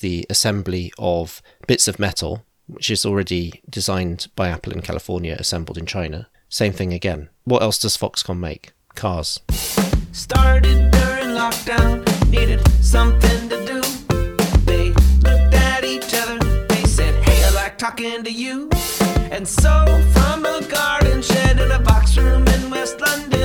the 0.00 0.26
assembly 0.28 0.92
of 0.98 1.42
bits 1.66 1.88
of 1.88 1.98
metal, 1.98 2.44
which 2.66 2.90
is 2.90 3.06
already 3.06 3.62
designed 3.68 4.26
by 4.36 4.48
Apple 4.48 4.72
in 4.72 4.82
California, 4.82 5.36
assembled 5.38 5.78
in 5.78 5.86
China. 5.86 6.28
Same 6.48 6.72
thing 6.72 6.92
again. 6.92 7.28
What 7.44 7.62
else 7.62 7.78
does 7.78 7.96
Foxconn 7.96 8.38
make? 8.38 8.72
Cars. 8.94 9.40
Started 10.12 10.90
during 10.90 11.28
lockdown, 11.36 12.04
needed 12.30 12.60
something 12.82 13.48
to 13.48 13.64
do. 13.66 13.80
They 14.64 14.88
looked 15.22 15.54
at 15.54 15.84
each 15.84 16.14
other, 16.14 16.38
they 16.66 16.84
said, 16.84 17.14
Hey, 17.24 17.44
I 17.44 17.50
like 17.50 17.76
talking 17.78 18.24
to 18.24 18.32
you. 18.32 18.70
And 19.30 19.46
so, 19.46 19.84
from 20.12 20.46
a 20.46 20.62
garden 20.66 21.20
shed 21.20 21.60
in 21.60 21.70
a 21.70 21.78
box 21.78 22.16
room 22.16 22.46
in 22.48 22.70
West 22.70 23.00
London, 23.00 23.35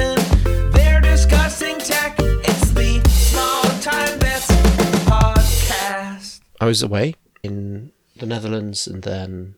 I 6.62 6.66
was 6.66 6.84
away 6.84 7.16
in 7.42 7.92
the 8.16 8.28
Netherlands 8.28 8.86
and 8.88 9.02
then 9.02 9.56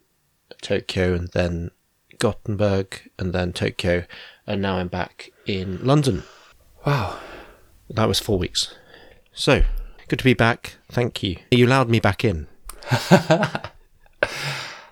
Tokyo 0.61 1.13
and 1.13 1.27
then 1.29 1.71
Gothenburg 2.17 3.09
and 3.19 3.33
then 3.33 3.51
Tokyo 3.51 4.05
and 4.47 4.61
now 4.61 4.77
I'm 4.77 4.87
back 4.87 5.31
in 5.45 5.85
London. 5.85 6.23
Wow. 6.85 7.19
That 7.89 8.07
was 8.07 8.19
four 8.19 8.39
weeks. 8.39 8.73
So, 9.33 9.63
good 10.07 10.19
to 10.19 10.23
be 10.23 10.33
back. 10.33 10.75
Thank 10.89 11.21
you. 11.21 11.37
You 11.51 11.67
allowed 11.67 11.89
me 11.89 11.99
back 11.99 12.23
in. 12.23 12.47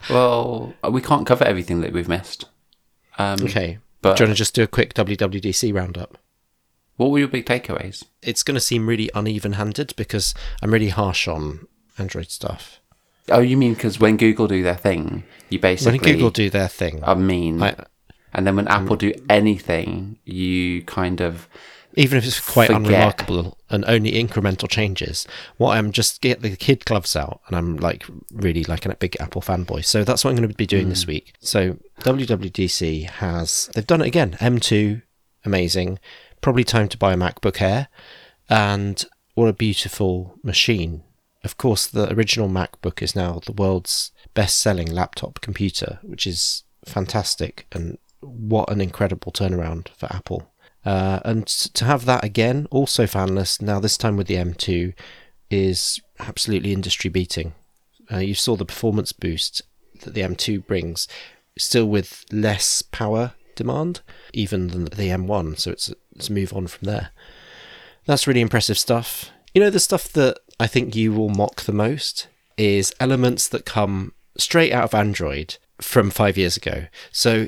Well, 0.10 0.74
we 0.90 1.00
can't 1.02 1.26
cover 1.28 1.46
everything 1.46 1.82
that 1.82 1.94
we've 1.94 2.10
missed. 2.10 2.46
Um, 3.18 3.38
Okay. 3.44 3.78
But- 4.02 4.18
do 4.18 4.24
you 4.24 4.28
want 4.28 4.36
to 4.36 4.40
just 4.40 4.55
do 4.55 4.64
a 4.64 4.68
quick 4.68 4.94
WWDC 4.96 5.74
roundup? 5.74 6.18
What 6.98 7.12
were 7.12 7.20
your 7.20 7.28
big 7.28 7.46
takeaways? 7.46 8.04
It's 8.22 8.44
going 8.44 8.55
to 8.55 8.60
seem 8.60 8.88
really 8.88 9.10
uneven 9.16 9.54
handed 9.54 9.94
because 9.96 10.34
I'm 10.62 10.72
really 10.74 10.90
harsh 10.90 11.28
on 11.28 11.68
Android 11.98 12.30
stuff. 12.30 12.80
Oh, 13.30 13.40
you 13.40 13.58
mean 13.58 13.73
because 13.73 13.99
when 13.99 14.18
Google 14.18 14.48
do 14.48 14.63
their 14.63 14.76
thing, 14.76 15.23
you 15.49 15.59
basically 15.59 15.99
When 15.99 16.13
Google 16.13 16.29
do 16.32 16.49
their 16.49 16.68
thing, 16.68 17.04
I 17.04 17.13
mean, 17.13 17.62
I, 17.62 17.76
and 18.34 18.48
then 18.48 18.55
when 18.55 18.68
Apple 18.68 18.96
do 18.96 19.13
anything, 19.29 20.18
you 20.26 20.84
kind 20.84 21.21
of 21.21 21.48
even 21.96 22.18
if 22.18 22.26
it's 22.26 22.40
quite 22.40 22.68
Forget. 22.68 22.85
unremarkable 22.85 23.57
and 23.70 23.84
only 23.88 24.13
incremental 24.13 24.70
changes, 24.70 25.27
what 25.57 25.77
I'm 25.77 25.91
just 25.91 26.21
get 26.21 26.41
the 26.41 26.55
kid 26.55 26.85
gloves 26.85 27.16
out 27.16 27.41
and 27.48 27.57
I'm 27.57 27.77
like 27.77 28.05
really 28.32 28.63
like 28.63 28.85
a 28.85 28.96
big 28.96 29.18
Apple 29.20 29.41
fanboy. 29.41 29.84
So 29.84 30.04
that's 30.04 30.23
what 30.23 30.32
I'm 30.32 30.38
going 30.38 30.49
to 30.49 30.55
be 30.55 30.68
doing 30.68 30.90
this 30.90 31.04
hmm. 31.04 31.12
week. 31.12 31.34
So 31.40 31.77
WWDC 32.01 33.10
has 33.10 33.70
they've 33.73 33.85
done 33.85 34.01
it 34.01 34.07
again. 34.07 34.34
M2, 34.40 35.01
amazing. 35.46 35.99
Probably 36.41 36.63
time 36.63 36.88
to 36.90 36.98
buy 36.98 37.13
a 37.13 37.18
MacBook 37.18 37.62
Air, 37.62 37.88
and 38.49 39.04
what 39.35 39.48
a 39.48 39.54
beautiful 39.54 40.40
machine. 40.44 41.04
Of 41.44 41.58
course, 41.58 41.88
the 41.88 42.12
original 42.14 42.50
MacBook 42.50 43.02
is 43.02 43.16
now 43.16 43.42
the 43.46 43.52
world's 43.52 44.12
best-selling 44.34 44.92
laptop 44.92 45.42
computer, 45.42 46.00
which 46.04 46.28
is 46.28 46.64
fantastic 46.86 47.66
and 47.72 47.98
what 48.22 48.70
an 48.70 48.82
incredible 48.82 49.32
turnaround 49.32 49.90
for 49.90 50.06
Apple. 50.14 50.52
Uh, 50.86 51.20
and 51.26 51.46
to 51.48 51.86
have 51.86 52.06
that 52.06 52.24
again, 52.24 52.68
also 52.72 53.06
fanless, 53.06 53.62
now 53.62 53.80
this 53.80 53.98
time 53.98 54.18
with 54.18 54.28
the 54.28 54.36
M2, 54.36 54.94
is 55.50 56.00
absolutely 56.20 56.74
industry 56.74 57.10
beating. 57.10 57.54
Uh, 58.12 58.18
you 58.18 58.34
saw 58.34 58.56
the 58.56 58.66
performance 58.66 59.12
boost 59.12 59.62
that 60.02 60.14
the 60.14 60.22
M2 60.22 60.66
brings, 60.66 61.08
still 61.58 61.86
with 61.86 62.26
less 62.32 62.82
power 62.82 63.34
demand, 63.56 64.02
even 64.34 64.68
than 64.68 64.86
the 64.86 65.09
M1. 65.09 65.59
So 65.59 65.72
it's, 65.72 65.94
it's 66.16 66.30
a 66.30 66.34
move 66.34 66.53
on 66.53 66.68
from 66.68 66.88
there. 66.88 67.09
That's 68.06 68.28
really 68.28 68.42
impressive 68.42 68.80
stuff. 68.80 69.31
You 69.53 69.62
know, 69.62 69.69
the 69.69 69.80
stuff 69.80 70.09
that 70.14 70.40
I 70.62 70.67
think 70.67 70.95
you 70.95 71.12
will 71.12 71.29
mock 71.29 71.62
the 71.62 71.73
most 71.73 72.28
is 72.56 72.94
elements 73.00 73.47
that 73.47 73.66
come 73.66 74.13
straight 74.38 74.72
out 74.72 74.84
of 74.84 74.94
Android 74.94 75.57
from 75.81 76.12
five 76.12 76.38
years 76.38 76.56
ago. 76.56 76.85
So, 77.12 77.47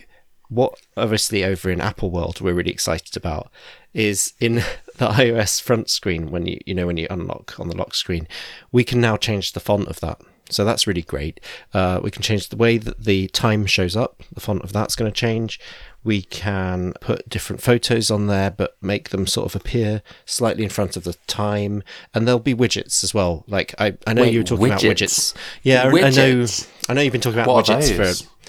what 0.50 0.80
obviously 0.98 1.44
over 1.44 1.70
in 1.70 1.80
Apple 1.80 2.10
world 2.10 2.42
we're 2.42 2.56
really 2.56 2.72
excited 2.72 3.16
about 3.16 3.52
is 3.94 4.34
in 4.40 4.56
the 4.98 5.10
iOS 5.10 5.62
front 5.62 5.92
screen 5.92 6.32
when 6.32 6.48
you 6.48 6.58
you 6.66 6.74
know 6.74 6.88
when 6.88 6.98
you 6.98 7.06
unlock 7.12 7.60
on 7.60 7.70
the 7.70 7.78
lock 7.78 7.94
screen, 7.94 8.28
we 8.72 8.84
can 8.84 9.00
now 9.00 9.16
change 9.16 9.54
the 9.54 9.60
font 9.60 9.88
of 9.88 10.00
that. 10.00 10.20
So 10.50 10.66
that's 10.66 10.86
really 10.86 11.02
great. 11.02 11.40
Uh, 11.74 12.00
we 12.04 12.12
can 12.12 12.22
change 12.22 12.50
the 12.50 12.58
way 12.58 12.78
that 12.78 13.04
the 13.06 13.28
time 13.30 13.66
shows 13.66 13.96
up. 13.96 14.22
The 14.34 14.42
font 14.42 14.62
of 14.64 14.74
that's 14.74 14.96
going 14.96 15.12
to 15.12 15.16
change. 15.18 15.60
We 16.04 16.22
can 16.24 16.94
put 17.00 17.30
different 17.30 17.62
photos 17.62 18.12
on 18.12 18.28
there, 18.28 18.52
but 18.52 18.76
make 18.82 19.10
them 19.10 19.26
sort 19.26 19.46
of 19.46 19.56
appear 19.56 20.02
slightly 20.26 20.64
in 20.64 20.70
front 20.70 20.98
of 20.98 21.06
the 21.06 21.14
time. 21.28 21.82
And 22.14 22.28
there'll 22.28 22.40
be 22.40 22.54
widgets 22.54 23.04
as 23.06 23.14
well. 23.14 23.46
Like 23.48 23.74
I, 23.80 23.98
I 24.06 24.14
know 24.14 24.24
Wait, 24.24 24.34
you 24.34 24.40
were 24.40 24.44
talking 24.44 24.66
about 24.66 24.82
widgets? 24.82 25.34
widgets. 25.34 25.36
Yeah, 25.64 25.84
I- 25.84 26.08
I 26.08 26.10
know. 26.10 26.46
I 26.90 26.94
know 26.94 27.02
you've 27.02 27.14
been 27.14 27.22
talking 27.22 27.40
about 27.40 27.54
What 27.54 27.66
widgets 27.66 27.96
for 27.96 28.43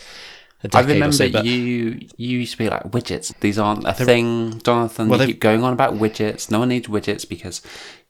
I 0.73 0.81
remember 0.81 1.13
so, 1.13 1.25
you 1.25 2.07
you 2.17 2.39
used 2.39 2.53
to 2.53 2.59
be 2.59 2.69
like 2.71 2.85
widgets. 2.91 3.33
These 3.41 3.59
aren't 3.59 3.87
a 3.87 3.93
thing, 3.93 4.61
Jonathan. 4.63 5.09
Well, 5.09 5.21
you 5.21 5.27
keep 5.27 5.41
going 5.41 5.63
on 5.63 5.73
about 5.73 5.95
widgets. 5.95 6.51
No 6.51 6.61
one 6.61 6.69
needs 6.69 6.89
widgets 6.89 7.29
because 7.29 7.61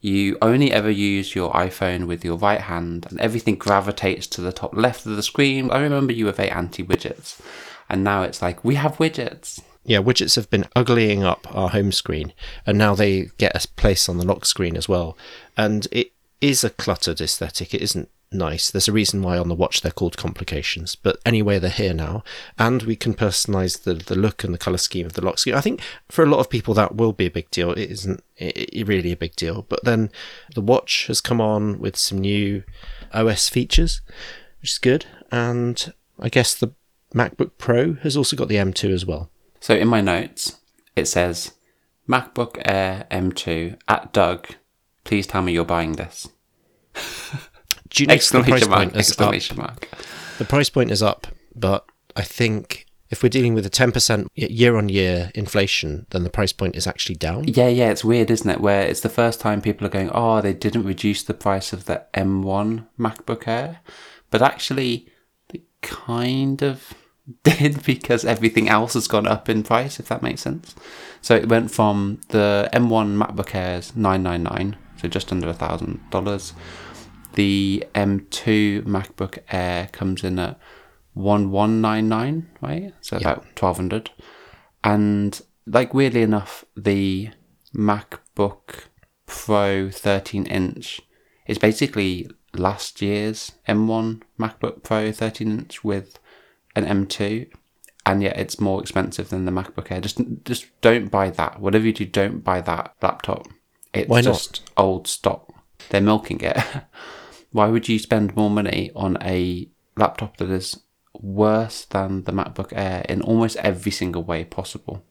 you 0.00 0.37
only 0.42 0.70
ever 0.70 0.91
use 0.91 1.34
your 1.34 1.53
iPhone 1.53 2.06
with 2.06 2.25
your 2.25 2.37
right 2.37 2.60
hand, 2.60 3.06
and 3.10 3.20
everything 3.20 3.56
gravitates 3.56 4.26
to 4.28 4.41
the 4.41 4.53
top 4.53 4.76
left 4.76 5.06
of 5.06 5.16
the 5.16 5.22
screen. 5.22 5.70
I 5.70 5.81
remember 5.81 6.12
you 6.12 6.26
were 6.26 6.32
very 6.32 6.50
anti 6.50 6.84
widgets, 6.84 7.41
and 7.88 8.04
now 8.04 8.22
it's 8.22 8.43
like 8.43 8.62
we 8.62 8.75
have 8.76 8.98
widgets. 8.98 9.60
yeah, 9.84 9.98
widgets 9.98 10.37
have 10.37 10.48
been 10.50 10.64
uglying 10.76 11.22
up 11.22 11.47
our 11.54 11.70
home 11.70 11.93
screen, 11.93 12.32
and 12.66 12.78
now 12.78 12.94
they 12.94 13.31
get 13.38 13.54
a 13.56 13.69
place 13.76 14.09
on 14.09 14.19
the 14.19 14.26
lock 14.26 14.44
screen 14.44 14.76
as 14.76 14.88
well. 14.88 15.16
And 15.56 15.88
it 15.91 16.12
is 16.41 16.62
a 16.62 16.70
cluttered 16.70 17.20
aesthetic. 17.20 17.75
It 17.75 17.82
isn't 17.82 18.10
nice. 18.34 18.71
There's 18.71 18.89
a 18.89 18.93
reason 18.93 19.22
why 19.22 19.39
on 19.39 19.49
the 19.49 19.55
watch 19.55 19.81
they're 19.81 19.93
called 19.93 20.17
complications. 20.17 20.97
But 20.97 21.19
anyway, 21.25 21.59
they're 21.59 21.71
here 21.71 21.95
now, 21.95 22.25
and 22.59 22.83
we 22.83 22.97
can 22.97 23.15
personalize 23.15 23.84
the 23.84 23.95
the 23.95 24.17
look 24.17 24.45
and 24.45 24.53
the 24.53 24.59
color 24.59 24.78
scheme 24.78 25.06
of 25.06 25.15
the 25.15 25.25
lock 25.25 25.39
screen. 25.39 25.55
I 25.55 25.61
think 25.61 25.81
for 26.11 26.22
a 26.22 26.28
lot 26.28 26.41
of 26.41 26.50
people 26.50 26.75
that 26.75 26.97
will 26.97 27.12
be 27.12 27.27
a 27.27 27.31
big 27.31 27.50
deal. 27.50 27.73
It 27.73 27.91
isn't 27.91 28.23
it 28.37 28.87
really 28.87 29.12
a 29.12 29.17
big 29.17 29.37
deal. 29.37 29.62
But 29.62 29.84
then 29.84 30.11
the 30.55 30.61
watch 30.61 31.06
has 31.06 31.21
come 31.21 31.41
on 31.41 31.78
with 31.78 31.97
some 31.97 32.19
new 32.19 32.65
OS 33.12 33.49
features, 33.49 34.00
which 34.61 34.73
is 34.73 34.78
good. 34.78 35.06
And 35.31 35.93
I 36.19 36.28
guess 36.28 36.55
the 36.55 36.73
MacBook 37.15 37.53
Pro 37.59 37.94
has 37.94 38.17
also 38.17 38.37
got 38.37 38.49
the 38.49 38.56
M2 38.56 38.93
as 38.93 39.06
well. 39.06 39.31
So 39.61 39.75
in 39.75 39.89
my 39.89 40.00
notes, 40.00 40.59
it 40.97 41.06
says 41.06 41.53
MacBook 42.09 42.61
Air 42.65 43.06
M2 43.11 43.78
at 43.89 44.12
Doug. 44.12 44.49
Please 45.05 45.27
tell 45.27 45.43
me 45.43 45.53
you're 45.53 45.65
buying 45.65 45.93
this. 45.93 46.28
Do 47.94 48.03
you 48.03 48.06
notice 48.09 48.31
the 48.31 48.43
price 48.43 48.69
mark! 48.69 48.93
point 48.93 48.97
is 48.97 49.21
up? 49.21 49.56
Mark! 49.56 49.88
The 50.38 50.44
price 50.44 50.69
point 50.69 50.91
is 50.91 51.00
up, 51.00 51.28
but 51.55 51.87
I 52.16 52.22
think 52.22 52.87
if 53.09 53.22
we're 53.22 53.28
dealing 53.28 53.55
with 53.55 53.65
a 53.65 53.71
10% 53.71 54.27
year 54.34 54.77
on 54.77 54.88
year 54.88 55.31
inflation, 55.37 56.06
then 56.10 56.25
the 56.25 56.31
price 56.31 56.53
point 56.53 56.75
is 56.75 56.88
actually 56.88 57.15
down. 57.15 57.44
Yeah, 57.47 57.69
yeah, 57.69 57.91
it's 57.91 58.05
weird, 58.05 58.32
isn't 58.32 58.50
it? 58.50 58.60
Where 58.60 58.82
it's 58.84 59.03
the 59.03 59.09
first 59.09 59.38
time 59.38 59.62
people 59.62 59.87
are 59.87 59.91
going, 59.91 60.10
oh, 60.12 60.41
they 60.41 60.53
didn't 60.53 60.84
reduce 60.84 61.22
the 61.22 61.34
price 61.34 61.72
of 61.72 61.84
the 61.84 62.05
M1 62.15 62.84
MacBook 62.99 63.47
Air. 63.47 63.78
But 64.32 64.43
actually, 64.43 65.06
they 65.50 65.62
kind 65.81 66.65
of 66.65 66.94
did 67.44 67.84
because 67.84 68.25
everything 68.25 68.69
else 68.69 68.94
has 68.94 69.06
gone 69.06 69.28
up 69.28 69.49
in 69.49 69.62
price, 69.62 70.00
if 70.00 70.09
that 70.09 70.21
makes 70.21 70.41
sense. 70.41 70.75
So 71.22 71.37
it 71.37 71.49
went 71.49 71.71
from 71.71 72.21
the 72.31 72.69
M1 72.72 73.16
MacBook 73.16 73.55
Air's 73.55 73.94
999 73.94 74.78
so 75.05 75.09
just 75.09 75.31
under 75.32 75.49
a 75.49 75.53
thousand 75.53 76.00
dollars. 76.11 76.55
The 77.34 77.84
M2 77.95 78.83
MacBook 78.83 79.39
Air 79.50 79.89
comes 79.93 80.25
in 80.25 80.39
at 80.39 80.59
1199, 81.15 82.50
right? 82.61 82.93
So 83.00 83.17
about 83.17 83.45
1200 83.59 84.11
and 84.83 85.41
like 85.67 85.94
weirdly 85.94 86.23
enough 86.23 86.65
the 86.77 87.31
macbook 87.75 88.87
pro 89.27 89.91
13 89.91 90.44
inch 90.47 91.00
is 91.47 91.59
basically 91.59 92.28
last 92.53 93.00
year's 93.00 93.53
m1 93.67 94.20
macbook 94.38 94.82
pro 94.82 95.11
13 95.11 95.50
inch 95.50 95.82
with 95.82 96.19
an 96.76 96.85
m2 96.85 97.50
and 98.06 98.23
yet 98.23 98.37
it's 98.38 98.61
more 98.61 98.81
expensive 98.81 99.31
than 99.31 99.47
the 99.47 99.50
macbook 99.50 99.91
air. 99.91 100.00
Just 100.00 100.20
just 100.44 100.67
don't 100.82 101.11
buy 101.11 101.31
that. 101.31 101.61
Whatever 101.61 101.87
you 101.87 101.93
do 101.93 102.05
don't 102.05 102.44
buy 102.44 102.61
that 102.61 102.94
laptop. 103.00 103.49
It's 103.93 104.08
Why 104.08 104.20
not? 104.20 104.35
just 104.35 104.70
old 104.76 105.08
stock. 105.08 105.53
They're 105.88 106.00
milking 106.00 106.41
it 106.41 106.56
why 107.55 107.69
would 107.69 107.89
you 107.89 108.01
spend 108.01 108.35
more 108.35 108.51
money 108.51 108.91
on 108.97 109.17
a 109.23 109.69
laptop 109.97 110.39
that 110.39 110.51
is 110.51 110.81
worse 111.12 111.85
than 111.85 112.25
the 112.25 112.33
MacBook 112.33 112.73
Air 112.73 113.06
in 113.09 113.23
almost 113.23 113.56
every 113.59 113.93
single 113.93 114.25
way 114.25 114.43
possible? 114.43 115.05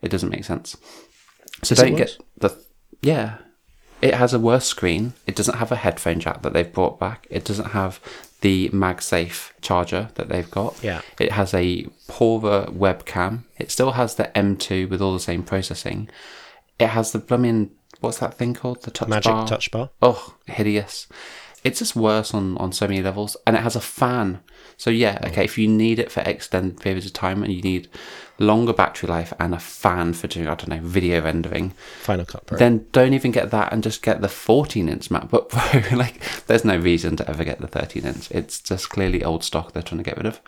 It 0.00 0.08
doesn't 0.08 0.28
make 0.28 0.44
sense. 0.44 0.76
So 1.64 1.72
Is 1.72 1.80
don't 1.80 1.96
get 1.96 2.16
the 2.36 2.56
yeah. 3.02 3.38
It 4.00 4.14
has 4.14 4.32
a 4.32 4.38
worse 4.38 4.66
screen. 4.66 5.14
It 5.26 5.34
doesn't 5.34 5.56
have 5.56 5.72
a 5.72 5.76
headphone 5.76 6.20
jack 6.20 6.42
that 6.42 6.52
they've 6.52 6.72
brought 6.72 7.00
back. 7.00 7.26
It 7.28 7.44
doesn't 7.44 7.72
have 7.72 7.98
the 8.40 8.68
MagSafe 8.68 9.50
charger 9.60 10.10
that 10.14 10.28
they've 10.28 10.50
got. 10.50 10.80
Yeah. 10.84 11.00
It 11.18 11.32
has 11.32 11.52
a 11.52 11.86
poorer 12.06 12.66
webcam. 12.66 13.42
It 13.58 13.72
still 13.72 13.92
has 13.92 14.14
the 14.14 14.30
M2 14.36 14.88
with 14.88 15.02
all 15.02 15.12
the 15.12 15.18
same 15.18 15.42
processing. 15.42 16.08
It 16.78 16.90
has 16.90 17.10
the 17.10 17.18
blooming 17.18 17.72
what's 18.00 18.18
that 18.18 18.34
thing 18.34 18.54
called? 18.54 18.82
The 18.82 18.90
touch 18.90 19.08
Magic 19.08 19.32
bar? 19.32 19.46
touch 19.46 19.70
bar. 19.70 19.90
Oh, 20.02 20.34
hideous. 20.46 21.06
It's 21.62 21.80
just 21.80 21.96
worse 21.96 22.32
on, 22.32 22.56
on 22.58 22.72
so 22.72 22.88
many 22.88 23.02
levels. 23.02 23.36
And 23.46 23.56
it 23.56 23.62
has 23.62 23.76
a 23.76 23.80
fan. 23.80 24.40
So 24.76 24.90
yeah, 24.90 25.18
oh. 25.22 25.28
okay, 25.28 25.44
if 25.44 25.58
you 25.58 25.68
need 25.68 25.98
it 25.98 26.10
for 26.10 26.20
extended 26.20 26.80
periods 26.80 27.06
of 27.06 27.12
time 27.12 27.42
and 27.42 27.52
you 27.52 27.62
need 27.62 27.88
longer 28.38 28.72
battery 28.72 29.08
life 29.08 29.32
and 29.38 29.54
a 29.54 29.58
fan 29.58 30.14
for 30.14 30.26
doing, 30.26 30.48
I 30.48 30.54
don't 30.54 30.68
know, 30.68 30.80
video 30.80 31.22
rendering, 31.22 31.74
Final 32.00 32.24
Cut 32.24 32.46
Pro. 32.46 32.58
then 32.58 32.86
don't 32.92 33.12
even 33.12 33.30
get 33.30 33.50
that 33.50 33.72
and 33.72 33.82
just 33.82 34.02
get 34.02 34.22
the 34.22 34.28
14 34.28 34.88
inch 34.88 35.10
MacBook 35.10 35.50
Pro. 35.50 35.96
like, 35.98 36.46
there's 36.46 36.64
no 36.64 36.78
reason 36.78 37.16
to 37.16 37.28
ever 37.28 37.44
get 37.44 37.60
the 37.60 37.68
13 37.68 38.04
inch. 38.04 38.30
It's 38.30 38.60
just 38.60 38.88
clearly 38.88 39.22
old 39.22 39.44
stock 39.44 39.72
they're 39.72 39.82
trying 39.82 39.98
to 39.98 40.04
get 40.04 40.16
rid 40.16 40.26
of. 40.26 40.40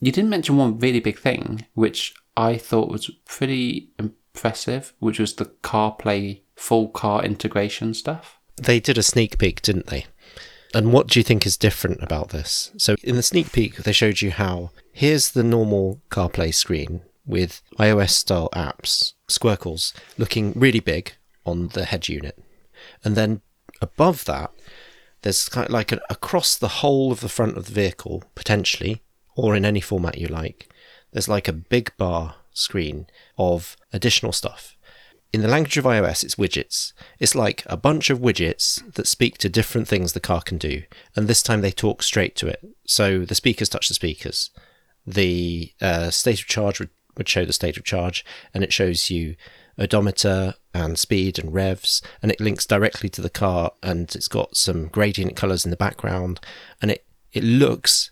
You 0.00 0.12
didn't 0.12 0.30
mention 0.30 0.56
one 0.56 0.78
really 0.78 1.00
big 1.00 1.18
thing, 1.18 1.66
which 1.74 2.14
I 2.36 2.56
thought 2.56 2.90
was 2.90 3.10
pretty 3.26 3.90
impressive, 3.98 4.92
which 4.98 5.20
was 5.20 5.34
the 5.34 5.46
CarPlay 5.46 6.40
full 6.56 6.88
car 6.88 7.24
integration 7.24 7.94
stuff. 7.94 8.40
they 8.60 8.80
did 8.80 8.98
a 8.98 9.02
sneak 9.02 9.38
peek, 9.38 9.62
didn't 9.62 9.86
they? 9.86 10.06
And 10.74 10.92
what 10.92 11.06
do 11.08 11.18
you 11.18 11.24
think 11.24 11.46
is 11.46 11.56
different 11.56 12.02
about 12.02 12.30
this? 12.30 12.70
So 12.76 12.96
in 13.02 13.16
the 13.16 13.22
sneak 13.22 13.52
peek, 13.52 13.76
they 13.76 13.92
showed 13.92 14.20
you 14.20 14.30
how 14.30 14.70
here's 14.92 15.30
the 15.30 15.42
normal 15.42 16.00
CarPlay 16.10 16.52
screen 16.52 17.02
with 17.24 17.62
iOS 17.78 18.10
style 18.10 18.48
apps, 18.52 19.14
Squircles, 19.28 19.92
looking 20.16 20.52
really 20.54 20.80
big 20.80 21.12
on 21.44 21.68
the 21.68 21.84
head 21.84 22.08
unit. 22.08 22.38
And 23.04 23.16
then 23.16 23.40
above 23.80 24.24
that, 24.24 24.52
there's 25.22 25.48
kind 25.48 25.66
of 25.66 25.72
like 25.72 25.92
an, 25.92 26.00
across 26.08 26.56
the 26.56 26.68
whole 26.68 27.10
of 27.10 27.20
the 27.20 27.28
front 27.28 27.56
of 27.56 27.66
the 27.66 27.72
vehicle, 27.72 28.24
potentially, 28.34 29.02
or 29.34 29.56
in 29.56 29.64
any 29.64 29.80
format 29.80 30.18
you 30.18 30.28
like, 30.28 30.68
there's 31.12 31.28
like 31.28 31.48
a 31.48 31.52
big 31.52 31.96
bar 31.96 32.36
screen 32.52 33.06
of 33.36 33.76
additional 33.92 34.32
stuff. 34.32 34.75
In 35.36 35.42
the 35.42 35.48
language 35.48 35.76
of 35.76 35.84
iOS, 35.84 36.24
it's 36.24 36.36
widgets. 36.36 36.94
It's 37.18 37.34
like 37.34 37.62
a 37.66 37.76
bunch 37.76 38.08
of 38.08 38.20
widgets 38.20 38.82
that 38.94 39.06
speak 39.06 39.36
to 39.36 39.50
different 39.50 39.86
things 39.86 40.14
the 40.14 40.18
car 40.18 40.40
can 40.40 40.56
do, 40.56 40.84
and 41.14 41.28
this 41.28 41.42
time 41.42 41.60
they 41.60 41.70
talk 41.70 42.02
straight 42.02 42.34
to 42.36 42.46
it. 42.46 42.64
So 42.86 43.18
the 43.26 43.34
speakers 43.34 43.68
touch 43.68 43.88
the 43.88 43.92
speakers. 43.92 44.48
The 45.06 45.74
uh, 45.78 46.08
state 46.08 46.40
of 46.40 46.46
charge 46.46 46.80
would, 46.80 46.88
would 47.18 47.28
show 47.28 47.44
the 47.44 47.52
state 47.52 47.76
of 47.76 47.84
charge, 47.84 48.24
and 48.54 48.64
it 48.64 48.72
shows 48.72 49.10
you 49.10 49.36
odometer 49.78 50.54
and 50.72 50.98
speed 50.98 51.38
and 51.38 51.52
revs, 51.52 52.00
and 52.22 52.32
it 52.32 52.40
links 52.40 52.64
directly 52.64 53.10
to 53.10 53.20
the 53.20 53.28
car, 53.28 53.72
and 53.82 54.14
it's 54.14 54.28
got 54.28 54.56
some 54.56 54.88
gradient 54.88 55.36
colors 55.36 55.66
in 55.66 55.70
the 55.70 55.76
background, 55.76 56.40
and 56.80 56.90
it 56.90 57.04
it 57.34 57.44
looks 57.44 58.10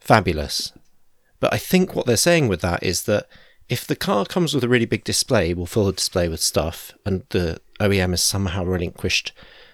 fabulous. 0.00 0.72
But 1.40 1.52
I 1.52 1.58
think 1.58 1.94
what 1.94 2.06
they're 2.06 2.16
saying 2.16 2.48
with 2.48 2.62
that 2.62 2.82
is 2.82 3.02
that 3.02 3.28
if 3.68 3.86
the 3.86 3.96
car 3.96 4.24
comes 4.24 4.54
with 4.54 4.64
a 4.64 4.68
really 4.68 4.86
big 4.86 5.04
display, 5.04 5.52
we'll 5.52 5.66
fill 5.66 5.86
the 5.86 5.92
display 5.92 6.28
with 6.28 6.40
stuff, 6.40 6.92
and 7.04 7.24
the 7.30 7.60
OEM 7.80 8.10
has 8.10 8.22
somehow 8.22 8.64
relinquished 8.64 9.32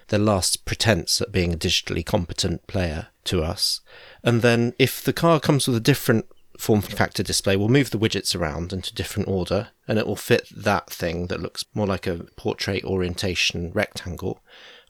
their 0.09 0.19
last 0.19 0.65
pretense 0.65 1.21
at 1.21 1.33
being 1.33 1.53
a 1.53 1.59
digitally 1.59 2.05
competent 2.05 2.67
player 2.67 3.09
to 3.25 3.43
us. 3.43 3.81
And 4.23 4.43
then 4.43 4.75
if 4.79 5.03
the 5.03 5.13
car 5.13 5.41
comes 5.41 5.67
with 5.67 5.77
a 5.77 5.81
different 5.81 6.27
form 6.59 6.81
factor 6.81 7.23
display, 7.23 7.57
we'll 7.57 7.69
move 7.69 7.91
the 7.91 7.99
widgets 7.99 8.39
around 8.39 8.73
into 8.73 8.95
different 8.95 9.29
order, 9.29 9.69
and 9.87 9.99
it 9.99 10.07
will 10.07 10.17
fit 10.17 10.49
that 10.55 10.91
thing 10.91 11.27
that 11.29 11.41
looks 11.41 11.65
more 11.75 11.87
like 11.87 12.07
a 12.07 12.27
portrait 12.37 12.85
orientation 12.85 13.73
rectangle. 13.73 14.41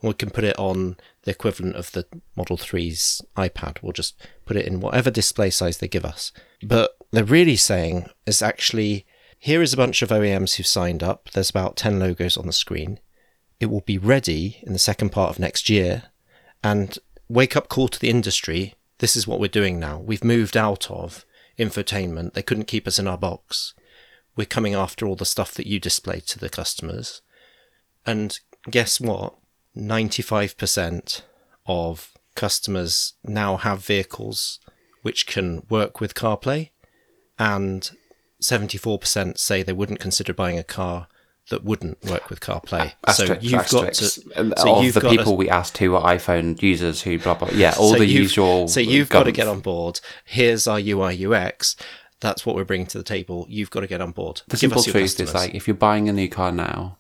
And 0.01 0.09
we 0.09 0.15
can 0.15 0.31
put 0.31 0.45
it 0.45 0.59
on 0.59 0.97
the 1.23 1.31
equivalent 1.31 1.77
of 1.77 1.93
the 1.93 2.07
Model 2.37 2.57
3's 2.57 3.23
iPad. 3.37 3.83
We'll 3.83 3.93
just 3.93 4.21
put 4.45 4.57
it 4.57 4.67
in 4.67 4.81
whatever 4.81 5.11
display 5.11 5.51
size 5.51 5.79
they 5.79 5.89
give 5.89 6.05
us. 6.05 6.33
But 6.63 6.97
they're 7.13 7.25
really 7.25 7.57
saying 7.57 8.09
is 8.27 8.43
actually 8.43 9.07
here 9.39 9.63
is 9.63 9.73
a 9.73 9.77
bunch 9.77 10.03
of 10.03 10.11
OEMs 10.11 10.55
who've 10.55 10.67
signed 10.67 11.03
up. 11.03 11.31
There's 11.31 11.51
about 11.51 11.77
10 11.77 11.99
logos 11.99 12.37
on 12.37 12.47
the 12.47 12.53
screen. 12.53 13.01
It 13.61 13.67
will 13.67 13.81
be 13.81 13.99
ready 13.99 14.59
in 14.63 14.73
the 14.73 14.79
second 14.79 15.11
part 15.11 15.31
of 15.31 15.39
next 15.39 15.69
year. 15.69 16.05
And 16.63 16.97
wake 17.29 17.57
up 17.57 17.69
call 17.69 17.89
to 17.89 17.99
the 17.99 18.09
industry. 18.09 18.75
This 18.99 19.17
is 19.17 19.27
what 19.27 19.41
we're 19.41 19.49
doing 19.49 19.81
now. 19.81 19.99
We've 19.99 20.23
moved 20.23 20.57
out 20.57 20.91
of 20.91 21.25
infotainment. 21.59 22.35
They 22.35 22.43
couldn't 22.43 22.67
keep 22.69 22.87
us 22.87 22.99
in 22.99 23.09
our 23.09 23.19
box. 23.19 23.75
We're 24.37 24.47
coming 24.47 24.75
after 24.75 25.07
all 25.07 25.17
the 25.17 25.25
stuff 25.25 25.55
that 25.55 25.67
you 25.67 25.81
displayed 25.81 26.27
to 26.29 26.39
the 26.39 26.49
customers. 26.49 27.21
And 28.07 28.39
guess 28.71 29.01
what? 29.01 29.35
95% 29.77 31.23
of 31.67 32.13
customers 32.35 33.15
now 33.25 33.57
have 33.57 33.85
vehicles 33.85 34.61
which 35.03 35.27
can 35.27 35.67
work 35.69 36.01
with 36.01 36.15
CarPlay, 36.15 36.71
and 37.39 37.91
74% 38.43 39.39
say 39.39 39.63
they 39.63 39.73
wouldn't 39.73 40.01
consider 40.01 40.33
buying 40.33 40.59
a 40.59 40.65
car 40.65 41.07
that 41.51 41.65
wouldn't 41.65 42.03
work 42.05 42.31
with 42.31 42.41
CarPlay. 42.41 42.93
So 43.13 43.37
you've 43.41 43.69
got 43.69 43.95
to. 43.95 44.05
So 44.05 44.23
of 44.35 44.95
the 44.95 45.07
people 45.09 45.33
to, 45.33 45.33
we 45.33 45.49
asked 45.51 45.79
who 45.79 45.95
are 45.95 46.15
iPhone 46.15 46.61
users 46.63 47.03
who 47.03 47.19
blah 47.19 47.35
blah. 47.35 47.51
Yeah, 47.53 47.75
all 47.79 47.93
so 47.93 47.99
the 47.99 48.07
usual. 48.07 48.69
So 48.69 48.81
you've 48.81 49.09
got 49.09 49.25
to 49.25 49.33
get 49.33 49.49
on 49.49 49.61
board. 49.61 50.01
Here's 50.25 50.67
our 50.67 50.79
UI 50.79 51.27
UX. 51.27 51.77
That's 52.21 52.47
what 52.47 52.55
we're 52.55 52.65
bringing 52.65 52.87
to 52.89 52.99
the 52.99 53.05
table. 53.05 53.47
You've 53.49 53.71
got 53.71 53.81
to 53.81 53.89
get 53.89 54.01
on 54.01 54.13
board. 54.13 54.43
The 54.47 54.53
Give 54.53 54.61
simple 54.61 54.83
truth 54.83 55.19
is 55.19 55.35
like 55.35 55.55
if 55.55 55.67
you're 55.67 55.75
buying 55.75 56.09
a 56.09 56.13
new 56.13 56.29
car 56.29 56.53
now, 56.53 56.99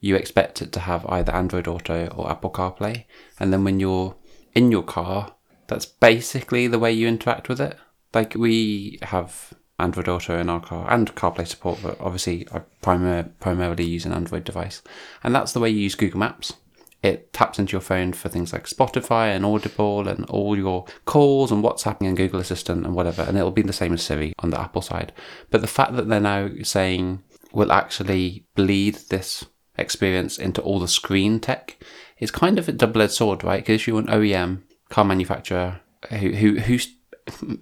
you 0.00 0.16
expect 0.16 0.62
it 0.62 0.72
to 0.72 0.80
have 0.80 1.04
either 1.06 1.32
Android 1.32 1.68
Auto 1.68 2.06
or 2.08 2.30
Apple 2.30 2.50
CarPlay, 2.50 3.04
and 3.38 3.52
then 3.52 3.62
when 3.62 3.78
you're 3.78 4.16
in 4.54 4.72
your 4.72 4.82
car, 4.82 5.34
that's 5.66 5.86
basically 5.86 6.66
the 6.66 6.78
way 6.78 6.92
you 6.92 7.06
interact 7.06 7.48
with 7.48 7.60
it. 7.60 7.76
Like 8.14 8.34
we 8.34 8.98
have 9.02 9.52
Android 9.82 10.08
Auto 10.08 10.38
in 10.38 10.48
our 10.48 10.60
car 10.60 10.90
and 10.90 11.14
CarPlay 11.14 11.46
support, 11.46 11.80
but 11.82 12.00
obviously 12.00 12.46
I 12.52 12.62
primar- 12.82 13.30
primarily 13.40 13.84
use 13.84 14.06
an 14.06 14.12
Android 14.12 14.44
device, 14.44 14.82
and 15.22 15.34
that's 15.34 15.52
the 15.52 15.60
way 15.60 15.70
you 15.70 15.80
use 15.80 15.94
Google 15.94 16.20
Maps. 16.20 16.54
It 17.02 17.32
taps 17.32 17.58
into 17.58 17.72
your 17.72 17.80
phone 17.80 18.12
for 18.12 18.28
things 18.28 18.52
like 18.52 18.66
Spotify 18.66 19.34
and 19.34 19.44
Audible 19.44 20.06
and 20.06 20.24
all 20.26 20.56
your 20.56 20.84
calls 21.04 21.50
and 21.50 21.64
WhatsApp 21.64 22.00
and 22.00 22.16
Google 22.16 22.38
Assistant 22.38 22.86
and 22.86 22.94
whatever, 22.94 23.22
and 23.22 23.36
it'll 23.36 23.50
be 23.50 23.62
the 23.62 23.72
same 23.72 23.92
as 23.94 24.02
Siri 24.02 24.32
on 24.38 24.50
the 24.50 24.60
Apple 24.60 24.82
side. 24.82 25.12
But 25.50 25.62
the 25.62 25.66
fact 25.66 25.96
that 25.96 26.08
they're 26.08 26.20
now 26.20 26.48
saying 26.62 27.22
we'll 27.52 27.72
actually 27.72 28.46
bleed 28.54 28.94
this 29.10 29.44
experience 29.76 30.38
into 30.38 30.62
all 30.62 30.78
the 30.78 30.86
screen 30.86 31.40
tech 31.40 31.76
is 32.18 32.30
kind 32.30 32.56
of 32.58 32.68
a 32.68 32.72
double-edged 32.72 33.12
sword, 33.12 33.42
right? 33.42 33.60
Because 33.64 33.86
you're 33.86 33.98
an 33.98 34.06
OEM 34.06 34.62
car 34.88 35.04
manufacturer 35.04 35.80
who 36.10 36.30
who 36.32 36.60
who 36.60 36.74
s- 36.74 36.88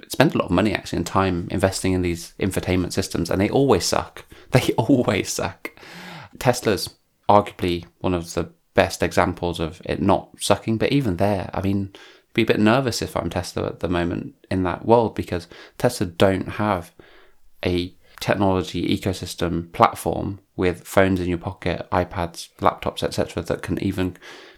spend 0.08 0.34
a 0.34 0.38
lot 0.38 0.46
of 0.46 0.50
money 0.50 0.74
actually 0.74 0.98
and 0.98 1.06
time 1.06 1.48
investing 1.50 1.92
in 1.92 2.02
these 2.02 2.34
infotainment 2.40 2.92
systems, 2.92 3.30
and 3.30 3.40
they 3.40 3.50
always 3.50 3.84
suck. 3.84 4.24
They 4.50 4.72
always 4.76 5.32
suck. 5.32 5.70
Tesla's 6.40 6.96
arguably 7.28 7.84
one 7.98 8.14
of 8.14 8.34
the 8.34 8.50
best 8.74 9.00
examples 9.00 9.60
of 9.60 9.80
it 9.84 10.02
not 10.02 10.30
sucking, 10.40 10.76
but 10.76 10.90
even 10.90 11.18
there, 11.18 11.50
I 11.54 11.60
mean, 11.60 11.92
be 12.34 12.42
a 12.42 12.46
bit 12.46 12.58
nervous 12.58 13.00
if 13.00 13.16
I'm 13.16 13.30
Tesla 13.30 13.66
at 13.66 13.78
the 13.78 13.88
moment 13.88 14.34
in 14.50 14.64
that 14.64 14.84
world 14.84 15.14
because 15.14 15.46
Tesla 15.78 16.06
don't 16.06 16.48
have 16.48 16.92
a 17.64 17.94
technology 18.20 18.96
ecosystem 18.96 19.72
platform 19.72 20.40
with 20.56 20.86
phones 20.86 21.20
in 21.20 21.28
your 21.28 21.38
pocket, 21.38 21.86
iPads, 21.90 22.48
laptops, 22.60 23.02
etc., 23.02 23.42
that 23.42 23.62
can 23.62 23.82
even 23.82 24.16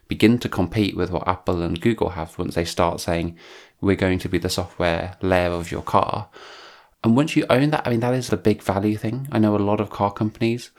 begin 0.09 0.39
to 0.39 0.49
compete 0.49 0.97
with 0.97 1.11
what 1.11 1.27
Apple 1.27 1.63
and 1.63 1.81
Google 1.81 2.11
have 2.11 2.39
once 2.39 2.55
they 2.55 2.65
start 2.65 3.01
saying 3.01 3.39
we're 3.83 3.97
going 3.97 4.19
to 4.21 4.29
be 4.29 4.39
the 4.39 4.49
software 4.49 5.17
layer 5.21 5.51
of 5.51 5.71
your 5.71 5.83
car. 5.83 6.29
And 7.05 7.17
once 7.17 7.37
you 7.37 7.45
own 7.51 7.71
that, 7.71 7.87
I 7.87 7.91
mean, 7.91 8.01
that 8.01 8.15
is 8.15 8.29
the 8.29 8.37
big 8.37 8.63
value 8.63 8.97
thing. 8.97 9.29
I 9.31 9.39
know 9.39 9.55
a 9.55 9.59
lot 9.59 9.81
of 9.81 9.91
car 9.91 10.13
companies 10.13 10.71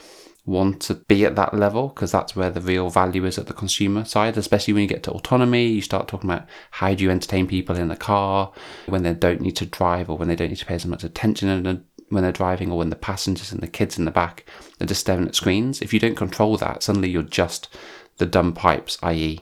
want 0.45 0.81
to 0.81 0.95
be 0.95 1.25
at 1.25 1.35
that 1.35 1.53
level 1.53 1.89
because 1.89 2.11
that's 2.11 2.35
where 2.35 2.49
the 2.49 2.61
real 2.61 2.89
value 2.89 3.25
is 3.25 3.37
at 3.37 3.47
the 3.47 3.53
consumer 3.53 4.05
side, 4.05 4.37
especially 4.37 4.73
when 4.73 4.83
you 4.83 4.89
get 4.89 5.03
to 5.03 5.11
autonomy. 5.11 5.67
You 5.67 5.81
start 5.81 6.07
talking 6.07 6.29
about 6.29 6.47
how 6.71 6.93
do 6.93 7.03
you 7.03 7.11
entertain 7.11 7.47
people 7.47 7.75
in 7.75 7.89
the 7.89 7.95
car 7.95 8.51
when 8.87 9.03
they 9.03 9.13
don't 9.13 9.41
need 9.41 9.55
to 9.57 9.65
drive 9.65 10.09
or 10.09 10.17
when 10.17 10.27
they 10.27 10.35
don't 10.35 10.49
need 10.49 10.57
to 10.57 10.65
pay 10.65 10.75
as 10.75 10.85
much 10.85 11.03
attention 11.03 11.85
when 12.09 12.23
they're 12.23 12.31
driving 12.31 12.71
or 12.71 12.77
when 12.77 12.89
the 12.89 12.95
passengers 12.95 13.51
and 13.51 13.61
the 13.61 13.67
kids 13.67 13.97
in 13.97 14.05
the 14.05 14.11
back 14.11 14.45
are 14.79 14.85
just 14.85 15.01
staring 15.01 15.27
at 15.27 15.35
screens. 15.35 15.81
If 15.81 15.93
you 15.93 15.99
don't 15.99 16.15
control 16.15 16.57
that, 16.57 16.83
suddenly 16.83 17.09
you're 17.09 17.23
just 17.23 17.75
the 18.17 18.25
dumb 18.25 18.53
pipes, 18.53 18.97
i.e., 19.03 19.41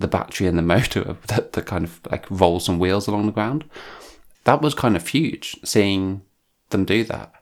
the 0.00 0.08
battery 0.08 0.46
and 0.46 0.58
the 0.58 0.62
motor 0.62 1.16
that, 1.28 1.52
that 1.52 1.66
kind 1.66 1.84
of 1.84 2.00
like 2.10 2.30
rolls 2.30 2.64
some 2.64 2.78
wheels 2.78 3.06
along 3.06 3.26
the 3.26 3.32
ground. 3.32 3.64
That 4.44 4.62
was 4.62 4.74
kind 4.74 4.96
of 4.96 5.06
huge 5.06 5.56
seeing 5.64 6.22
them 6.70 6.84
do 6.84 7.04
that. 7.04 7.32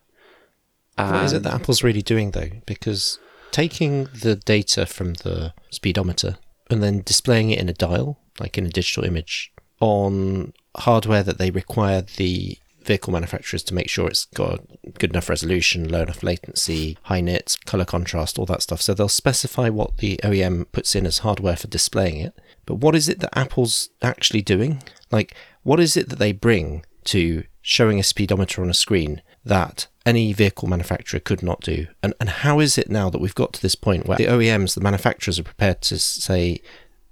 What 0.97 1.25
is 1.25 1.33
it 1.33 1.45
that 1.45 1.55
um, 1.55 1.61
Apple's 1.61 1.85
really 1.85 2.03
doing 2.03 2.33
though? 2.33 2.51
Because 2.67 3.21
taking 3.53 4.09
the 4.21 4.35
data 4.35 4.85
from 4.85 5.15
the 5.15 5.55
speedometer 5.71 6.39
and 6.69 6.83
then 6.83 7.03
displaying 7.03 7.51
it 7.51 7.61
in 7.61 7.69
a 7.69 7.73
dial, 7.73 8.19
like 8.41 8.59
in 8.59 8.67
a 8.67 8.71
digital 8.71 9.05
image, 9.05 9.53
on 9.81 10.53
hardware 10.77 11.23
that 11.23 11.39
they 11.39 11.51
require 11.51 12.03
the 12.03 12.59
vehicle 12.83 13.13
manufacturers 13.13 13.63
to 13.63 13.75
make 13.75 13.89
sure 13.89 14.09
it's 14.09 14.25
got 14.25 14.61
good 14.99 15.11
enough 15.11 15.29
resolution, 15.29 15.89
low 15.89 16.03
enough 16.03 16.23
latency, 16.23 16.97
high 17.03 17.21
nits, 17.21 17.55
color 17.55 17.85
contrast, 17.85 18.39
all 18.39 18.47
that 18.47 18.63
stuff. 18.63 18.81
So 18.81 18.95
they'll 18.95 19.09
specify 19.09 19.69
what 19.69 19.99
the 19.99 20.19
OEM 20.25 20.67
puts 20.73 20.97
in 20.97 21.07
as 21.07 21.19
hardware 21.19 21.57
for 21.57 21.69
displaying 21.69 22.21
it. 22.21 22.35
But 22.69 22.77
what 22.77 22.95
is 22.95 23.09
it 23.09 23.21
that 23.21 23.37
Apple's 23.37 23.89
actually 24.03 24.43
doing? 24.43 24.83
Like, 25.11 25.35
what 25.63 25.81
is 25.81 25.97
it 25.97 26.11
that 26.11 26.19
they 26.19 26.33
bring 26.33 26.85
to 27.05 27.45
showing 27.63 27.99
a 27.99 28.03
speedometer 28.03 28.61
on 28.61 28.69
a 28.69 28.75
screen 28.75 29.23
that 29.43 29.87
any 30.05 30.35
vehicle 30.35 30.69
manufacturer 30.69 31.19
could 31.19 31.43
not 31.43 31.63
do? 31.63 31.87
And, 32.03 32.13
and 32.21 32.29
how 32.29 32.61
is 32.61 32.77
it 32.77 32.91
now 32.91 33.09
that 33.09 33.23
we've 33.23 33.35
got 33.35 33.55
to 33.55 33.63
this 33.63 33.75
point 33.75 34.07
where 34.07 34.19
the 34.19 34.27
OEMs, 34.27 34.75
the 34.75 34.83
manufacturers, 34.83 35.39
are 35.39 35.45
prepared 35.45 35.81
to 35.81 35.99
say, 35.99 36.61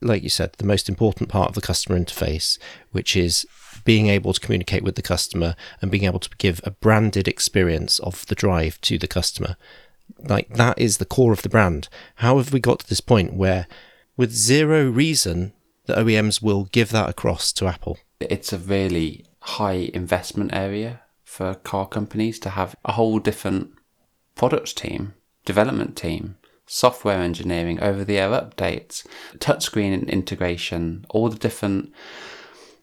like 0.02 0.22
you 0.22 0.28
said, 0.28 0.52
the 0.58 0.66
most 0.66 0.90
important 0.90 1.30
part 1.30 1.48
of 1.48 1.54
the 1.54 1.62
customer 1.62 1.98
interface, 1.98 2.58
which 2.92 3.16
is 3.16 3.46
being 3.86 4.08
able 4.08 4.34
to 4.34 4.40
communicate 4.40 4.82
with 4.82 4.96
the 4.96 5.00
customer 5.00 5.56
and 5.80 5.90
being 5.90 6.04
able 6.04 6.20
to 6.20 6.28
give 6.36 6.60
a 6.64 6.70
branded 6.70 7.26
experience 7.26 7.98
of 8.00 8.26
the 8.26 8.34
drive 8.34 8.78
to 8.82 8.98
the 8.98 9.08
customer. 9.08 9.56
Like 10.18 10.50
that 10.50 10.78
is 10.78 10.98
the 10.98 11.06
core 11.06 11.32
of 11.32 11.40
the 11.40 11.48
brand. 11.48 11.88
How 12.16 12.36
have 12.36 12.52
we 12.52 12.60
got 12.60 12.80
to 12.80 12.88
this 12.90 13.00
point 13.00 13.32
where, 13.32 13.66
with 14.16 14.32
zero 14.32 14.88
reason, 14.90 15.52
the 15.86 15.94
OEMs 15.94 16.42
will 16.42 16.64
give 16.66 16.90
that 16.90 17.08
across 17.08 17.52
to 17.54 17.66
Apple? 17.66 17.98
It's 18.20 18.52
a 18.52 18.58
really 18.58 19.26
high 19.40 19.90
investment 19.94 20.52
area 20.52 21.02
for 21.24 21.54
car 21.54 21.86
companies 21.86 22.38
to 22.40 22.50
have 22.50 22.74
a 22.84 22.92
whole 22.92 23.18
different 23.18 23.70
product 24.34 24.76
team, 24.76 25.14
development 25.44 25.96
team, 25.96 26.36
software 26.66 27.18
engineering, 27.18 27.80
over 27.80 28.04
the 28.04 28.18
air 28.18 28.30
updates, 28.30 29.06
touchscreen 29.38 30.08
integration, 30.08 31.04
all 31.10 31.28
the 31.28 31.38
different. 31.38 31.92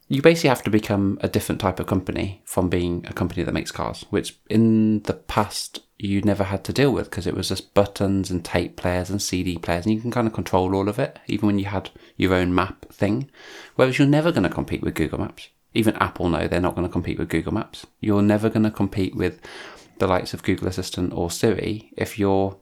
You 0.07 0.21
basically 0.21 0.49
have 0.49 0.63
to 0.63 0.69
become 0.69 1.17
a 1.21 1.27
different 1.27 1.61
type 1.61 1.79
of 1.79 1.87
company 1.87 2.41
from 2.45 2.69
being 2.69 3.05
a 3.07 3.13
company 3.13 3.43
that 3.43 3.53
makes 3.53 3.71
cars, 3.71 4.05
which 4.09 4.37
in 4.49 5.01
the 5.03 5.13
past 5.13 5.81
you 6.03 6.21
never 6.21 6.43
had 6.43 6.63
to 6.65 6.73
deal 6.73 6.91
with 6.91 7.09
because 7.09 7.25
it 7.25 7.33
was 7.33 7.47
just 7.47 7.73
buttons 7.73 8.29
and 8.29 8.43
tape 8.43 8.75
players 8.75 9.09
and 9.09 9.21
CD 9.21 9.57
players, 9.57 9.85
and 9.85 9.95
you 9.95 10.01
can 10.01 10.11
kind 10.11 10.27
of 10.27 10.33
control 10.33 10.75
all 10.75 10.89
of 10.89 10.99
it, 10.99 11.17
even 11.27 11.47
when 11.47 11.59
you 11.59 11.65
had 11.65 11.89
your 12.17 12.33
own 12.33 12.53
map 12.53 12.91
thing. 12.91 13.31
Whereas 13.75 13.97
you're 13.97 14.07
never 14.07 14.31
going 14.31 14.43
to 14.43 14.49
compete 14.49 14.81
with 14.81 14.95
Google 14.95 15.19
Maps. 15.19 15.49
Even 15.73 15.95
Apple 15.95 16.29
know 16.29 16.47
they're 16.47 16.59
not 16.59 16.75
going 16.75 16.87
to 16.87 16.91
compete 16.91 17.17
with 17.17 17.29
Google 17.29 17.53
Maps. 17.53 17.87
You're 18.01 18.21
never 18.21 18.49
going 18.49 18.63
to 18.63 18.71
compete 18.71 19.15
with 19.15 19.39
the 19.99 20.07
likes 20.07 20.33
of 20.33 20.43
Google 20.43 20.67
Assistant 20.67 21.13
or 21.13 21.31
Siri 21.31 21.91
if 21.95 22.19
you're 22.19 22.57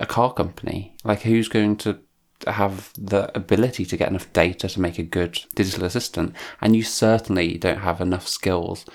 a 0.00 0.06
car 0.06 0.32
company. 0.32 0.96
Like, 1.02 1.22
who's 1.22 1.48
going 1.48 1.76
to 1.78 1.98
have 2.46 2.92
the 2.96 3.36
ability 3.36 3.84
to 3.86 3.96
get 3.96 4.08
enough 4.08 4.32
data 4.32 4.68
to 4.68 4.80
make 4.80 4.98
a 4.98 5.02
good 5.02 5.40
digital 5.56 5.84
assistant? 5.84 6.32
And 6.60 6.76
you 6.76 6.84
certainly 6.84 7.58
don't 7.58 7.80
have 7.80 8.00
enough 8.00 8.28
skills 8.28 8.86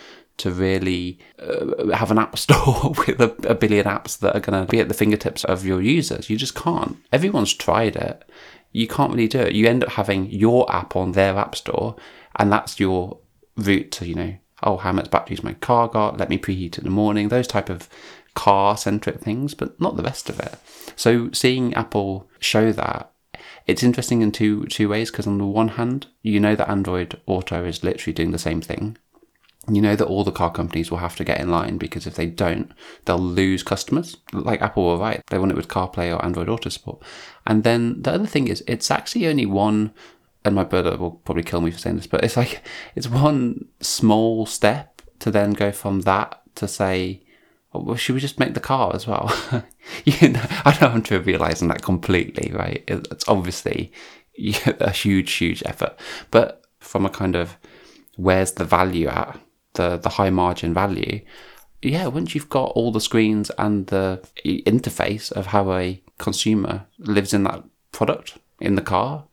to 0.44 0.52
really 0.52 1.18
uh, 1.40 1.96
have 1.96 2.12
an 2.12 2.20
app 2.20 2.38
store 2.44 2.94
with 3.08 3.22
a, 3.22 3.34
a 3.48 3.56
billion 3.56 3.86
apps 3.86 4.20
that 4.20 4.36
are 4.36 4.42
going 4.42 4.66
to 4.66 4.70
be 4.70 4.82
at 4.82 4.90
the 4.90 4.94
fingertips 4.94 5.46
of 5.46 5.66
your 5.66 5.82
users. 5.82 6.30
You 6.30 6.38
just 6.38 6.54
can't. 6.54 6.98
Everyone's 7.14 7.54
tried 7.54 7.96
it. 7.96 8.24
You 8.74 8.88
can't 8.88 9.12
really 9.12 9.30
do 9.30 9.40
it. 9.40 9.54
You 9.54 9.68
end 9.68 9.84
up 9.84 9.92
having 9.92 10.30
your 10.30 10.70
app 10.74 10.98
on 10.98 11.14
their 11.14 11.38
app 11.38 11.56
store, 11.56 11.96
and 12.36 12.52
that's 12.52 12.78
your 12.78 13.20
route 13.56 13.92
to, 13.94 14.06
you 14.06 14.16
know, 14.16 14.36
oh, 14.64 14.78
how 14.78 14.92
much 14.92 15.10
battery's 15.10 15.44
my 15.44 15.54
car 15.54 15.88
got? 15.88 16.18
Let 16.18 16.30
me 16.30 16.38
preheat 16.38 16.78
in 16.78 16.84
the 16.84 16.90
morning. 16.90 17.30
Those 17.30 17.48
type 17.48 17.70
of 17.70 17.88
car 18.34 18.76
centric 18.76 19.22
things, 19.22 19.54
but 19.54 19.80
not 19.80 19.96
the 19.96 20.04
rest 20.04 20.30
of 20.30 20.40
it. 20.42 20.56
So 20.98 21.32
seeing 21.32 21.74
Apple 21.74 22.30
show 22.40 22.74
that, 22.74 23.12
it's 23.66 23.84
interesting 23.84 24.22
in 24.22 24.34
two 24.34 24.66
two 24.66 24.90
ways 24.90 25.10
because 25.10 25.28
on 25.28 25.38
the 25.38 25.46
one 25.46 25.70
hand, 25.70 26.08
you 26.22 26.40
know 26.42 26.56
that 26.56 26.70
Android 26.70 27.22
Auto 27.28 27.64
is 27.64 27.84
literally 27.84 28.14
doing 28.14 28.32
the 28.32 28.38
same 28.38 28.60
thing. 28.60 28.98
You 29.72 29.82
know 29.82 29.96
that 29.96 30.08
all 30.08 30.26
the 30.26 30.32
car 30.32 30.52
companies 30.52 30.92
will 30.92 30.98
have 30.98 31.16
to 31.16 31.24
get 31.24 31.40
in 31.40 31.50
line 31.50 31.78
because 31.78 32.06
if 32.06 32.16
they 32.16 32.26
don't, 32.26 32.74
they'll 33.06 33.18
lose 33.18 33.64
customers. 33.64 34.18
Like 34.34 34.62
Apple 34.62 34.86
were 34.86 34.98
right; 34.98 35.22
they 35.30 35.40
want 35.40 35.52
it 35.52 35.58
with 35.58 35.70
CarPlay 35.70 36.14
or 36.14 36.24
Android 36.24 36.50
Auto 36.50 36.70
support. 36.70 37.02
And 37.48 37.64
then 37.64 38.02
the 38.02 38.12
other 38.12 38.28
thing 38.28 38.50
is, 38.50 38.64
it's 38.68 38.92
actually 38.92 39.28
only 39.28 39.46
one 39.46 39.94
and 40.46 40.56
my 40.56 40.64
brother 40.64 40.98
will 40.98 41.12
probably 41.12 41.44
kill 41.44 41.62
me 41.62 41.72
for 41.72 41.78
saying 41.78 41.98
this, 41.98 42.08
but 42.08 42.24
it's 42.24 42.38
like 42.38 42.62
it's 42.96 43.08
one 43.08 43.66
small 43.80 44.46
step 44.46 45.02
to 45.20 45.32
then 45.32 45.54
go 45.54 45.72
from 45.72 46.02
that 46.02 46.42
to 46.56 46.68
say, 46.68 47.24
oh, 47.74 47.82
well, 47.82 47.96
should 47.96 48.16
we 48.16 48.22
just 48.22 48.40
make 48.40 48.54
the 48.54 48.60
car 48.60 48.94
as 48.94 49.08
well? 49.08 49.34
you 50.06 50.30
know, 50.30 50.42
I 50.66 50.78
know 50.80 50.88
I'm 50.88 51.04
trivializing 51.04 51.70
that 51.70 51.82
completely, 51.82 52.52
right? 52.54 52.84
It's 52.88 53.28
obviously 53.28 53.92
a 54.38 54.92
huge, 54.92 55.32
huge 55.32 55.64
effort, 55.66 55.98
but 56.32 56.66
from 56.80 57.06
a 57.06 57.10
kind 57.10 57.36
of 57.36 57.58
where's 58.16 58.54
the 58.54 58.66
value 58.66 59.08
at 59.08 59.40
the 59.74 59.98
the 59.98 60.10
high 60.10 60.30
margin 60.30 60.74
value. 60.74 61.22
Yeah, 61.82 62.08
once 62.08 62.34
you've 62.34 62.50
got 62.50 62.72
all 62.72 62.92
the 62.92 63.02
screens 63.02 63.52
and 63.58 63.88
the 63.88 64.22
interface 64.46 65.32
of 65.32 65.48
how 65.48 65.74
a 65.74 66.02
consumer 66.18 66.86
lives 66.98 67.34
in 67.34 67.44
that 67.44 67.64
product 67.92 68.38
in 68.60 68.76
the 68.76 68.82
car, 68.82 69.26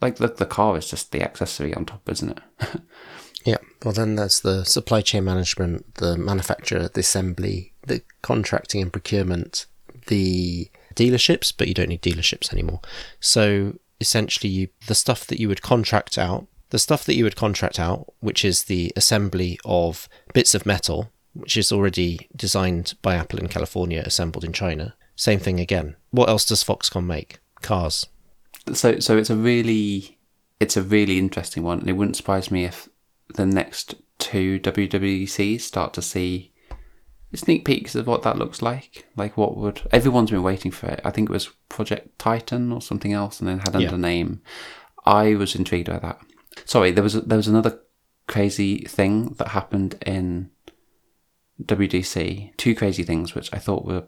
like 0.00 0.16
the 0.16 0.28
the 0.28 0.46
car 0.46 0.76
is 0.76 0.88
just 0.88 1.12
the 1.12 1.22
accessory 1.22 1.74
on 1.74 1.86
top, 1.86 2.08
isn't 2.08 2.30
it? 2.38 2.80
yeah. 3.44 3.58
Well, 3.84 3.94
then 3.94 4.16
there's 4.16 4.40
the 4.40 4.64
supply 4.64 5.00
chain 5.00 5.24
management, 5.24 5.96
the 5.96 6.16
manufacturer, 6.16 6.88
the 6.88 7.00
assembly, 7.00 7.72
the 7.86 8.02
contracting 8.22 8.82
and 8.82 8.92
procurement, 8.92 9.66
the 10.06 10.70
dealerships, 10.94 11.52
but 11.56 11.68
you 11.68 11.74
don't 11.74 11.88
need 11.88 12.02
dealerships 12.02 12.52
anymore. 12.52 12.80
So 13.20 13.78
essentially, 14.00 14.50
you 14.50 14.68
the 14.86 14.94
stuff 14.94 15.26
that 15.26 15.40
you 15.40 15.48
would 15.48 15.62
contract 15.62 16.18
out, 16.18 16.46
the 16.70 16.78
stuff 16.78 17.04
that 17.04 17.14
you 17.14 17.24
would 17.24 17.36
contract 17.36 17.78
out, 17.78 18.12
which 18.20 18.44
is 18.44 18.64
the 18.64 18.92
assembly 18.96 19.58
of 19.64 20.08
bits 20.34 20.54
of 20.54 20.66
metal, 20.66 21.10
which 21.34 21.56
is 21.56 21.72
already 21.72 22.28
designed 22.34 22.94
by 23.02 23.14
Apple 23.14 23.38
in 23.38 23.48
California, 23.48 24.02
assembled 24.04 24.44
in 24.44 24.52
China. 24.52 24.94
Same 25.16 25.40
thing 25.40 25.58
again. 25.60 25.96
What 26.10 26.28
else 26.28 26.44
does 26.44 26.62
Foxconn 26.62 27.06
make? 27.06 27.38
Cars 27.60 28.06
so 28.74 28.98
so 28.98 29.16
it's 29.16 29.30
a 29.30 29.36
really 29.36 30.18
it's 30.60 30.76
a 30.76 30.82
really 30.82 31.18
interesting 31.18 31.62
one, 31.62 31.80
and 31.80 31.88
it 31.88 31.92
wouldn't 31.92 32.16
surprise 32.16 32.50
me 32.50 32.64
if 32.64 32.88
the 33.34 33.46
next 33.46 33.94
two 34.18 34.58
WWDCs 34.60 35.60
start 35.60 35.94
to 35.94 36.02
see 36.02 36.52
sneak 37.34 37.64
peeks 37.64 37.94
of 37.94 38.06
what 38.06 38.22
that 38.22 38.38
looks 38.38 38.62
like. 38.62 39.06
Like 39.16 39.36
what 39.36 39.56
would 39.56 39.82
everyone's 39.92 40.30
been 40.30 40.42
waiting 40.42 40.70
for 40.70 40.86
it. 40.86 41.00
I 41.04 41.10
think 41.10 41.28
it 41.28 41.32
was 41.32 41.50
Project 41.68 42.18
Titan 42.18 42.72
or 42.72 42.82
something 42.82 43.12
else, 43.12 43.40
and 43.40 43.48
then 43.48 43.60
had 43.60 43.74
another 43.74 43.96
yeah. 43.96 43.96
name. 43.96 44.42
I 45.06 45.34
was 45.34 45.54
intrigued 45.54 45.88
by 45.88 45.98
that. 46.00 46.20
Sorry, 46.64 46.90
there 46.90 47.04
was 47.04 47.14
there 47.14 47.36
was 47.36 47.48
another 47.48 47.80
crazy 48.26 48.78
thing 48.84 49.34
that 49.38 49.48
happened 49.48 49.96
in 50.04 50.50
WDC. 51.62 52.56
Two 52.56 52.74
crazy 52.74 53.02
things 53.02 53.34
which 53.34 53.50
I 53.52 53.58
thought 53.58 53.84
were 53.84 54.04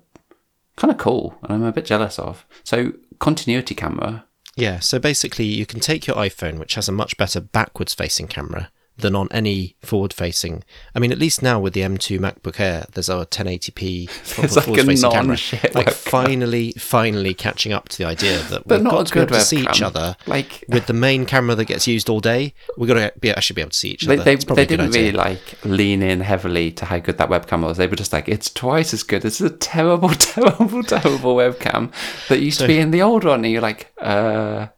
kind 0.76 0.90
of 0.90 0.99
cool, 0.99 1.38
and 1.42 1.52
I'm 1.52 1.64
a 1.64 1.73
bit 1.73 1.87
jealous 1.87 2.19
of. 2.19 2.47
So 2.64 2.92
continuity 3.19 3.75
camera 3.75 4.25
yeah, 4.57 4.80
so 4.80 4.99
basically, 4.99 5.47
you 5.47 5.64
can 5.64 5.80
take 5.80 6.07
your 6.07 6.16
iPhone, 6.16 6.59
which 6.59 6.75
has 6.75 6.88
a 6.88 6.92
much 6.92 7.16
better 7.16 7.40
backwards 7.40 7.95
facing 7.95 8.26
camera, 8.26 8.71
than 9.00 9.14
on 9.14 9.28
any 9.30 9.76
forward 9.80 10.12
facing. 10.12 10.64
I 10.95 10.99
mean, 10.99 11.12
at 11.12 11.19
least 11.19 11.42
now 11.42 11.59
with 11.61 11.75
the 11.75 11.80
M2 11.80 12.19
MacBook 12.19 12.61
Air, 12.61 12.87
there's 12.92 13.09
a 13.11 13.26
1080p 13.26 14.09
like 14.38 14.64
forward 14.64 14.87
facing 14.87 15.11
camera. 15.11 15.37
Like 15.75 15.90
finally, 15.90 16.73
finally 16.73 17.35
catching 17.35 17.73
up 17.73 17.88
to 17.90 17.99
the 17.99 18.04
idea 18.04 18.38
that 18.45 18.66
we've 18.66 18.85
got 18.85 19.07
to 19.07 19.14
be 19.14 19.21
able 19.21 19.35
to 19.35 19.40
see 19.40 19.61
each 19.61 19.83
other. 19.83 20.16
Like 20.26 20.64
with 20.69 20.87
the 20.87 20.92
main 20.92 21.26
camera 21.26 21.54
that 21.54 21.64
gets 21.64 21.87
used 21.87 22.09
all 22.09 22.21
day, 22.21 22.54
we've 22.76 22.88
got 22.88 22.95
to 22.95 23.12
be 23.19 23.30
actually 23.30 23.54
be 23.54 23.62
able 23.62 23.71
to 23.71 23.78
see 23.78 23.90
each 23.90 24.04
they, 24.04 24.14
other. 24.14 24.25
They, 24.25 24.37
they 24.37 24.66
didn't 24.66 24.90
really 24.90 25.12
like 25.12 25.64
lean 25.64 26.02
in 26.02 26.21
heavily 26.21 26.71
to 26.73 26.85
how 26.85 26.99
good 26.99 27.19
that 27.19 27.28
webcam 27.28 27.62
was. 27.62 27.76
They 27.76 27.87
were 27.87 27.97
just 27.97 28.12
like, 28.12 28.28
it's 28.28 28.50
twice 28.50 28.92
as 28.95 29.02
good. 29.02 29.25
It's 29.25 29.40
a 29.40 29.50
terrible, 29.50 30.09
terrible, 30.19 30.83
terrible 30.83 31.37
webcam 31.37 31.92
that 32.28 32.40
used 32.40 32.59
so, 32.59 32.66
to 32.66 32.69
be 32.69 32.78
in 32.78 32.90
the 32.90 33.02
old 33.02 33.25
one. 33.25 33.45
And 33.45 33.52
you're 33.52 33.62
like, 33.62 33.92
uh, 33.99 34.69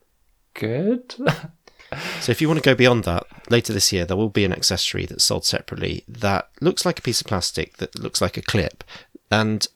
good. 0.54 1.14
So 2.20 2.32
if 2.32 2.40
you 2.40 2.48
want 2.48 2.62
to 2.62 2.68
go 2.68 2.74
beyond 2.74 3.04
that, 3.04 3.24
later 3.50 3.72
this 3.72 3.92
year 3.92 4.04
there 4.04 4.16
will 4.16 4.28
be 4.28 4.44
an 4.44 4.52
accessory 4.52 5.06
that's 5.06 5.24
sold 5.24 5.44
separately 5.44 6.04
that 6.08 6.48
looks 6.60 6.84
like 6.84 6.98
a 6.98 7.02
piece 7.02 7.20
of 7.20 7.26
plastic 7.26 7.76
that 7.78 7.98
looks 7.98 8.20
like 8.20 8.36
a 8.36 8.42
clip, 8.42 8.84
and 9.30 9.66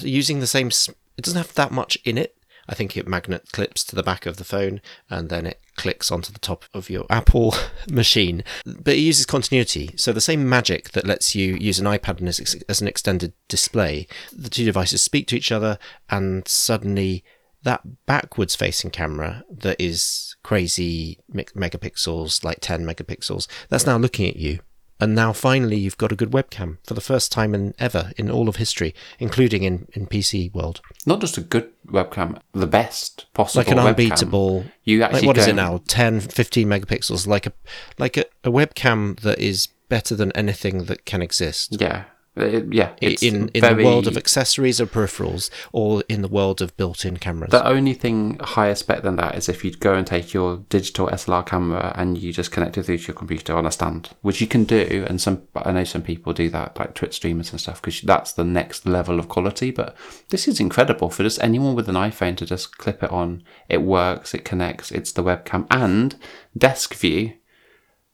using 0.00 0.40
the 0.40 0.46
same, 0.46 0.68
it 0.68 1.22
doesn't 1.22 1.38
have 1.38 1.54
that 1.54 1.72
much 1.72 1.98
in 2.04 2.18
it. 2.18 2.36
I 2.68 2.74
think 2.74 2.96
it 2.96 3.08
magnet 3.08 3.50
clips 3.52 3.82
to 3.84 3.96
the 3.96 4.04
back 4.04 4.24
of 4.24 4.36
the 4.36 4.44
phone 4.44 4.80
and 5.10 5.28
then 5.28 5.46
it 5.46 5.60
clicks 5.76 6.12
onto 6.12 6.32
the 6.32 6.38
top 6.38 6.64
of 6.72 6.88
your 6.88 7.06
Apple 7.10 7.54
machine. 7.90 8.44
But 8.64 8.94
it 8.94 9.00
uses 9.00 9.26
continuity. 9.26 9.90
So 9.96 10.12
the 10.12 10.20
same 10.20 10.48
magic 10.48 10.92
that 10.92 11.06
lets 11.06 11.34
you 11.34 11.54
use 11.54 11.80
an 11.80 11.86
iPad 11.86 12.26
as, 12.26 12.62
as 12.68 12.80
an 12.80 12.88
extended 12.88 13.32
display, 13.48 14.06
the 14.32 14.48
two 14.48 14.64
devices 14.64 15.02
speak 15.02 15.26
to 15.28 15.36
each 15.36 15.50
other 15.50 15.78
and 16.08 16.46
suddenly 16.46 17.24
that 17.62 18.06
backwards 18.06 18.54
facing 18.54 18.90
camera 18.90 19.44
that 19.50 19.80
is 19.80 20.36
crazy 20.42 21.18
megapixels, 21.32 22.44
like 22.44 22.58
10 22.60 22.84
megapixels, 22.84 23.46
that's 23.68 23.86
now 23.86 23.96
looking 23.96 24.28
at 24.28 24.36
you. 24.36 24.60
And 25.00 25.16
now 25.16 25.32
finally 25.32 25.78
you've 25.78 25.98
got 25.98 26.12
a 26.12 26.16
good 26.16 26.30
webcam 26.30 26.78
for 26.86 26.94
the 26.94 27.00
first 27.00 27.32
time 27.32 27.56
in 27.56 27.74
ever 27.76 28.12
in 28.16 28.30
all 28.30 28.48
of 28.48 28.56
history, 28.56 28.94
including 29.18 29.64
in, 29.64 29.88
in 29.94 30.06
PC 30.06 30.54
world. 30.54 30.80
Not 31.06 31.20
just 31.20 31.36
a 31.36 31.40
good 31.40 31.72
webcam, 31.88 32.38
the 32.52 32.68
best 32.68 33.26
possible 33.34 33.64
Like 33.64 33.72
an 33.72 33.80
unbeatable. 33.80 34.60
Webcam. 34.60 34.72
You 34.84 35.02
actually 35.02 35.20
like 35.20 35.26
what 35.26 35.38
is 35.38 35.48
it 35.48 35.56
now? 35.56 35.80
10, 35.88 36.20
15 36.20 36.68
megapixels, 36.68 37.26
like 37.26 37.46
a 37.46 37.52
like 37.98 38.16
a, 38.16 38.26
a 38.44 38.50
webcam 38.50 39.18
that 39.20 39.40
is 39.40 39.66
better 39.88 40.14
than 40.14 40.30
anything 40.36 40.84
that 40.84 41.04
can 41.04 41.20
exist. 41.20 41.80
Yeah. 41.80 42.04
Uh, 42.34 42.62
yeah, 42.70 42.92
in 43.02 43.50
in 43.50 43.60
very- 43.60 43.82
the 43.82 43.84
world 43.84 44.06
of 44.06 44.16
accessories 44.16 44.80
or 44.80 44.86
peripherals, 44.86 45.50
or 45.70 46.02
in 46.08 46.22
the 46.22 46.28
world 46.28 46.62
of 46.62 46.74
built-in 46.78 47.18
cameras. 47.18 47.50
The 47.50 47.66
only 47.66 47.92
thing 47.92 48.38
higher 48.40 48.74
spec 48.74 49.02
than 49.02 49.16
that 49.16 49.34
is 49.34 49.50
if 49.50 49.62
you'd 49.62 49.80
go 49.80 49.92
and 49.92 50.06
take 50.06 50.32
your 50.32 50.64
digital 50.70 51.10
SLR 51.12 51.42
camera 51.44 51.92
and 51.94 52.16
you 52.16 52.32
just 52.32 52.50
connect 52.50 52.78
it 52.78 52.84
through 52.84 52.96
to 52.98 53.08
your 53.08 53.14
computer 53.14 53.54
on 53.54 53.66
a 53.66 53.70
stand, 53.70 54.10
which 54.22 54.40
you 54.40 54.46
can 54.46 54.64
do, 54.64 55.04
and 55.06 55.20
some 55.20 55.42
I 55.54 55.72
know 55.72 55.84
some 55.84 56.00
people 56.00 56.32
do 56.32 56.48
that, 56.48 56.78
like 56.78 56.94
Twitch 56.94 57.16
streamers 57.16 57.50
and 57.50 57.60
stuff, 57.60 57.82
because 57.82 58.00
that's 58.00 58.32
the 58.32 58.44
next 58.44 58.86
level 58.86 59.18
of 59.18 59.28
quality. 59.28 59.70
But 59.70 59.94
this 60.30 60.48
is 60.48 60.58
incredible 60.58 61.10
for 61.10 61.24
just 61.24 61.42
anyone 61.42 61.74
with 61.74 61.90
an 61.90 61.96
iPhone 61.96 62.38
to 62.38 62.46
just 62.46 62.78
clip 62.78 63.02
it 63.02 63.10
on. 63.10 63.42
It 63.68 63.82
works, 63.82 64.32
it 64.32 64.42
connects, 64.46 64.90
it's 64.90 65.12
the 65.12 65.22
webcam 65.22 65.66
and 65.70 66.16
desk 66.56 66.94
view, 66.94 67.34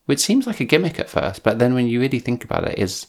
which 0.06 0.18
seems 0.18 0.44
like 0.44 0.58
a 0.58 0.64
gimmick 0.64 0.98
at 0.98 1.08
first, 1.08 1.44
but 1.44 1.60
then 1.60 1.72
when 1.72 1.86
you 1.86 2.00
really 2.00 2.18
think 2.18 2.42
about 2.42 2.66
it, 2.66 2.76
is 2.80 3.06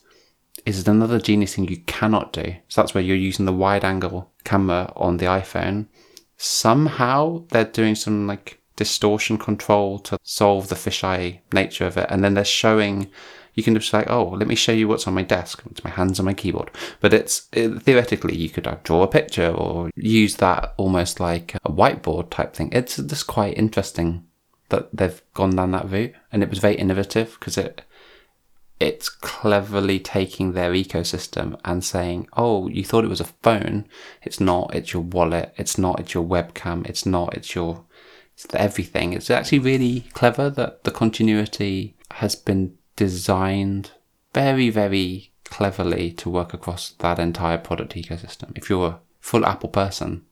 is 0.66 0.88
another 0.88 1.20
genius 1.20 1.56
thing 1.56 1.68
you 1.68 1.78
cannot 1.82 2.34
do. 2.34 2.56
So 2.68 2.82
that's 2.82 2.94
where 2.94 3.04
you're 3.04 3.16
using 3.16 3.46
the 3.46 3.54
wide 3.54 3.84
angle 3.84 4.32
camera 4.44 4.92
on 4.96 5.18
the 5.18 5.26
iPhone. 5.26 5.88
Somehow 6.38 7.46
they're 7.50 7.66
doing 7.66 7.96
some 7.96 8.28
like 8.28 8.60
distortion 8.76 9.38
control 9.38 10.00
to 10.00 10.18
solve 10.24 10.70
the 10.70 10.76
fisheye 10.76 11.40
nature 11.52 11.86
of 11.86 11.98
it. 11.98 12.08
And 12.10 12.24
then 12.24 12.34
they're 12.34 12.46
showing, 12.46 13.12
you 13.54 13.62
can 13.62 13.76
just 13.76 13.92
like, 13.92 14.10
oh, 14.10 14.30
let 14.30 14.48
me 14.48 14.56
show 14.56 14.72
you 14.72 14.88
what's 14.88 15.06
on 15.06 15.14
my 15.14 15.22
desk. 15.22 15.62
It's 15.70 15.84
my 15.84 15.90
hands 15.90 16.18
on 16.18 16.26
my 16.26 16.34
keyboard. 16.34 16.72
But 17.02 17.14
it's 17.14 17.50
it, 17.52 17.82
theoretically, 17.82 18.38
you 18.38 18.50
could 18.50 18.68
draw 18.84 19.04
a 19.04 19.08
picture 19.08 19.50
or 19.50 19.92
use 19.96 20.38
that 20.38 20.74
almost 20.78 21.20
like 21.20 21.56
a 21.56 21.72
whiteboard 21.72 22.30
type 22.30 22.54
thing. 22.54 22.70
It's 22.72 22.96
just 22.96 23.28
quite 23.28 23.58
interesting 23.58 24.26
that 24.70 24.88
they've 24.96 25.22
gone 25.34 25.58
down 25.58 25.72
that 25.72 25.90
route. 25.90 26.14
And 26.32 26.42
it 26.42 26.50
was 26.50 26.60
very 26.60 26.76
innovative 26.76 27.36
because 27.38 27.58
it, 27.58 27.82
it's 28.80 29.10
cleverly 29.10 30.00
taking 30.00 30.54
their 30.54 30.72
ecosystem 30.72 31.60
and 31.66 31.84
saying, 31.84 32.28
"Oh, 32.38 32.68
you 32.68 32.84
thought 32.84 33.04
it 33.04 33.10
was 33.10 33.22
a 33.22 33.34
phone. 33.44 33.88
It's 34.24 34.40
not. 34.40 34.74
It's 34.74 34.94
your 34.94 35.04
wallet. 35.04 35.54
It's 35.58 35.78
not. 35.78 36.00
It's 36.00 36.14
your 36.14 36.24
webcam. 36.24 36.88
It's 36.88 37.06
not. 37.06 37.36
It's 37.36 37.54
your 37.56 37.86
it's 38.34 38.48
everything." 38.54 39.14
It's 39.14 39.30
actually 39.30 39.60
really 39.60 40.06
clever 40.14 40.50
that 40.52 40.84
the 40.86 40.92
continuity 40.92 41.96
has 42.12 42.36
been 42.36 42.76
designed 42.96 43.92
very, 44.34 44.70
very 44.70 45.32
cleverly 45.44 46.12
to 46.12 46.30
work 46.30 46.54
across 46.54 46.92
that 47.00 47.20
entire 47.20 47.58
product 47.58 47.96
ecosystem. 47.96 48.58
If 48.58 48.70
you're 48.70 48.88
a 48.88 49.00
full 49.20 49.46
Apple 49.46 49.70
person, 49.70 50.26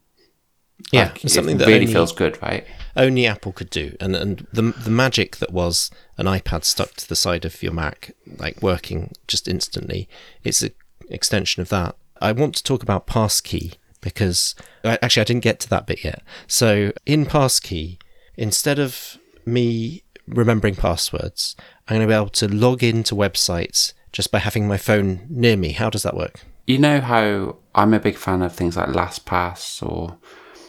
yeah, 0.91 1.05
like, 1.05 1.25
it's 1.25 1.33
something 1.33 1.55
it 1.55 1.59
that 1.59 1.67
really 1.67 1.81
only, 1.81 1.93
feels 1.93 2.11
good, 2.11 2.41
right? 2.41 2.65
only 2.95 3.25
Apple 3.27 3.51
could 3.51 3.69
do, 3.69 3.95
and 3.99 4.15
and 4.15 4.47
the 4.51 4.61
the 4.61 4.89
magic 4.89 5.37
that 5.37 5.51
was 5.51 5.91
an 6.17 6.25
iPad 6.25 6.63
stuck 6.63 6.93
to 6.95 7.07
the 7.07 7.15
side 7.15 7.45
of 7.45 7.61
your 7.61 7.73
Mac, 7.73 8.11
like 8.37 8.61
working 8.61 9.13
just 9.27 9.47
instantly, 9.47 10.07
it's 10.43 10.61
an 10.61 10.71
extension 11.09 11.61
of 11.61 11.69
that. 11.69 11.95
I 12.21 12.31
want 12.31 12.55
to 12.55 12.63
talk 12.63 12.83
about 12.83 13.07
Passkey 13.07 13.73
because 14.01 14.55
I- 14.83 14.99
actually 15.01 15.21
I 15.21 15.25
didn't 15.25 15.43
get 15.43 15.59
to 15.61 15.69
that 15.69 15.87
bit 15.87 16.03
yet. 16.03 16.23
So 16.47 16.91
in 17.05 17.25
Passkey, 17.25 17.99
instead 18.35 18.79
of 18.79 19.17
me 19.45 20.03
remembering 20.27 20.75
passwords, 20.75 21.55
I'm 21.87 21.97
going 21.97 22.07
to 22.07 22.11
be 22.11 22.15
able 22.15 22.29
to 22.29 22.47
log 22.47 22.83
into 22.83 23.15
websites 23.15 23.93
just 24.11 24.31
by 24.31 24.39
having 24.39 24.67
my 24.67 24.77
phone 24.77 25.25
near 25.29 25.57
me. 25.57 25.71
How 25.71 25.89
does 25.89 26.03
that 26.03 26.15
work? 26.15 26.41
You 26.65 26.77
know 26.77 26.99
how 26.99 27.57
I'm 27.75 27.93
a 27.93 27.99
big 27.99 28.17
fan 28.17 28.41
of 28.41 28.53
things 28.53 28.75
like 28.75 28.89
LastPass 28.89 29.87
or 29.87 30.17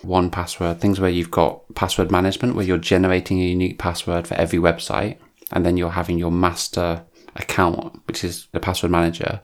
1Password, 0.05 0.79
things 0.79 1.01
where 1.01 1.11
you've 1.11 1.31
got 1.31 1.63
password 1.75 2.11
management, 2.11 2.55
where 2.55 2.65
you're 2.65 2.79
generating 2.79 3.41
a 3.41 3.45
unique 3.45 3.79
password 3.79 4.27
for 4.27 4.35
every 4.35 4.59
website, 4.59 5.19
and 5.53 5.65
then 5.65 5.77
you're 5.77 5.91
having 5.91 6.19
your 6.19 6.31
master 6.31 7.05
account, 7.37 8.01
which 8.07 8.25
is 8.25 8.49
the 8.53 8.61
password 8.61 8.91
manager, 8.91 9.41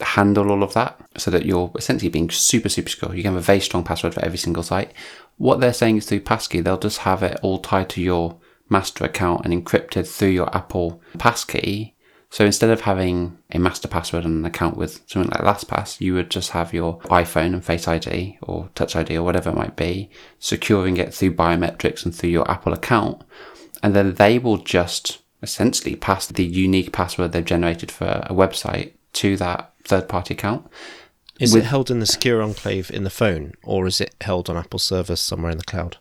handle 0.00 0.50
all 0.50 0.62
of 0.62 0.74
that 0.74 0.98
so 1.16 1.30
that 1.30 1.44
you're 1.44 1.70
essentially 1.76 2.08
being 2.08 2.30
super, 2.30 2.68
super 2.68 2.88
secure. 2.88 3.14
You 3.14 3.22
can 3.22 3.32
have 3.32 3.42
a 3.42 3.44
very 3.44 3.60
strong 3.60 3.84
password 3.84 4.14
for 4.14 4.24
every 4.24 4.38
single 4.38 4.62
site. 4.62 4.92
What 5.36 5.60
they're 5.60 5.72
saying 5.72 5.98
is 5.98 6.06
through 6.06 6.20
Passkey, 6.20 6.60
they'll 6.60 6.78
just 6.78 6.98
have 6.98 7.22
it 7.22 7.38
all 7.42 7.58
tied 7.58 7.88
to 7.90 8.02
your 8.02 8.38
master 8.68 9.04
account 9.04 9.44
and 9.44 9.52
encrypted 9.52 10.06
through 10.06 10.28
your 10.28 10.54
Apple 10.54 11.02
Passkey. 11.18 11.94
So 12.32 12.44
instead 12.44 12.70
of 12.70 12.82
having 12.82 13.36
a 13.50 13.58
master 13.58 13.88
password 13.88 14.24
and 14.24 14.38
an 14.38 14.44
account 14.44 14.76
with 14.76 15.00
something 15.06 15.30
like 15.32 15.40
LastPass, 15.40 16.00
you 16.00 16.14
would 16.14 16.30
just 16.30 16.50
have 16.50 16.72
your 16.72 17.00
iPhone 17.00 17.52
and 17.52 17.64
Face 17.64 17.88
ID 17.88 18.38
or 18.40 18.70
Touch 18.76 18.94
ID 18.94 19.18
or 19.18 19.24
whatever 19.24 19.50
it 19.50 19.56
might 19.56 19.74
be, 19.74 20.10
securing 20.38 20.96
it 20.96 21.12
through 21.12 21.34
biometrics 21.34 22.04
and 22.04 22.14
through 22.14 22.30
your 22.30 22.48
Apple 22.48 22.72
account. 22.72 23.22
And 23.82 23.96
then 23.96 24.14
they 24.14 24.38
will 24.38 24.58
just 24.58 25.18
essentially 25.42 25.96
pass 25.96 26.26
the 26.28 26.44
unique 26.44 26.92
password 26.92 27.32
they've 27.32 27.44
generated 27.44 27.90
for 27.90 28.24
a 28.26 28.34
website 28.34 28.92
to 29.14 29.36
that 29.38 29.72
third 29.84 30.08
party 30.08 30.34
account. 30.34 30.68
Is 31.40 31.52
With- 31.52 31.64
it 31.64 31.66
held 31.66 31.90
in 31.90 31.98
the 31.98 32.06
secure 32.06 32.42
enclave 32.42 32.92
in 32.92 33.02
the 33.02 33.10
phone, 33.10 33.54
or 33.64 33.88
is 33.88 34.00
it 34.00 34.14
held 34.20 34.48
on 34.48 34.56
Apple 34.56 34.78
servers 34.78 35.20
somewhere 35.20 35.50
in 35.50 35.58
the 35.58 35.64
cloud? 35.64 35.96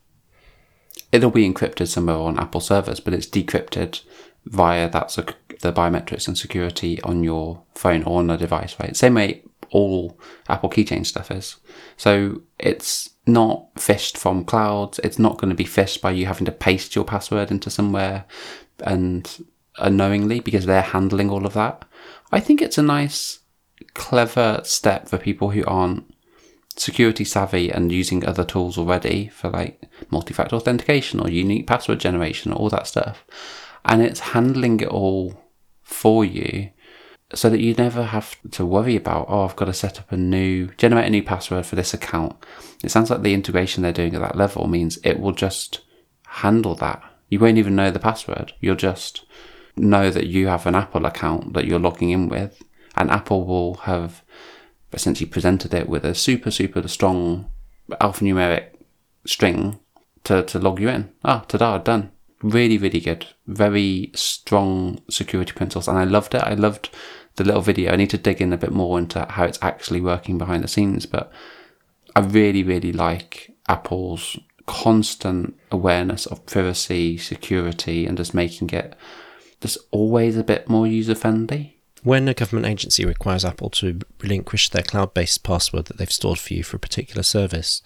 It'll 1.12 1.32
be 1.32 1.50
encrypted 1.52 1.88
somewhere 1.88 2.18
on 2.18 2.38
Apple 2.38 2.62
servers, 2.62 3.00
but 3.00 3.14
it's 3.14 3.26
decrypted 3.26 4.02
via 4.46 4.90
that 4.90 5.12
sec- 5.12 5.60
the 5.62 5.74
biometrics 5.74 6.28
and 6.28 6.38
security 6.38 7.02
on 7.02 7.24
your 7.24 7.62
phone 7.76 8.04
or 8.04 8.20
on 8.20 8.30
a 8.30 8.38
device, 8.38 8.76
right? 8.80 8.96
Same 8.96 9.16
way 9.16 9.44
all 9.72 10.18
Apple 10.48 10.70
keychain 10.70 11.06
stuff 11.06 11.32
is. 11.32 11.58
So 11.98 12.42
it's 12.58 13.12
not 13.28 13.74
phished 13.76 14.18
from 14.18 14.46
clouds. 14.46 15.00
It's 15.04 15.20
not 15.20 15.38
going 15.38 15.50
to 15.50 15.56
be 15.56 15.66
phished 15.66 16.02
by 16.02 16.12
you 16.12 16.26
having 16.26 16.46
to 16.46 16.52
paste 16.52 16.96
your 16.96 17.06
password 17.06 17.52
into 17.52 17.70
somewhere 17.70 18.26
and 18.80 19.46
unknowingly 19.78 20.40
because 20.40 20.66
they're 20.66 20.82
handling 20.82 21.30
all 21.30 21.46
of 21.46 21.54
that. 21.54 21.86
I 22.32 22.40
think 22.40 22.62
it's 22.62 22.78
a 22.78 22.84
nice, 22.84 23.40
clever 23.94 24.62
step 24.64 25.08
for 25.08 25.18
people 25.18 25.52
who 25.52 25.64
aren't 25.66 26.14
security 26.76 27.26
savvy 27.26 27.70
and 27.70 27.92
using 27.92 28.26
other 28.26 28.46
tools 28.46 28.78
already 28.78 29.28
for 29.28 29.50
like 29.50 29.84
multi-factor 30.10 30.56
authentication 30.56 31.20
or 31.20 31.30
unique 31.30 31.68
password 31.68 32.00
generation, 32.00 32.54
all 32.54 32.70
that 32.70 32.88
stuff. 32.88 33.26
And 33.86 34.02
it's 34.02 34.20
handling 34.20 34.80
it 34.80 34.88
all 34.88 35.42
for 35.84 36.24
you 36.24 36.72
so 37.34 37.50
that 37.50 37.60
you 37.60 37.74
never 37.76 38.04
have 38.04 38.36
to 38.52 38.66
worry 38.66 38.96
about, 38.96 39.28
oh, 39.30 39.46
I've 39.46 39.56
got 39.56 39.66
to 39.66 39.74
set 39.74 40.00
up 40.00 40.12
a 40.12 40.18
new, 40.18 40.70
generate 40.78 41.06
a 41.06 41.10
new 41.10 41.24
password 41.24 41.66
for 41.66 41.76
this 41.76 41.94
account. 41.94 42.36
It 42.84 42.90
sounds 42.90 43.10
like 43.10 43.22
the 43.22 43.34
integration 43.34 43.84
they're 43.84 43.94
doing 43.94 44.16
at 44.16 44.22
that 44.22 44.36
level 44.36 44.68
means 44.68 44.98
it 45.04 45.20
will 45.20 45.32
just 45.32 45.82
handle 46.28 46.76
that. 46.76 47.04
You 47.30 47.40
won't 47.40 47.60
even 47.60 47.76
know 47.76 47.92
the 47.92 48.00
password. 48.00 48.54
You'll 48.60 48.76
just 48.76 49.26
know 49.76 50.10
that 50.10 50.28
you 50.28 50.48
have 50.48 50.66
an 50.66 50.76
Apple 50.76 51.06
account 51.06 51.54
that 51.54 51.66
you're 51.66 51.80
logging 51.80 52.10
in 52.10 52.28
with, 52.30 52.62
and 52.96 53.12
Apple 53.12 53.46
will 53.46 53.76
have 53.76 54.24
essentially 54.92 55.30
presented 55.30 55.74
it 55.74 55.88
with 55.88 56.04
a 56.04 56.16
super, 56.16 56.50
super 56.50 56.86
strong 56.88 57.52
alphanumeric 58.02 58.70
string 59.26 59.80
to, 60.24 60.44
to 60.44 60.58
log 60.58 60.80
you 60.80 60.90
in. 60.90 61.12
Ah, 61.24 61.46
ta-da, 61.48 61.78
done. 61.78 62.12
Really, 62.42 62.78
really 62.78 63.02
good. 63.02 63.28
Very 63.48 64.12
strong 64.16 65.02
security 65.10 65.52
principles. 65.52 65.88
And 65.88 65.98
I 65.98 66.06
loved 66.06 66.34
it. 66.34 66.42
I 66.42 66.54
loved 66.54 66.90
the 67.36 67.44
little 67.44 67.62
video. 67.62 67.92
I 67.92 67.96
need 67.96 68.10
to 68.12 68.18
dig 68.18 68.42
in 68.42 68.54
a 68.54 68.58
bit 68.58 68.72
more 68.72 68.98
into 68.98 69.26
how 69.30 69.46
it's 69.46 69.60
actually 69.62 70.02
working 70.02 70.38
behind 70.38 70.64
the 70.64 70.68
scenes, 70.68 71.06
but 71.06 71.32
I 72.16 72.22
really, 72.22 72.64
really 72.64 72.92
like 72.92 73.52
Apple's 73.68 74.38
constant 74.66 75.58
awareness 75.72 76.26
of 76.26 76.46
privacy, 76.46 77.18
security, 77.18 78.06
and 78.06 78.18
just 78.18 78.34
making 78.34 78.70
it 78.70 78.96
just 79.62 79.78
always 79.92 80.38
a 80.38 80.44
bit 80.44 80.70
more 80.70 80.88
user 80.88 81.16
friendly. 81.16 81.78
When 82.04 82.28
a 82.28 82.34
government 82.34 82.68
agency 82.68 83.06
requires 83.06 83.44
Apple 83.44 83.70
to 83.72 84.00
relinquish 84.22 84.70
their 84.70 84.84
cloud 84.84 85.14
based 85.14 85.44
password 85.44 85.86
that 85.86 85.98
they've 85.98 86.12
stored 86.12 86.40
for 86.40 86.54
you 86.54 86.64
for 86.64 86.78
a 86.78 86.80
particular 86.80 87.24
service, 87.24 87.82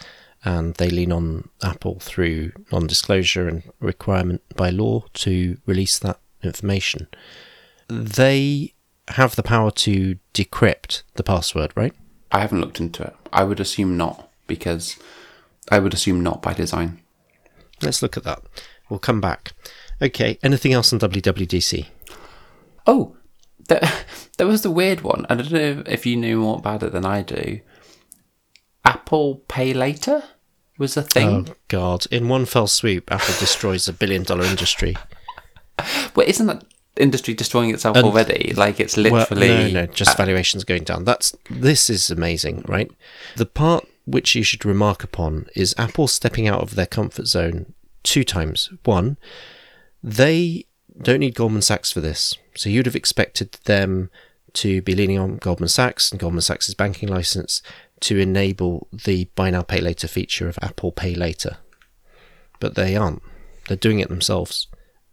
and 0.45 0.75
they 0.75 0.89
lean 0.89 1.11
on 1.11 1.49
Apple 1.63 1.99
through 1.99 2.51
non 2.71 2.87
disclosure 2.87 3.47
and 3.47 3.63
requirement 3.79 4.41
by 4.55 4.69
law 4.69 5.05
to 5.13 5.57
release 5.65 5.97
that 5.99 6.19
information, 6.43 7.07
they 7.87 8.73
have 9.09 9.35
the 9.35 9.43
power 9.43 9.71
to 9.71 10.17
decrypt 10.33 11.03
the 11.15 11.23
password, 11.23 11.71
right? 11.75 11.93
I 12.31 12.39
haven't 12.39 12.61
looked 12.61 12.79
into 12.79 13.03
it. 13.03 13.15
I 13.31 13.43
would 13.43 13.59
assume 13.59 13.95
not, 13.97 14.29
because 14.47 14.97
I 15.69 15.79
would 15.79 15.93
assume 15.93 16.21
not 16.21 16.41
by 16.41 16.53
design. 16.53 16.99
Let's 17.81 18.01
look 18.01 18.17
at 18.17 18.23
that. 18.23 18.41
We'll 18.89 18.99
come 18.99 19.21
back. 19.21 19.53
Okay, 20.01 20.37
anything 20.43 20.73
else 20.73 20.91
on 20.91 20.99
WWDC? 20.99 21.87
Oh, 22.85 23.15
there, 23.67 23.81
there 24.37 24.47
was 24.47 24.61
the 24.61 24.71
weird 24.71 25.01
one. 25.01 25.25
I 25.29 25.35
don't 25.35 25.51
know 25.51 25.83
if 25.85 26.05
you 26.05 26.15
knew 26.15 26.39
more 26.39 26.57
about 26.57 26.83
it 26.83 26.91
than 26.91 27.05
I 27.05 27.21
do. 27.21 27.61
Apple 28.85 29.43
Pay 29.47 29.73
Later 29.73 30.23
was 30.77 30.97
a 30.97 31.03
thing. 31.03 31.47
Oh, 31.49 31.55
God. 31.67 32.05
In 32.11 32.27
one 32.29 32.45
fell 32.45 32.67
swoop, 32.67 33.11
Apple 33.11 33.35
destroys 33.39 33.87
a 33.87 33.93
billion 33.93 34.23
dollar 34.23 34.43
industry. 34.45 34.95
Well, 36.15 36.27
isn't 36.27 36.45
that 36.47 36.63
industry 36.97 37.33
destroying 37.33 37.71
itself 37.71 37.97
And- 37.97 38.05
already? 38.05 38.53
Like 38.55 38.79
it's 38.79 38.95
Well, 38.97 39.11
literally. 39.11 39.47
no, 39.73 39.81
no, 39.81 39.85
just 39.87 40.17
valuations 40.17 40.63
going 40.63 40.83
down. 40.83 41.03
That's 41.05 41.35
this 41.49 41.89
is 41.89 42.09
amazing, 42.09 42.63
right? 42.67 42.91
The 43.35 43.45
part 43.45 43.87
which 44.05 44.35
you 44.35 44.43
should 44.43 44.65
remark 44.65 45.03
upon 45.03 45.47
is 45.55 45.73
Apple 45.77 46.07
stepping 46.07 46.47
out 46.47 46.61
of 46.61 46.75
their 46.75 46.85
comfort 46.85 47.25
zone 47.27 47.73
two 48.03 48.23
times. 48.23 48.69
One, 48.83 49.17
they 50.03 50.65
don't 51.01 51.19
need 51.21 51.35
Goldman 51.35 51.61
Sachs 51.61 51.91
for 51.91 52.01
this, 52.01 52.35
so 52.55 52.69
you'd 52.69 52.85
have 52.85 52.95
expected 52.95 53.53
them 53.65 54.09
to 54.53 54.81
be 54.83 54.93
leaning 54.93 55.17
on 55.17 55.37
Goldman 55.37 55.69
Sachs 55.69 56.11
and 56.11 56.19
Goldman 56.19 56.41
Sachs' 56.41 56.73
banking 56.75 57.09
license 57.09 57.63
to 58.03 58.19
enable 58.19 58.87
the 58.91 59.25
buy 59.35 59.49
now, 59.49 59.61
pay 59.61 59.79
later 59.79 60.09
feature 60.09 60.49
of 60.49 60.59
Apple 60.61 60.91
Pay 60.91 61.15
Later. 61.15 61.57
But 62.59 62.75
they 62.75 62.97
aren't. 62.97 63.21
They're 63.67 63.77
doing 63.77 63.99
it 63.99 64.09
themselves. 64.09 64.67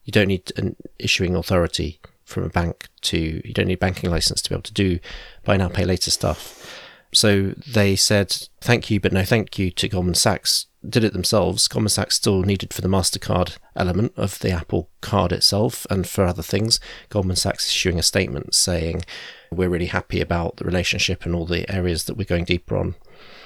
You 0.05 0.13
don't 0.13 0.27
need 0.27 0.53
an 0.57 0.75
issuing 0.99 1.37
authority 1.37 2.01
from 2.25 2.43
a 2.43 2.49
bank 2.49 2.89
to, 3.03 3.19
you 3.45 3.55
don't 3.55 3.69
need 3.69 3.75
a 3.75 3.79
banking 3.79 4.11
license 4.11 4.43
to 4.43 4.51
be 4.51 4.55
able 4.55 4.63
to 4.63 4.73
do 4.73 4.99
buy 5.45 5.57
now, 5.57 5.69
pay 5.69 5.85
later 5.85 6.11
stuff. 6.11 6.81
So 7.13 7.55
they 7.67 7.95
said 7.95 8.49
thank 8.61 8.91
you, 8.91 8.99
but 8.99 9.13
no 9.13 9.25
thank 9.25 9.57
you 9.57 9.71
to 9.71 9.89
Goldman 9.89 10.15
Sachs. 10.15 10.67
Did 10.89 11.05
it 11.05 11.13
themselves. 11.13 11.69
Goldman 11.69 11.91
Sachs 11.91 12.17
still 12.17 12.43
needed 12.43 12.73
for 12.73 12.81
the 12.81 12.89
MasterCard 12.89 13.59
element 13.77 14.13
of 14.17 14.39
the 14.39 14.51
Apple 14.51 14.89
card 15.03 15.31
itself 15.31 15.87
and 15.91 16.09
for 16.09 16.25
other 16.25 16.43
things. 16.43 16.81
Goldman 17.11 17.37
Sachs 17.37 17.69
issuing 17.69 17.99
a 17.99 18.03
statement 18.03 18.55
saying, 18.55 19.05
We're 19.51 19.69
really 19.69 19.87
happy 19.87 20.23
about 20.23 20.57
the 20.57 20.65
relationship 20.65 21.27
and 21.27 21.35
all 21.35 21.45
the 21.45 21.71
areas 21.71 22.05
that 22.05 22.15
we're 22.15 22.25
going 22.25 22.45
deeper 22.45 22.79
on. 22.79 22.95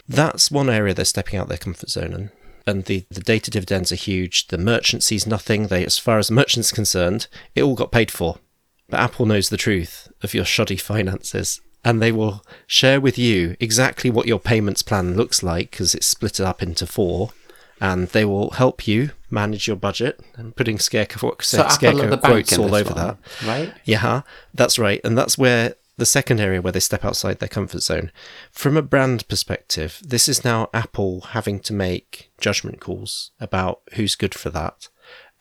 That's 0.08 0.50
one 0.50 0.70
area 0.70 0.94
they're 0.94 1.04
stepping 1.04 1.38
out 1.38 1.48
their 1.48 1.58
comfort 1.58 1.90
zone 1.90 2.12
in. 2.12 2.30
And 2.66 2.84
the, 2.84 3.04
the 3.10 3.20
data 3.20 3.50
dividends 3.50 3.90
are 3.90 3.96
huge. 3.96 4.46
The 4.46 4.58
merchant 4.58 5.02
sees 5.02 5.26
nothing. 5.26 5.66
They, 5.66 5.84
as 5.84 5.98
far 5.98 6.18
as 6.18 6.28
the 6.28 6.34
merchant's 6.34 6.72
concerned, 6.72 7.26
it 7.54 7.62
all 7.62 7.74
got 7.74 7.92
paid 7.92 8.10
for. 8.10 8.38
But 8.88 9.00
Apple 9.00 9.26
knows 9.26 9.48
the 9.48 9.56
truth 9.56 10.08
of 10.22 10.34
your 10.34 10.44
shoddy 10.44 10.76
finances 10.76 11.60
and 11.84 12.00
they 12.00 12.12
will 12.12 12.44
share 12.66 13.00
with 13.00 13.18
you 13.18 13.56
exactly 13.60 14.10
what 14.10 14.26
your 14.26 14.38
payments 14.38 14.82
plan 14.82 15.16
looks 15.16 15.42
like 15.42 15.70
because 15.70 15.94
it's 15.94 16.06
split 16.06 16.40
up 16.40 16.62
into 16.62 16.86
four 16.86 17.30
and 17.80 18.08
they 18.08 18.24
will 18.24 18.50
help 18.52 18.86
you 18.86 19.10
manage 19.30 19.66
your 19.66 19.76
budget 19.76 20.20
and 20.36 20.56
putting 20.56 20.78
scarecrow, 20.78 21.34
So 21.40 21.58
Apple 21.58 21.66
are 21.70 21.74
scarecrow 21.74 22.10
the 22.10 22.18
quotes 22.18 22.56
all 22.58 22.74
over 22.74 22.94
one, 22.94 23.06
that. 23.06 23.18
right? 23.44 23.74
Yeah, 23.84 24.22
that's 24.54 24.78
right. 24.78 25.00
And 25.04 25.18
that's 25.18 25.36
where 25.36 25.74
the 25.96 26.06
second 26.06 26.40
area 26.40 26.62
where 26.62 26.72
they 26.72 26.80
step 26.80 27.04
outside 27.04 27.38
their 27.38 27.48
comfort 27.48 27.80
zone. 27.82 28.10
From 28.50 28.76
a 28.76 28.82
brand 28.82 29.28
perspective, 29.28 30.00
this 30.02 30.28
is 30.28 30.44
now 30.44 30.68
Apple 30.72 31.20
having 31.20 31.60
to 31.60 31.72
make 31.72 32.30
judgment 32.40 32.80
calls 32.80 33.32
about 33.40 33.80
who's 33.94 34.14
good 34.16 34.34
for 34.34 34.50
that 34.50 34.88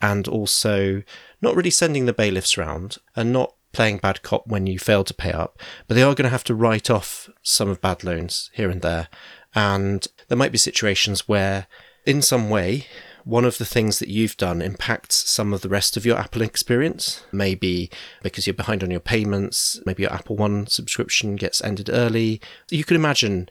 and 0.00 0.28
also 0.28 1.02
not 1.40 1.56
really 1.56 1.70
sending 1.70 2.06
the 2.06 2.12
bailiffs 2.12 2.58
round 2.58 2.98
and 3.16 3.32
not 3.32 3.54
playing 3.74 3.98
bad 3.98 4.22
cop 4.22 4.46
when 4.46 4.66
you 4.66 4.78
fail 4.78 5.04
to 5.04 5.12
pay 5.14 5.32
up, 5.32 5.60
but 5.86 5.94
they 5.94 6.02
are 6.02 6.14
going 6.14 6.24
to 6.24 6.30
have 6.30 6.44
to 6.44 6.54
write 6.54 6.88
off 6.88 7.28
some 7.42 7.68
of 7.68 7.80
bad 7.80 8.04
loans 8.04 8.50
here 8.54 8.70
and 8.70 8.80
there. 8.80 9.08
And 9.54 10.06
there 10.28 10.38
might 10.38 10.52
be 10.52 10.58
situations 10.58 11.28
where, 11.28 11.66
in 12.06 12.22
some 12.22 12.48
way, 12.48 12.86
one 13.24 13.44
of 13.44 13.58
the 13.58 13.64
things 13.64 13.98
that 13.98 14.08
you've 14.08 14.36
done 14.36 14.60
impacts 14.60 15.28
some 15.28 15.52
of 15.52 15.62
the 15.62 15.68
rest 15.68 15.96
of 15.96 16.04
your 16.04 16.18
Apple 16.18 16.42
experience. 16.42 17.24
Maybe 17.32 17.90
because 18.22 18.46
you're 18.46 18.54
behind 18.54 18.82
on 18.82 18.90
your 18.90 19.00
payments, 19.00 19.80
maybe 19.86 20.02
your 20.02 20.12
Apple 20.12 20.36
One 20.36 20.66
subscription 20.66 21.36
gets 21.36 21.62
ended 21.62 21.88
early. 21.90 22.40
You 22.70 22.84
could 22.84 22.96
imagine 22.96 23.48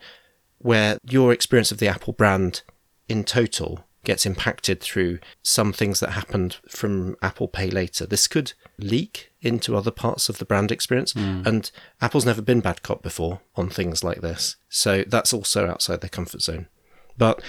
where 0.58 0.98
your 1.08 1.32
experience 1.32 1.72
of 1.72 1.78
the 1.78 1.88
Apple 1.88 2.12
brand 2.12 2.62
in 3.08 3.24
total 3.24 3.84
gets 4.04 4.26
impacted 4.26 4.80
through 4.80 5.18
some 5.42 5.72
things 5.72 6.00
that 6.00 6.10
happened 6.10 6.58
from 6.68 7.16
Apple 7.22 7.48
Pay 7.48 7.70
later. 7.70 8.06
This 8.06 8.28
could 8.28 8.52
leak 8.78 9.32
into 9.40 9.76
other 9.76 9.90
parts 9.90 10.28
of 10.28 10.38
the 10.38 10.44
brand 10.44 10.70
experience. 10.70 11.12
Hmm. 11.12 11.42
And 11.44 11.70
Apple's 12.00 12.26
never 12.26 12.42
been 12.42 12.60
bad 12.60 12.82
cop 12.82 13.02
before 13.02 13.40
on 13.56 13.68
things 13.68 14.02
like 14.02 14.20
this. 14.20 14.56
So 14.68 15.04
that's 15.06 15.32
also 15.32 15.68
outside 15.68 16.00
their 16.00 16.10
comfort 16.10 16.42
zone. 16.42 16.68
But 17.16 17.42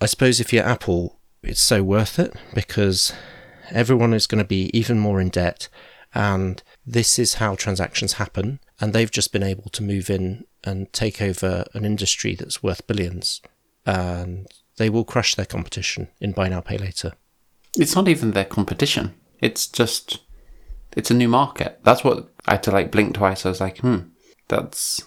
I 0.00 0.06
suppose 0.06 0.40
if 0.40 0.52
you're 0.52 0.64
Apple, 0.64 1.18
it's 1.42 1.60
so 1.60 1.82
worth 1.82 2.18
it 2.18 2.34
because 2.54 3.12
everyone 3.70 4.14
is 4.14 4.26
going 4.26 4.42
to 4.42 4.48
be 4.48 4.70
even 4.76 4.98
more 4.98 5.20
in 5.20 5.28
debt. 5.28 5.68
And 6.14 6.62
this 6.86 7.18
is 7.18 7.34
how 7.34 7.54
transactions 7.54 8.14
happen. 8.14 8.60
And 8.80 8.92
they've 8.92 9.10
just 9.10 9.32
been 9.32 9.42
able 9.42 9.70
to 9.70 9.82
move 9.82 10.08
in 10.08 10.44
and 10.64 10.92
take 10.92 11.20
over 11.20 11.64
an 11.74 11.84
industry 11.84 12.34
that's 12.34 12.62
worth 12.62 12.86
billions. 12.86 13.42
And 13.84 14.46
they 14.78 14.88
will 14.88 15.04
crush 15.04 15.34
their 15.34 15.46
competition 15.46 16.08
in 16.20 16.32
buy 16.32 16.48
now, 16.48 16.60
pay 16.60 16.78
later. 16.78 17.12
It's 17.76 17.94
not 17.94 18.08
even 18.08 18.32
their 18.32 18.44
competition. 18.44 19.14
It's 19.40 19.66
just, 19.66 20.20
it's 20.96 21.10
a 21.10 21.14
new 21.14 21.28
market. 21.28 21.80
That's 21.84 22.02
what 22.02 22.28
I 22.46 22.52
had 22.52 22.62
to 22.64 22.70
like 22.70 22.90
blink 22.90 23.14
twice. 23.14 23.44
I 23.44 23.50
was 23.50 23.60
like, 23.60 23.78
hmm, 23.78 23.98
that's 24.48 25.04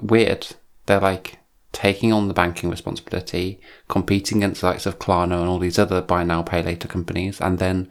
weird. 0.00 0.48
They're 0.86 1.00
like 1.00 1.38
taking 1.72 2.12
on 2.12 2.28
the 2.28 2.34
banking 2.34 2.70
responsibility, 2.70 3.60
competing 3.88 4.38
against 4.38 4.60
the 4.60 4.68
likes 4.68 4.86
of 4.86 4.98
Klarna 4.98 5.40
and 5.40 5.48
all 5.48 5.58
these 5.58 5.78
other 5.78 6.02
buy 6.02 6.22
now, 6.22 6.42
pay 6.42 6.62
later 6.62 6.86
companies. 6.86 7.40
And 7.40 7.58
then, 7.58 7.88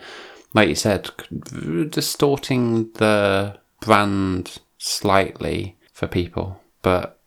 like 0.53 0.69
you 0.69 0.75
said, 0.75 1.09
distorting 1.89 2.91
the 2.93 3.57
brand 3.81 4.59
slightly 4.77 5.77
for 5.91 6.07
people. 6.07 6.61
But 6.81 7.19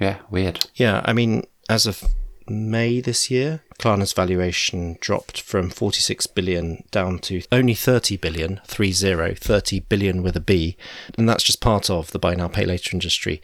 yeah, 0.00 0.18
weird. 0.30 0.68
Yeah, 0.74 1.02
I 1.04 1.12
mean, 1.12 1.44
as 1.68 1.86
of 1.86 2.02
May 2.50 3.00
this 3.00 3.30
year, 3.30 3.62
Klarna's 3.78 4.12
valuation 4.12 4.98
dropped 5.00 5.40
from 5.40 5.70
46 5.70 6.26
billion 6.26 6.82
down 6.90 7.20
to 7.20 7.42
only 7.52 7.74
30 7.74 8.16
billion, 8.16 8.60
30, 8.64 9.34
30 9.36 9.80
billion 9.80 10.20
with 10.24 10.36
a 10.36 10.40
B. 10.40 10.76
And 11.16 11.28
that's 11.28 11.44
just 11.44 11.60
part 11.60 11.88
of 11.88 12.10
the 12.10 12.18
buy 12.18 12.34
now, 12.34 12.48
pay 12.48 12.66
later 12.66 12.90
industry, 12.92 13.40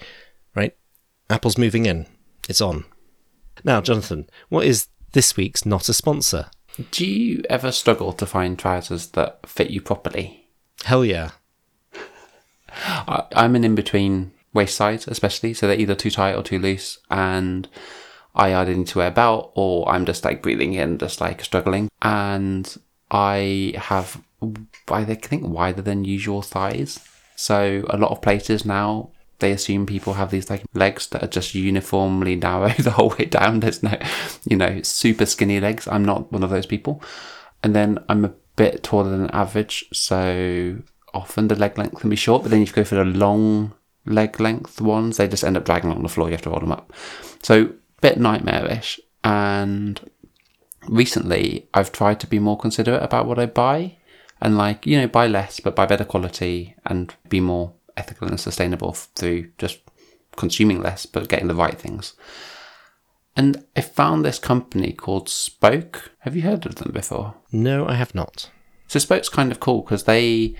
right? 0.57 0.77
Apple's 1.31 1.57
moving 1.57 1.87
in. 1.87 2.07
It's 2.49 2.61
on. 2.61 2.85
Now, 3.63 3.81
Jonathan, 3.81 4.29
what 4.49 4.67
is 4.67 4.89
this 5.13 5.37
week's 5.37 5.65
not 5.65 5.89
a 5.89 5.95
sponsor? 5.95 6.51
Do 6.91 7.07
you 7.07 7.45
ever 7.49 7.71
struggle 7.71 8.13
to 8.13 8.27
find 8.27 8.59
trousers 8.59 9.07
that 9.11 9.49
fit 9.49 9.71
you 9.71 9.81
properly? 9.81 10.49
Hell 10.85 11.05
yeah. 11.05 11.31
I, 12.71 13.23
I'm 13.37 13.55
an 13.55 13.63
in 13.63 13.77
between 13.77 14.33
waist 14.53 14.75
size, 14.75 15.07
especially, 15.07 15.55
so 15.55 15.69
they're 15.69 15.79
either 15.79 15.95
too 15.95 16.11
tight 16.11 16.35
or 16.35 16.43
too 16.43 16.59
loose, 16.59 16.99
and 17.09 17.69
I 18.37 18.55
either 18.55 18.75
need 18.75 18.89
to 18.89 18.99
wear 18.99 19.09
a 19.09 19.13
belt 19.13 19.53
or 19.55 19.89
I'm 19.89 20.05
just 20.07 20.25
like 20.25 20.43
breathing 20.43 20.75
in, 20.75 20.99
just 20.99 21.21
like 21.21 21.43
struggling. 21.43 21.89
And 22.03 22.77
I 23.11 23.75
have, 23.77 24.23
I 24.89 25.05
think, 25.05 25.45
wider 25.47 25.83
than 25.83 26.05
usual 26.05 26.43
thighs. 26.43 27.01
So 27.35 27.85
a 27.91 27.97
lot 27.97 28.13
of 28.13 28.23
places 28.23 28.65
now 28.65 29.11
they 29.39 29.53
assume 29.53 29.85
people 29.85 30.15
have 30.15 30.31
these 30.31 30.49
like 30.49 30.65
legs 30.75 31.09
that 31.09 31.23
are 31.23 31.29
just 31.29 31.55
uniformly 31.55 32.37
narrow 32.37 32.69
the 32.79 32.93
whole 32.93 33.15
way 33.19 33.27
down. 33.27 33.61
There's 33.61 33.83
no, 33.83 33.99
you 34.45 34.57
know, 34.57 34.83
super 34.83 35.27
skinny 35.27 35.61
legs. 35.61 35.87
I'm 35.89 36.05
not 36.05 36.33
one 36.33 36.43
of 36.43 36.51
those 36.51 36.67
people. 36.67 37.03
And 37.63 37.75
then 37.75 37.99
I'm 38.09 38.25
a 38.25 38.35
bit 38.57 38.83
taller 38.83 39.11
than 39.11 39.31
average, 39.31 39.85
so 39.93 40.79
often 41.13 41.49
the 41.49 41.55
leg 41.55 41.77
length 41.79 42.01
can 42.01 42.11
be 42.11 42.17
short. 42.17 42.43
But 42.43 42.51
then 42.51 42.63
if 42.63 42.69
you 42.69 42.75
go 42.75 42.85
for 42.85 42.95
the 42.95 43.05
long 43.05 43.73
leg 44.05 44.41
length 44.41 44.81
ones, 44.81 45.17
they 45.17 45.29
just 45.29 45.45
end 45.45 45.57
up 45.57 45.65
dragging 45.65 45.91
along 45.91 46.03
the 46.03 46.09
floor. 46.09 46.29
You 46.29 46.33
have 46.33 46.43
to 46.43 46.51
roll 46.51 46.61
them 46.61 46.73
up. 46.73 46.93
So 47.43 47.73
bit 48.01 48.19
nightmarish. 48.19 49.01
And 49.25 50.01
recently, 50.89 51.69
I've 51.75 51.93
tried 51.93 52.21
to 52.21 52.27
be 52.27 52.39
more 52.39 52.59
considerate 52.59 53.03
about 53.03 53.27
what 53.27 53.39
I 53.39 53.47
buy, 53.47 53.97
and 54.41 54.57
like 54.57 54.87
you 54.87 55.01
know, 55.01 55.09
buy 55.09 55.27
less 55.27 55.61
but 55.61 55.77
buy 55.77 55.87
better 55.87 56.05
quality, 56.05 56.77
and 56.85 57.15
be 57.29 57.41
more 57.41 57.73
ethical 57.97 58.29
and 58.29 58.39
sustainable 58.39 58.93
through 58.93 59.51
just 59.59 59.81
consuming 60.37 60.83
less 60.83 61.07
but 61.07 61.29
getting 61.29 61.49
the 61.49 61.55
right 61.55 61.79
things. 61.79 62.15
And 63.37 63.65
I 63.77 63.83
found 63.83 64.25
this 64.25 64.39
company 64.39 64.93
called 64.93 65.29
Spoke. 65.29 66.13
Have 66.21 66.35
you 66.35 66.43
heard 66.43 66.65
of 66.65 66.77
them 66.77 66.93
before? 66.93 67.35
No, 67.53 67.87
I 67.87 67.95
have 67.95 68.15
not. 68.15 68.51
So 68.87 68.99
Spoke's 68.99 69.29
kind 69.29 69.53
of 69.53 69.61
cool 69.61 69.83
because 69.83 70.05
they 70.05 70.55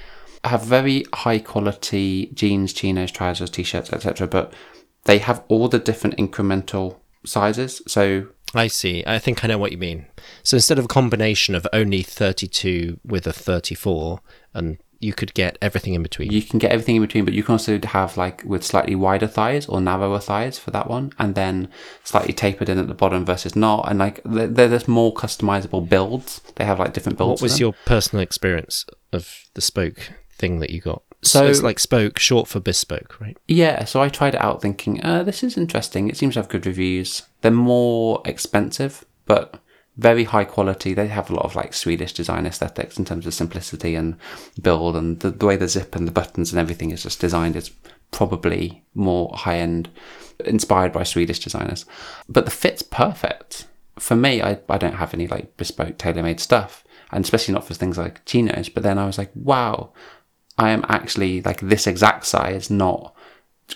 have 0.45 0.63
very 0.63 1.05
high 1.13 1.39
quality 1.39 2.31
jeans, 2.35 2.73
chinos, 2.73 3.11
trousers, 3.11 3.51
t-shirts, 3.51 3.93
etc. 3.93 4.27
But 4.27 4.53
they 5.05 5.19
have 5.19 5.43
all 5.49 5.69
the 5.69 5.79
different 5.79 6.17
incremental 6.19 6.99
sizes. 7.27 7.83
So 7.87 8.29
I 8.55 8.69
see. 8.69 9.05
I 9.07 9.19
think 9.19 9.45
I 9.45 9.49
know 9.49 9.59
what 9.59 9.73
you 9.73 9.79
mean. 9.79 10.07
So 10.43 10.57
instead 10.57 10.79
of 10.79 10.87
a 10.87 10.89
combination 10.89 11.55
of 11.55 11.67
only 11.73 12.03
32 12.03 13.01
with 13.05 13.27
a 13.27 13.33
34, 13.33 14.21
and 14.55 14.79
you 14.99 15.13
could 15.13 15.35
get 15.35 15.59
everything 15.61 15.95
in 15.95 16.03
between. 16.03 16.33
you 16.33 16.43
can 16.43 16.59
get 16.59 16.73
everything 16.73 16.97
in 16.97 17.03
between, 17.03 17.25
but 17.25 17.35
you 17.35 17.43
can 17.43 17.53
also 17.53 17.79
have 17.79 18.17
like 18.17 18.43
with 18.45 18.65
slightly 18.65 18.95
wider 18.95 19.27
thighs 19.27 19.67
or 19.67 19.81
narrower 19.81 20.21
thighs 20.21 20.59
for 20.59 20.71
that 20.71 20.89
one, 20.89 21.13
and 21.19 21.35
then 21.35 21.69
slightly 22.03 22.33
tapered 22.33 22.69
in 22.69 22.79
at 22.79 22.89
the 22.89 22.95
bottom 22.95 23.25
versus 23.25 23.55
not. 23.55 23.89
And 23.89 23.99
like 23.99 24.23
just 24.25 24.89
more 24.89 25.13
customizable 25.13 25.87
builds. 25.87 26.41
They 26.57 26.65
have 26.65 26.79
like 26.79 26.93
different 26.93 27.19
builds. 27.19 27.43
what 27.43 27.45
was 27.45 27.61
your 27.61 27.75
personal 27.85 28.23
experience 28.23 28.87
of 29.13 29.45
the 29.55 29.61
spoke 29.61 30.13
thing 30.31 30.61
that 30.61 30.71
you 30.71 30.81
got? 30.81 31.03
So- 31.23 31.41
So 31.41 31.47
it's 31.47 31.63
like 31.63 31.79
spoke, 31.79 32.19
short 32.19 32.47
for 32.49 32.61
bespoke, 32.61 33.21
right? 33.21 33.37
Yeah, 33.49 33.85
so 33.85 34.01
I 34.01 34.09
tried 34.09 34.35
it 34.35 34.43
out 34.43 34.63
thinking, 34.63 35.03
uh, 35.05 35.23
this 35.23 35.43
is 35.43 35.57
interesting. 35.57 36.09
It 36.09 36.17
seems 36.17 36.35
to 36.35 36.41
have 36.41 36.49
good 36.49 36.67
reviews. 36.67 37.23
They're 37.41 37.51
more 37.51 38.23
expensive, 38.25 39.05
but 39.25 39.61
very 39.97 40.25
high 40.25 40.45
quality. 40.45 40.93
They 40.95 41.07
have 41.09 41.31
a 41.31 41.35
lot 41.35 41.45
of 41.47 41.57
like 41.57 41.73
Swedish 41.73 42.13
design 42.13 42.45
aesthetics 42.47 42.99
in 42.99 43.05
terms 43.07 43.27
of 43.27 43.35
simplicity 43.35 43.95
and 43.95 44.17
build, 44.61 44.95
and 44.95 45.19
the, 45.21 45.31
the 45.31 45.47
way 45.47 45.57
the 45.57 45.69
zip 45.69 45.97
and 45.97 46.07
the 46.07 46.13
buttons 46.13 46.53
and 46.53 46.61
everything 46.61 46.91
is 46.91 47.03
just 47.03 47.19
designed 47.21 47.57
is 47.57 47.71
probably 48.13 48.83
more 48.95 49.33
high 49.35 49.59
end, 49.59 49.89
inspired 50.45 50.93
by 50.93 51.03
Swedish 51.03 51.39
designers. 51.41 51.87
But 52.29 52.45
the 52.45 52.51
fit's 52.51 52.83
perfect. 52.83 53.67
For 53.99 54.15
me, 54.17 54.43
I, 54.43 54.59
I 54.69 54.79
don't 54.79 54.97
have 54.97 55.15
any 55.15 55.27
like 55.27 55.57
bespoke 55.57 55.97
tailor 55.99 56.23
made 56.23 56.41
stuff, 56.41 56.85
and 57.11 57.25
especially 57.25 57.55
not 57.55 57.67
for 57.67 57.75
things 57.75 57.97
like 57.99 58.25
chinos. 58.27 58.69
But 58.69 58.83
then 58.83 58.99
I 58.99 59.07
was 59.07 59.17
like, 59.19 59.31
wow, 59.35 59.93
I 60.59 60.71
am 60.71 60.85
actually 60.89 61.43
like 61.43 61.61
this 61.61 61.87
exact 61.87 62.27
size, 62.27 62.71
not 62.71 63.15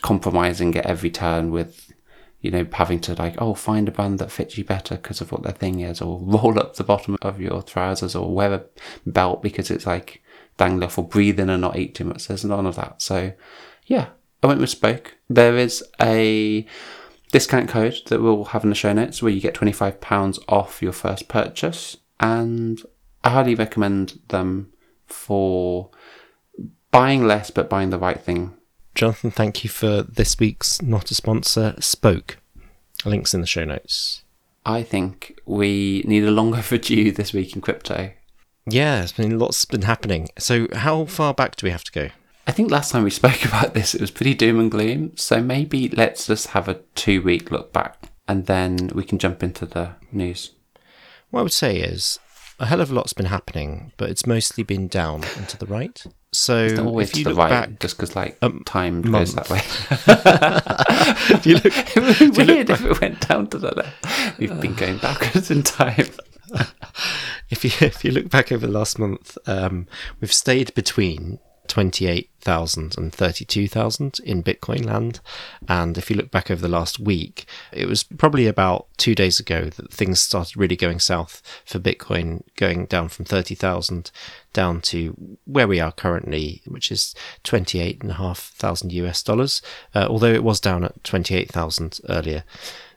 compromising 0.03 0.77
at 0.77 0.87
every 0.87 1.11
turn 1.11 1.51
with, 1.51 1.93
you 2.41 2.51
know, 2.51 2.67
having 2.73 3.01
to 3.01 3.15
like, 3.15 3.35
oh, 3.39 3.55
find 3.55 3.89
a 3.89 3.93
band 3.93 4.19
that 4.19 4.31
fits 4.31 4.57
you 4.57 4.65
better 4.65 4.97
because 4.97 5.21
of 5.21 5.31
what 5.31 5.43
their 5.43 5.53
thing 5.53 5.81
is, 5.81 6.01
or 6.01 6.19
roll 6.23 6.59
up 6.59 6.77
the 6.77 6.85
bottom 6.85 7.17
of 7.23 7.41
your 7.41 7.63
trousers, 7.63 8.15
or 8.15 8.35
wear 8.35 8.55
a 8.55 8.65
belt 9.07 9.43
because 9.43 9.71
it's 9.71 9.87
like 9.87 10.23
dangling 10.57 10.85
off, 10.85 10.99
or 10.99 11.09
and 11.15 11.61
not 11.61 11.77
eat 11.77 11.95
too 11.95 12.05
much. 12.05 12.29
There's 12.29 12.45
none 12.45 12.67
of 12.67 12.77
that. 12.77 13.03
So, 13.03 13.33
yeah, 13.87 14.09
I 14.43 14.47
went 14.47 14.61
with 14.61 14.71
Spoke. 14.71 15.17
There 15.29 15.57
is 15.57 15.85
a 16.01 16.67
discount 17.33 17.69
code 17.69 18.01
that 18.07 18.21
we'll 18.21 18.45
have 18.45 18.65
in 18.65 18.71
the 18.71 18.77
show 18.77 18.93
notes 18.93 19.23
where 19.23 19.33
you 19.33 19.41
get 19.41 19.55
£25 19.55 20.39
off 20.49 20.83
your 20.83 20.93
first 20.93 21.29
purchase. 21.29 21.97
And 22.19 22.83
I 23.23 23.31
highly 23.31 23.55
recommend 23.55 24.21
them 24.29 24.73
for 25.07 25.91
buying 26.91 27.27
less 27.27 27.51
but 27.51 27.71
buying 27.71 27.91
the 27.91 27.99
right 27.99 28.21
thing. 28.21 28.55
Jonathan, 28.95 29.31
thank 29.31 29.65
you 29.65 29.71
for 29.71 30.03
this 30.03 30.39
week's 30.39 30.83
not 30.83 31.11
a 31.11 31.15
sponsor 31.15 31.75
spoke. 31.79 32.39
Links 33.05 33.33
in 33.33 33.41
the 33.41 33.47
show 33.47 33.65
notes. 33.65 34.23
I 34.67 34.83
think 34.83 35.39
we 35.47 36.03
need 36.07 36.25
a 36.25 36.31
long 36.31 36.55
overdue 36.55 37.13
this 37.13 37.33
week 37.33 37.55
in 37.55 37.63
crypto. 37.63 38.13
Yeah, 38.67 39.03
it's 39.03 39.13
been 39.13 39.39
lots 39.39 39.65
been 39.65 39.83
happening. 39.83 40.29
So 40.39 40.69
how 40.75 41.07
far 41.07 41.33
back 41.33 41.57
do 41.57 41.67
we 41.67 41.71
have 41.71 41.85
to 41.85 41.93
go? 41.93 42.11
I 42.47 42.53
think 42.53 42.71
last 42.71 42.93
time 42.93 43.05
we 43.05 43.11
spoke 43.23 43.45
about 43.45 43.75
this, 43.75 43.95
it 43.95 44.01
was 44.01 44.11
pretty 44.11 44.35
doom 44.35 44.61
and 44.61 44.71
gloom. 44.71 45.17
So 45.17 45.43
maybe 45.43 45.89
let's 45.89 46.27
just 46.27 46.49
have 46.49 46.69
a 46.69 46.81
two 46.95 47.23
week 47.23 47.51
look 47.51 47.73
back 47.73 48.11
and 48.29 48.47
then 48.47 48.91
we 48.95 49.05
can 49.05 49.19
jump 49.19 49.43
into 49.43 49.67
the 49.67 49.95
news. 50.13 50.53
What 51.31 51.41
I 51.41 51.43
would 51.45 51.53
say 51.53 51.79
is 51.79 52.19
a 52.59 52.67
hell 52.67 52.81
of 52.81 52.91
a 52.91 52.95
lot's 52.95 53.13
been 53.13 53.27
happening, 53.27 53.93
but 53.97 54.11
it's 54.11 54.27
mostly 54.27 54.63
been 54.63 54.89
down 54.89 55.25
and 55.37 55.49
to 55.49 55.57
the 55.57 55.67
right. 55.67 56.05
So 56.33 56.59
It's 56.65 56.79
always 56.79 57.09
if 57.09 57.13
to 57.15 57.19
you 57.19 57.25
the 57.25 57.31
look 57.31 57.39
right, 57.39 57.51
back, 57.51 57.81
just 57.81 57.97
because 57.97 58.15
like 58.15 58.39
um, 58.41 58.63
time 58.65 59.03
month. 59.11 59.35
goes 59.35 59.35
that 59.35 59.51
way. 59.51 59.61
if 61.35 61.47
you 61.47 61.55
look, 61.55 61.65
it 61.97 61.97
would 61.97 62.19
be 62.19 62.25
you 62.25 62.31
look 62.47 62.49
weird 62.49 62.71
if 62.71 62.85
it 62.85 63.01
went 63.01 63.29
down 63.29 63.49
to 63.49 63.59
the 63.59 63.75
left. 63.75 64.39
We've 64.39 64.61
been 64.61 64.75
going 64.75 64.99
backwards 65.03 65.51
in 65.51 65.63
time. 65.65 66.07
if 67.51 67.65
you 67.65 67.71
if 67.87 68.05
you 68.05 68.13
look 68.13 68.31
back 68.31 68.53
over 68.53 68.67
the 68.67 68.73
last 68.73 68.99
month, 68.99 69.37
um, 69.47 69.89
we've 70.21 70.33
stayed 70.33 70.73
between 70.75 71.41
twenty 71.71 72.07
eight 72.07 72.29
thousand 72.41 72.99
and 72.99 73.15
thirty 73.15 73.45
two 73.45 73.69
thousand 73.69 74.19
in 74.25 74.43
Bitcoin 74.43 74.85
land, 74.85 75.21
and 75.69 75.97
if 75.97 76.11
you 76.11 76.17
look 76.17 76.33
back 76.33 76.51
over 76.51 76.61
the 76.61 76.69
last 76.69 76.99
week, 76.99 77.47
it 77.73 77.87
was 77.87 78.03
probably 78.03 78.49
about 78.49 78.89
two 78.97 79.15
days 79.15 79.39
ago 79.39 79.67
that 79.67 79.93
things 79.93 80.21
started 80.21 80.57
really 80.57 80.75
going 80.75 80.99
south 80.99 81.41
for 81.65 81.79
Bitcoin, 81.79 82.43
going 82.57 82.87
down 82.87 83.09
from 83.09 83.25
thirty 83.25 83.55
thousand 83.55 84.11
down 84.53 84.81
to 84.81 85.39
where 85.45 85.69
we 85.69 85.79
are 85.79 85.93
currently, 85.93 86.61
which 86.67 86.91
is 86.91 87.15
twenty 87.45 87.79
eight 87.79 88.03
and 88.03 88.11
a 88.11 88.15
half 88.15 88.39
thousand 88.39 88.91
US 88.93 89.23
dollars. 89.23 89.63
Uh, 89.95 90.09
although 90.11 90.33
it 90.33 90.43
was 90.43 90.59
down 90.59 90.83
at 90.83 91.05
twenty 91.05 91.37
eight 91.37 91.53
thousand 91.53 92.01
earlier. 92.09 92.43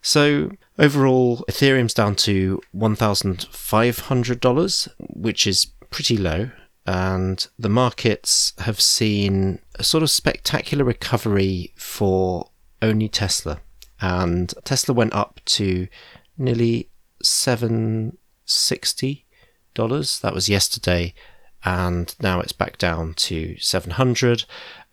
So 0.01 0.49
overall, 0.77 1.45
Ethereum's 1.47 1.93
down 1.93 2.15
to 2.15 2.59
$1,500, 2.75 4.87
which 4.97 5.47
is 5.47 5.67
pretty 5.89 6.17
low. 6.17 6.49
And 6.85 7.47
the 7.57 7.69
markets 7.69 8.53
have 8.59 8.81
seen 8.81 9.59
a 9.75 9.83
sort 9.83 10.03
of 10.03 10.09
spectacular 10.09 10.83
recovery 10.83 11.73
for 11.77 12.49
only 12.81 13.07
Tesla. 13.07 13.61
And 14.01 14.53
Tesla 14.65 14.93
went 14.93 15.13
up 15.13 15.39
to 15.45 15.87
nearly 16.37 16.89
$760. 17.23 18.13
That 19.75 20.33
was 20.33 20.49
yesterday. 20.49 21.13
And 21.65 22.13
now 22.19 22.41
it's 22.41 22.51
back 22.51 22.77
down 22.77 23.13
to 23.13 23.55
700. 23.59 24.43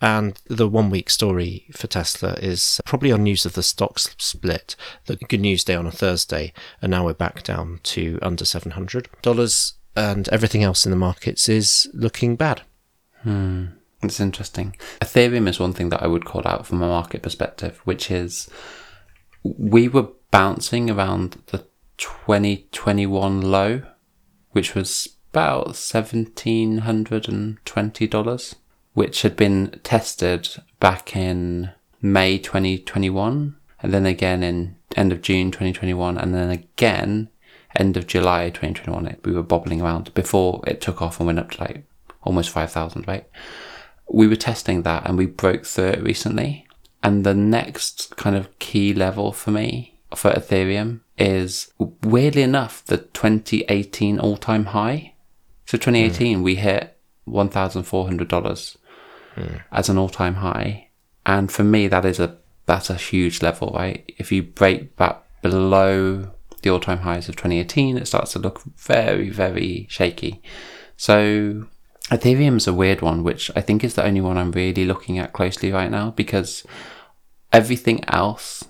And 0.00 0.40
the 0.46 0.68
one 0.68 0.88
week 0.88 1.10
story 1.10 1.66
for 1.72 1.86
Tesla 1.88 2.34
is 2.34 2.80
probably 2.86 3.12
on 3.12 3.24
news 3.24 3.44
of 3.44 3.52
the 3.52 3.62
stock 3.62 3.98
split, 3.98 4.76
the 5.06 5.16
good 5.16 5.40
news 5.40 5.64
day 5.64 5.74
on 5.74 5.86
a 5.86 5.90
Thursday, 5.90 6.54
and 6.80 6.90
now 6.90 7.04
we're 7.04 7.12
back 7.12 7.42
down 7.42 7.80
to 7.82 8.18
under 8.22 8.44
$700. 8.44 9.72
And 10.00 10.28
everything 10.30 10.62
else 10.62 10.86
in 10.86 10.90
the 10.90 10.96
markets 10.96 11.48
is 11.48 11.88
looking 11.92 12.36
bad. 12.36 12.62
Hmm. 13.22 13.66
It's 14.02 14.18
interesting. 14.18 14.74
Ethereum 15.02 15.46
is 15.46 15.60
one 15.60 15.74
thing 15.74 15.90
that 15.90 16.02
I 16.02 16.06
would 16.06 16.24
call 16.24 16.40
out 16.46 16.66
from 16.66 16.82
a 16.82 16.88
market 16.88 17.22
perspective, 17.22 17.82
which 17.84 18.10
is 18.10 18.48
we 19.42 19.88
were 19.88 20.08
bouncing 20.30 20.90
around 20.90 21.42
the 21.46 21.66
2021 21.98 23.42
low, 23.42 23.82
which 24.52 24.74
was 24.74 25.16
about 25.32 25.68
$1,720, 25.68 28.54
which 28.94 29.22
had 29.22 29.36
been 29.36 29.80
tested 29.82 30.48
back 30.80 31.14
in 31.14 31.70
May 32.00 32.38
2021, 32.38 33.54
and 33.82 33.94
then 33.94 34.06
again 34.06 34.42
in 34.42 34.76
end 34.96 35.12
of 35.12 35.20
June 35.20 35.50
2021, 35.50 36.16
and 36.16 36.34
then 36.34 36.48
again 36.48 37.28
end 37.76 37.96
of 37.96 38.06
July 38.06 38.50
2021. 38.50 39.16
We 39.24 39.32
were 39.32 39.42
bobbling 39.42 39.80
around 39.80 40.12
before 40.14 40.62
it 40.66 40.80
took 40.80 41.00
off 41.00 41.20
and 41.20 41.26
went 41.26 41.38
up 41.38 41.50
to 41.52 41.60
like 41.60 41.84
almost 42.22 42.50
5,000, 42.50 43.06
right? 43.06 43.26
we 44.12 44.26
were 44.26 44.36
testing 44.36 44.82
that 44.82 45.06
and 45.06 45.16
we 45.16 45.26
broke 45.26 45.64
through 45.64 45.88
it 45.88 46.02
recently. 46.02 46.66
And 47.02 47.24
the 47.24 47.34
next 47.34 48.16
kind 48.16 48.36
of 48.36 48.58
key 48.58 48.92
level 48.92 49.32
for 49.32 49.50
me 49.50 49.98
for 50.14 50.32
Ethereum 50.32 51.00
is 51.16 51.72
weirdly 52.02 52.42
enough 52.42 52.84
the 52.84 52.98
2018 52.98 54.18
all 54.18 54.36
time 54.36 54.66
high. 54.66 55.14
So 55.66 55.78
2018 55.78 56.38
hmm. 56.38 56.42
we 56.42 56.56
hit 56.56 56.98
$1,400 57.28 58.76
hmm. 59.34 59.44
as 59.72 59.88
an 59.88 59.96
all 59.96 60.08
time 60.08 60.36
high. 60.36 60.88
And 61.24 61.50
for 61.50 61.64
me 61.64 61.88
that 61.88 62.04
is 62.04 62.18
a 62.18 62.36
that's 62.66 62.90
a 62.90 62.94
huge 62.94 63.42
level, 63.42 63.72
right? 63.74 64.12
If 64.18 64.30
you 64.30 64.42
break 64.42 64.96
that 64.96 65.24
below 65.42 66.32
the 66.62 66.70
all 66.70 66.80
time 66.80 66.98
highs 66.98 67.28
of 67.28 67.36
2018, 67.36 67.96
it 67.96 68.06
starts 68.06 68.32
to 68.32 68.38
look 68.38 68.62
very, 68.76 69.30
very 69.30 69.86
shaky. 69.88 70.42
So 70.96 71.66
Ethereum's 72.10 72.66
a 72.66 72.74
weird 72.74 73.02
one, 73.02 73.22
which 73.22 73.50
I 73.54 73.60
think 73.60 73.84
is 73.84 73.94
the 73.94 74.04
only 74.04 74.20
one 74.20 74.36
I'm 74.36 74.52
really 74.52 74.84
looking 74.84 75.18
at 75.18 75.32
closely 75.32 75.72
right 75.72 75.90
now 75.90 76.10
because 76.10 76.64
everything 77.52 78.04
else 78.08 78.64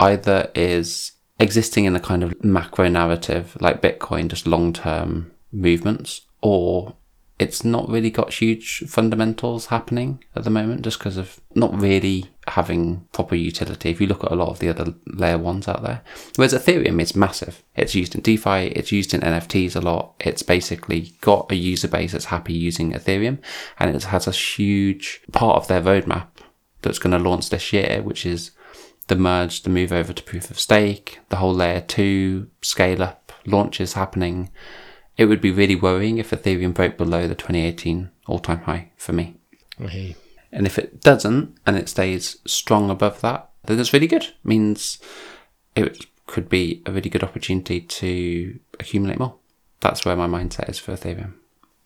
either 0.00 0.50
is 0.54 1.12
existing 1.38 1.84
in 1.84 1.96
a 1.96 2.00
kind 2.00 2.22
of 2.22 2.42
macro 2.44 2.88
narrative 2.88 3.56
like 3.60 3.82
Bitcoin, 3.82 4.28
just 4.28 4.46
long 4.46 4.72
term 4.72 5.32
movements, 5.52 6.22
or 6.40 6.96
it's 7.42 7.64
not 7.64 7.88
really 7.88 8.10
got 8.10 8.32
huge 8.32 8.84
fundamentals 8.86 9.66
happening 9.66 10.22
at 10.36 10.44
the 10.44 10.50
moment 10.50 10.82
just 10.82 10.98
because 10.98 11.16
of 11.16 11.40
not 11.56 11.78
really 11.78 12.30
having 12.46 13.06
proper 13.12 13.34
utility. 13.34 13.90
If 13.90 14.00
you 14.00 14.06
look 14.06 14.22
at 14.22 14.30
a 14.30 14.36
lot 14.36 14.50
of 14.50 14.60
the 14.60 14.68
other 14.68 14.94
layer 15.06 15.38
ones 15.38 15.66
out 15.66 15.82
there, 15.82 16.02
whereas 16.36 16.54
Ethereum 16.54 17.02
is 17.02 17.16
massive. 17.16 17.64
It's 17.74 17.96
used 17.96 18.14
in 18.14 18.20
DeFi, 18.20 18.68
it's 18.68 18.92
used 18.92 19.12
in 19.12 19.22
NFTs 19.22 19.74
a 19.74 19.80
lot. 19.80 20.14
It's 20.20 20.44
basically 20.44 21.14
got 21.20 21.50
a 21.50 21.56
user 21.56 21.88
base 21.88 22.12
that's 22.12 22.26
happy 22.26 22.52
using 22.52 22.92
Ethereum 22.92 23.38
and 23.78 23.94
it 23.94 24.04
has 24.04 24.28
a 24.28 24.32
huge 24.32 25.20
part 25.32 25.56
of 25.56 25.66
their 25.66 25.82
roadmap 25.82 26.28
that's 26.82 27.00
going 27.00 27.12
to 27.12 27.28
launch 27.28 27.50
this 27.50 27.72
year, 27.72 28.02
which 28.02 28.24
is 28.24 28.52
the 29.08 29.16
merge, 29.16 29.62
the 29.62 29.70
move 29.70 29.92
over 29.92 30.12
to 30.12 30.22
proof 30.22 30.48
of 30.48 30.60
stake, 30.60 31.18
the 31.28 31.36
whole 31.36 31.54
layer 31.54 31.80
two 31.80 32.48
scale 32.60 33.02
up 33.02 33.32
launches 33.46 33.94
happening. 33.94 34.48
It 35.16 35.26
would 35.26 35.40
be 35.40 35.50
really 35.50 35.76
worrying 35.76 36.18
if 36.18 36.30
Ethereum 36.30 36.74
broke 36.74 36.96
below 36.96 37.28
the 37.28 37.34
2018 37.34 38.10
all 38.26 38.38
time 38.38 38.62
high 38.62 38.90
for 38.96 39.12
me. 39.12 39.36
Hey. 39.78 40.16
And 40.50 40.66
if 40.66 40.78
it 40.78 41.00
doesn't 41.00 41.56
and 41.66 41.76
it 41.76 41.88
stays 41.88 42.38
strong 42.46 42.90
above 42.90 43.20
that, 43.20 43.50
then 43.64 43.78
it's 43.78 43.92
really 43.92 44.06
good. 44.06 44.24
It 44.24 44.34
means 44.44 44.98
it 45.74 46.06
could 46.26 46.48
be 46.48 46.82
a 46.86 46.92
really 46.92 47.10
good 47.10 47.22
opportunity 47.22 47.80
to 47.80 48.58
accumulate 48.80 49.18
more. 49.18 49.34
That's 49.80 50.04
where 50.04 50.16
my 50.16 50.26
mindset 50.26 50.68
is 50.68 50.78
for 50.78 50.94
Ethereum. 50.94 51.34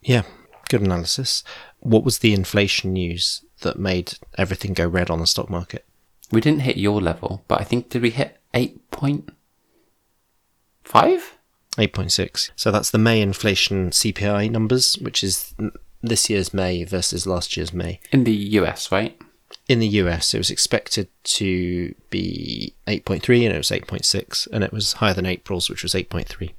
Yeah, 0.02 0.22
good 0.68 0.82
analysis. 0.82 1.42
What 1.80 2.04
was 2.04 2.18
the 2.18 2.34
inflation 2.34 2.92
news 2.92 3.42
that 3.62 3.78
made 3.78 4.14
everything 4.36 4.72
go 4.72 4.86
red 4.86 5.10
on 5.10 5.20
the 5.20 5.26
stock 5.26 5.50
market? 5.50 5.84
We 6.30 6.40
didn't 6.40 6.62
hit 6.62 6.76
your 6.76 7.00
level, 7.00 7.44
but 7.48 7.60
I 7.60 7.64
think 7.64 7.88
did 7.88 8.02
we 8.02 8.10
hit 8.10 8.38
8.5? 8.52 11.22
8.6. 11.76 12.50
So 12.56 12.70
that's 12.70 12.90
the 12.90 12.98
May 12.98 13.20
inflation 13.20 13.90
CPI 13.90 14.50
numbers, 14.50 14.96
which 14.98 15.22
is 15.22 15.54
this 16.02 16.30
year's 16.30 16.54
May 16.54 16.84
versus 16.84 17.26
last 17.26 17.56
year's 17.56 17.72
May. 17.72 18.00
In 18.12 18.24
the 18.24 18.32
US, 18.32 18.90
right? 18.90 19.20
In 19.68 19.80
the 19.80 19.88
US, 19.88 20.34
it 20.34 20.38
was 20.38 20.50
expected 20.50 21.08
to 21.24 21.94
be 22.10 22.74
8.3 22.86 23.46
and 23.46 23.54
it 23.54 23.58
was 23.58 23.70
8.6, 23.70 24.48
and 24.52 24.64
it 24.64 24.72
was 24.72 24.94
higher 24.94 25.14
than 25.14 25.26
April's, 25.26 25.68
which 25.68 25.82
was 25.82 25.94
8.3. 25.94 26.52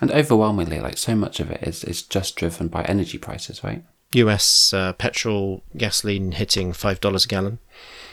And 0.00 0.10
overwhelmingly, 0.12 0.80
like 0.80 0.96
so 0.96 1.14
much 1.14 1.40
of 1.40 1.50
it 1.50 1.62
is, 1.62 1.82
is 1.84 2.02
just 2.02 2.36
driven 2.36 2.68
by 2.68 2.84
energy 2.84 3.18
prices, 3.18 3.64
right? 3.64 3.82
US 4.14 4.72
uh, 4.72 4.92
petrol, 4.94 5.62
gasoline 5.76 6.32
hitting 6.32 6.72
$5 6.72 7.24
a 7.24 7.28
gallon. 7.28 7.58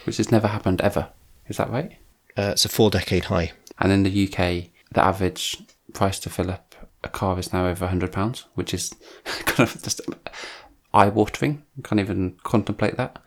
Which 0.04 0.18
has 0.18 0.32
never 0.32 0.48
happened 0.48 0.82
ever. 0.82 1.10
Is 1.48 1.58
that 1.58 1.70
right? 1.70 1.98
Uh, 2.38 2.52
it's 2.54 2.66
a 2.66 2.70
four 2.70 2.90
decade 2.90 3.26
high. 3.26 3.52
And 3.80 3.92
in 3.92 4.04
the 4.04 4.28
UK, 4.28 4.72
the 4.92 5.04
average 5.04 5.58
price 5.96 6.20
to 6.20 6.30
fill 6.30 6.52
up 6.52 6.76
a 7.04 7.10
car 7.10 7.40
is 7.40 7.54
now 7.54 7.68
over 7.68 7.88
£100, 7.88 8.44
which 8.56 8.74
is 8.74 8.94
kind 9.46 9.70
of 9.70 9.82
just 9.82 10.02
eye-watering. 10.94 11.64
Can't 11.84 12.00
even 12.00 12.38
contemplate 12.44 12.98
that. 12.98 13.22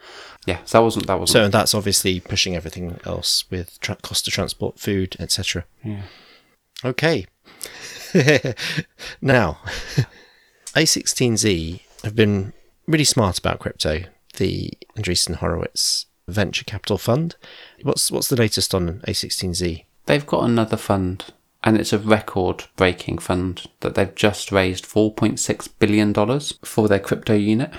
Yeah, 0.46 0.59
so 0.64 0.78
that 0.78 0.85
wasn't 0.85 1.07
that 1.07 1.20
wasn't. 1.20 1.33
So 1.33 1.48
that's 1.48 1.74
obviously 1.74 2.20
pushing 2.20 2.57
everything 2.57 2.98
else 3.04 3.44
with 3.50 3.78
tra- 3.81 3.96
cost 3.96 4.26
of 4.26 4.33
transport, 4.33 4.78
food, 4.78 5.16
etc. 5.20 5.64
Yeah. 5.85 6.02
Okay. 6.85 7.26
now, 9.20 9.59
A16Z 10.74 11.81
have 12.04 12.16
been 12.16 12.52
really 12.87 13.04
smart 13.04 13.38
about 13.38 13.59
crypto. 13.59 14.04
The 14.37 14.72
Andreessen 14.96 15.37
Horowitz 15.37 16.07
Venture 16.28 16.64
Capital 16.64 16.98
Fund. 16.98 17.37
What's 17.83 18.11
what's 18.11 18.28
the 18.28 18.37
latest 18.37 18.74
on 18.74 19.00
A16Z? 19.00 19.85
They've 20.07 20.26
got 20.26 20.44
another 20.44 20.76
fund, 20.78 21.24
and 21.64 21.77
it's 21.77 21.92
a 21.92 21.99
record-breaking 21.99 23.18
fund 23.18 23.66
that 23.81 23.94
they've 23.94 24.14
just 24.14 24.53
raised 24.53 24.85
4.6 24.87 25.68
billion 25.79 26.12
dollars 26.12 26.59
for 26.64 26.88
their 26.88 27.01
crypto 27.01 27.35
unit. 27.35 27.73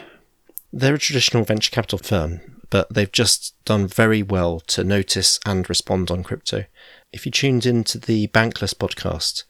They're 0.72 0.96
a 0.96 1.00
traditional 1.00 1.44
venture 1.44 1.72
capital 1.72 2.00
firm, 2.00 2.42
but 2.70 2.94
they've 2.94 3.12
just 3.12 3.56
done 3.66 3.88
very 3.88 4.22
well 4.22 4.60
to 4.62 4.84
notice 4.84 5.40
and 5.46 5.68
respond 5.70 6.12
on 6.12 6.24
crypto. 6.24 6.66
If 7.12 7.26
you 7.26 7.32
tuned 7.32 7.66
into 7.66 7.98
the 7.98 8.28
Bankless 8.28 8.74
podcast, 8.74 9.44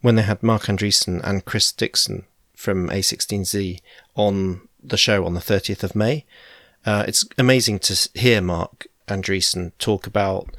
when 0.00 0.16
they 0.16 0.22
had 0.22 0.42
Marc 0.42 0.64
Andreessen 0.64 1.20
and 1.24 1.44
Chris 1.44 1.72
Dixon 1.72 2.26
from 2.54 2.88
A16Z 2.90 3.80
on 4.14 4.68
the 4.82 4.98
show 4.98 5.24
on 5.24 5.34
the 5.34 5.40
30th 5.40 5.82
of 5.82 5.96
May, 5.96 6.26
uh, 6.84 7.04
it's 7.08 7.24
amazing 7.38 7.78
to 7.80 8.08
hear 8.14 8.42
Marc 8.42 8.86
Andreessen 9.08 9.72
talk 9.78 10.06
about 10.06 10.54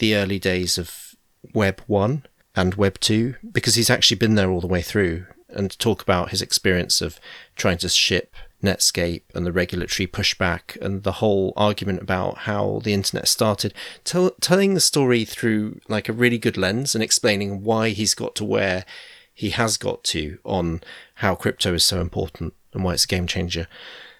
the 0.00 0.16
early 0.16 0.38
days 0.38 0.76
of 0.76 1.14
Web 1.54 1.80
1 1.86 2.24
and 2.58 2.74
Web 2.74 2.98
2 2.98 3.36
because 3.52 3.76
he's 3.76 3.88
actually 3.88 4.16
been 4.16 4.34
there 4.34 4.50
all 4.50 4.60
the 4.60 4.66
way 4.66 4.82
through 4.82 5.26
and 5.48 5.78
talk 5.78 6.02
about 6.02 6.30
his 6.30 6.42
experience 6.42 7.00
of 7.00 7.20
trying 7.54 7.78
to 7.78 7.88
ship 7.88 8.34
Netscape 8.62 9.22
and 9.32 9.46
the 9.46 9.52
regulatory 9.52 10.08
pushback 10.08 10.76
and 10.82 11.04
the 11.04 11.12
whole 11.12 11.52
argument 11.56 12.02
about 12.02 12.38
how 12.38 12.80
the 12.82 12.92
internet 12.92 13.28
started, 13.28 13.72
tell, 14.02 14.32
telling 14.40 14.74
the 14.74 14.80
story 14.80 15.24
through 15.24 15.80
like 15.88 16.08
a 16.08 16.12
really 16.12 16.36
good 16.36 16.56
lens 16.56 16.96
and 16.96 17.04
explaining 17.04 17.62
why 17.62 17.90
he's 17.90 18.14
got 18.14 18.34
to 18.34 18.44
where 18.44 18.84
he 19.32 19.50
has 19.50 19.76
got 19.76 20.02
to 20.02 20.38
on 20.44 20.80
how 21.14 21.36
crypto 21.36 21.74
is 21.74 21.84
so 21.84 22.00
important 22.00 22.54
and 22.74 22.82
why 22.82 22.94
it's 22.94 23.04
a 23.04 23.08
game 23.08 23.28
changer. 23.28 23.68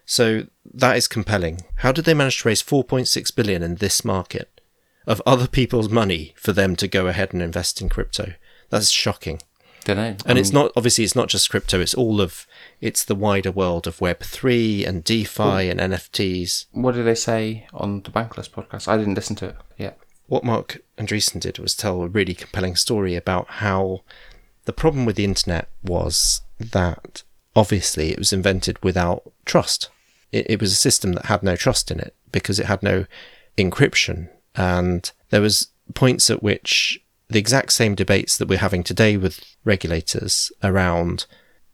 So 0.07 0.46
that 0.64 0.96
is 0.96 1.09
compelling. 1.09 1.62
How 1.79 1.90
did 1.90 2.05
they 2.05 2.14
manage 2.14 2.42
to 2.42 2.48
raise 2.48 2.62
4.6 2.62 3.35
billion 3.35 3.64
in 3.64 3.74
this 3.74 4.05
market 4.05 4.58
of 5.09 5.23
other 5.27 5.49
people's 5.49 5.88
money 5.88 6.35
for 6.37 6.53
them 6.53 6.77
to 6.77 6.87
go 6.87 7.09
ahead 7.09 7.33
and 7.33 7.42
invest 7.42 7.81
in 7.81 7.88
crypto? 7.88 8.35
That's 8.71 8.90
shocking. 8.90 9.40
Don't 9.85 9.97
know. 9.97 10.16
And 10.27 10.38
it's 10.38 10.51
um, 10.51 10.55
not 10.55 10.73
obviously 10.77 11.03
it's 11.03 11.16
not 11.16 11.29
just 11.29 11.49
crypto, 11.49 11.81
it's 11.81 11.94
all 11.94 12.21
of 12.21 12.47
it's 12.81 13.05
the 13.05 13.14
wider 13.14 13.51
world 13.51 13.87
of 13.87 14.01
web 14.01 14.21
3 14.21 14.85
and 14.85 15.03
DeFi 15.03 15.71
and 15.71 15.81
NFTs. 15.81 16.66
What 16.73 16.94
did 16.94 17.07
they 17.07 17.14
say 17.14 17.66
on 17.73 18.03
the 18.03 18.11
Bankless 18.11 18.51
podcast? 18.51 18.87
I 18.87 18.99
didn't 18.99 19.14
listen 19.14 19.35
to 19.37 19.47
it 19.47 19.57
yet. 19.79 19.99
What 20.27 20.44
Marc 20.44 20.83
Andreessen 20.99 21.40
did 21.40 21.59
was 21.59 21.75
tell 21.75 22.03
a 22.03 22.09
really 22.09 22.35
compelling 22.35 22.77
story 22.77 23.16
about 23.16 23.49
how 23.49 24.03
the 24.66 24.75
problem 24.75 25.07
with 25.07 25.16
the 25.16 25.25
internet 25.25 25.71
was 25.83 26.42
that 26.61 27.23
obviously 27.57 28.11
it 28.11 28.18
was 28.18 28.33
invented 28.33 28.83
without 28.85 29.33
trust. 29.47 29.88
It, 30.33 30.51
it 30.51 30.61
was 30.61 30.73
a 30.73 30.77
system 30.77 31.14
that 31.14 31.27
had 31.27 31.42
no 31.42 31.57
trust 31.57 31.90
in 31.90 31.99
it 31.99 32.14
because 32.31 32.61
it 32.61 32.66
had 32.66 32.83
no 32.83 33.07
encryption. 33.57 34.29
And 34.54 35.11
there 35.30 35.40
was 35.40 35.68
points 35.94 36.30
at 36.30 36.42
which 36.42 37.00
the 37.28 37.38
exact 37.38 37.72
same 37.72 37.94
debates 37.94 38.37
that 38.37 38.48
we're 38.48 38.58
having 38.58 38.82
today 38.82 39.16
with 39.16 39.44
regulators 39.64 40.50
around, 40.62 41.26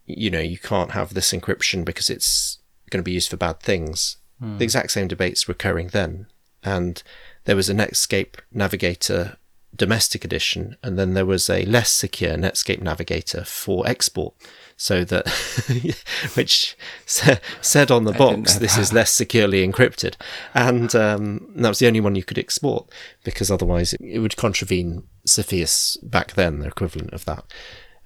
you 0.04 0.30
know, 0.30 0.40
you 0.40 0.58
can't 0.58 0.92
have 0.92 1.14
this 1.14 1.32
encryption 1.32 1.84
because 1.84 2.10
it's 2.10 2.58
going 2.90 3.02
to 3.02 3.04
be 3.04 3.12
used 3.12 3.30
for 3.30 3.36
bad 3.36 3.60
things. 3.60 4.16
Hmm. 4.40 4.58
The 4.58 4.64
exact 4.64 4.90
same 4.90 5.08
debates 5.08 5.48
recurring 5.48 5.88
then. 5.88 6.26
And 6.62 7.02
there 7.44 7.56
was 7.56 7.68
a 7.68 7.74
Netscape 7.74 8.36
Navigator 8.50 9.36
domestic 9.76 10.24
edition, 10.24 10.76
and 10.82 10.98
then 10.98 11.14
there 11.14 11.26
was 11.26 11.50
a 11.50 11.64
less 11.64 11.90
secure 11.90 12.36
Netscape 12.36 12.80
Navigator 12.80 13.44
for 13.44 13.86
export. 13.86 14.34
So 14.76 15.04
that, 15.04 15.28
which 16.34 16.76
said 17.06 17.90
on 17.90 18.04
the 18.04 18.12
box, 18.12 18.56
this 18.56 18.76
is 18.76 18.92
less 18.92 19.12
securely 19.12 19.66
encrypted. 19.66 20.16
And 20.52 20.94
um, 20.94 21.48
that 21.56 21.68
was 21.68 21.78
the 21.78 21.86
only 21.86 22.00
one 22.00 22.16
you 22.16 22.24
could 22.24 22.38
export 22.38 22.88
because 23.22 23.50
otherwise 23.50 23.92
it, 23.92 24.00
it 24.00 24.18
would 24.18 24.36
contravene 24.36 25.04
Cepheus 25.24 25.96
back 26.02 26.32
then, 26.32 26.58
the 26.58 26.66
equivalent 26.66 27.12
of 27.12 27.24
that. 27.24 27.44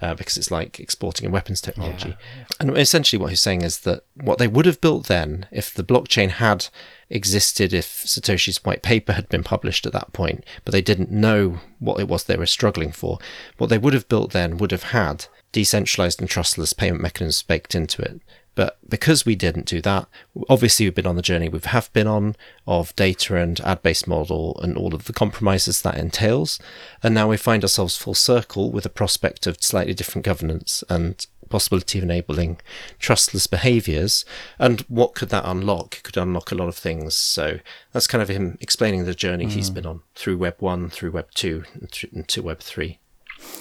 Uh, 0.01 0.15
because 0.15 0.37
it's 0.37 0.53
like 0.53 0.79
exporting 0.79 1.27
a 1.27 1.31
weapons 1.31 1.61
technology. 1.61 2.17
And 2.61 2.79
essentially, 2.79 3.21
what 3.21 3.31
he's 3.31 3.41
saying 3.41 3.63
is 3.63 3.81
that 3.81 4.05
what 4.15 4.39
they 4.39 4.47
would 4.47 4.65
have 4.65 4.81
built 4.81 5.09
then, 5.09 5.49
if 5.51 5.75
the 5.75 5.83
blockchain 5.83 6.31
had 6.31 6.69
existed, 7.11 7.73
if 7.73 8.05
Satoshi's 8.05 8.65
white 8.65 8.83
paper 8.83 9.15
had 9.15 9.29
been 9.29 9.43
published 9.43 9.87
at 9.87 9.93
that 9.95 10.13
point, 10.13 10.45
but 10.65 10.71
they 10.71 10.83
didn't 10.83 11.11
know 11.11 11.59
what 11.81 11.99
it 11.99 12.07
was 12.07 12.23
they 12.23 12.37
were 12.37 12.47
struggling 12.47 12.93
for, 12.93 13.19
what 13.57 13.71
they 13.71 13.79
would 13.79 13.93
have 13.93 14.09
built 14.09 14.31
then 14.31 14.57
would 14.59 14.71
have 14.71 14.85
had 14.85 15.27
decentralized 15.53 16.21
and 16.21 16.29
trustless 16.29 16.73
payment 16.73 17.03
mechanisms 17.03 17.43
baked 17.43 17.75
into 17.75 18.03
it. 18.03 18.21
But 18.59 18.77
because 18.89 19.25
we 19.25 19.37
didn't 19.37 19.67
do 19.67 19.81
that, 19.83 20.09
obviously 20.49 20.85
we've 20.85 20.95
been 20.95 21.07
on 21.07 21.15
the 21.15 21.23
journey 21.23 21.49
we 21.49 21.61
have 21.63 21.93
been 21.93 22.09
on 22.09 22.35
of 22.67 22.95
data 22.97 23.37
and 23.37 23.61
ad 23.61 23.83
based 23.83 24.09
model 24.09 24.59
and 24.61 24.77
all 24.77 24.97
of 24.97 25.05
the 25.05 25.13
compromises 25.13 25.83
that 25.83 25.97
entails. 25.97 26.59
And 27.01 27.15
now 27.15 27.29
we 27.29 27.37
find 27.37 27.63
ourselves 27.63 27.97
full 27.97 28.15
circle 28.15 28.73
with 28.73 28.85
a 28.85 28.89
prospect 28.89 29.47
of 29.47 29.63
slightly 29.63 29.95
different 29.95 30.25
governance 30.25 30.83
and 30.91 31.25
possibility 31.49 31.99
of 31.99 32.05
enabling 32.05 32.59
trustless 32.99 33.47
behaviors. 33.47 34.25
And 34.59 34.81
what 34.83 35.15
could 35.15 35.29
that 35.29 35.47
unlock? 35.47 35.99
It 35.99 36.03
could 36.03 36.17
unlock 36.17 36.51
a 36.51 36.57
lot 36.57 36.67
of 36.67 36.77
things. 36.77 37.15
So 37.15 37.61
that's 37.93 38.09
kind 38.09 38.23
of 38.23 38.29
him 38.29 38.59
explaining 38.61 39.05
the 39.05 39.15
journey 39.15 39.47
he's 39.47 39.71
mm. 39.71 39.75
been 39.75 39.87
on 39.87 40.03
through 40.17 40.39
Web 40.39 40.57
1, 40.59 40.91
through 40.91 41.13
Web 41.13 41.31
2, 41.33 41.63
and 41.75 41.91
through- 41.93 42.11
and 42.13 42.27
to 42.27 42.43
Web 42.43 42.59
3. 42.59 42.99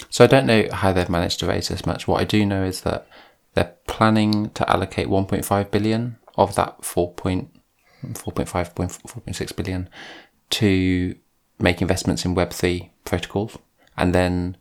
So 0.10 0.24
I 0.24 0.28
don't 0.28 0.46
know 0.46 0.68
how 0.72 0.94
they've 0.94 1.10
managed 1.10 1.40
to 1.42 1.48
raise 1.48 1.68
this 1.68 1.86
much. 1.86 2.08
What 2.08 2.22
I 2.22 2.24
do 2.24 2.46
know 2.46 2.64
is 2.64 2.82
that 2.82 3.08
they're 3.54 3.76
planning 3.88 4.50
to 4.52 4.70
allocate 4.70 5.08
1.5 5.08 5.72
billion 5.72 6.18
of 6.36 6.56
that 6.56 6.84
4. 6.84 7.14
Point, 7.14 7.50
4.5 8.04 8.74
4.6 8.76 9.56
billion 9.56 9.90
to 10.52 11.16
make 11.60 11.82
investments 11.82 12.26
in 12.26 12.36
Web3 12.36 12.90
protocols, 13.04 13.58
and 13.98 14.14
then 14.14 14.58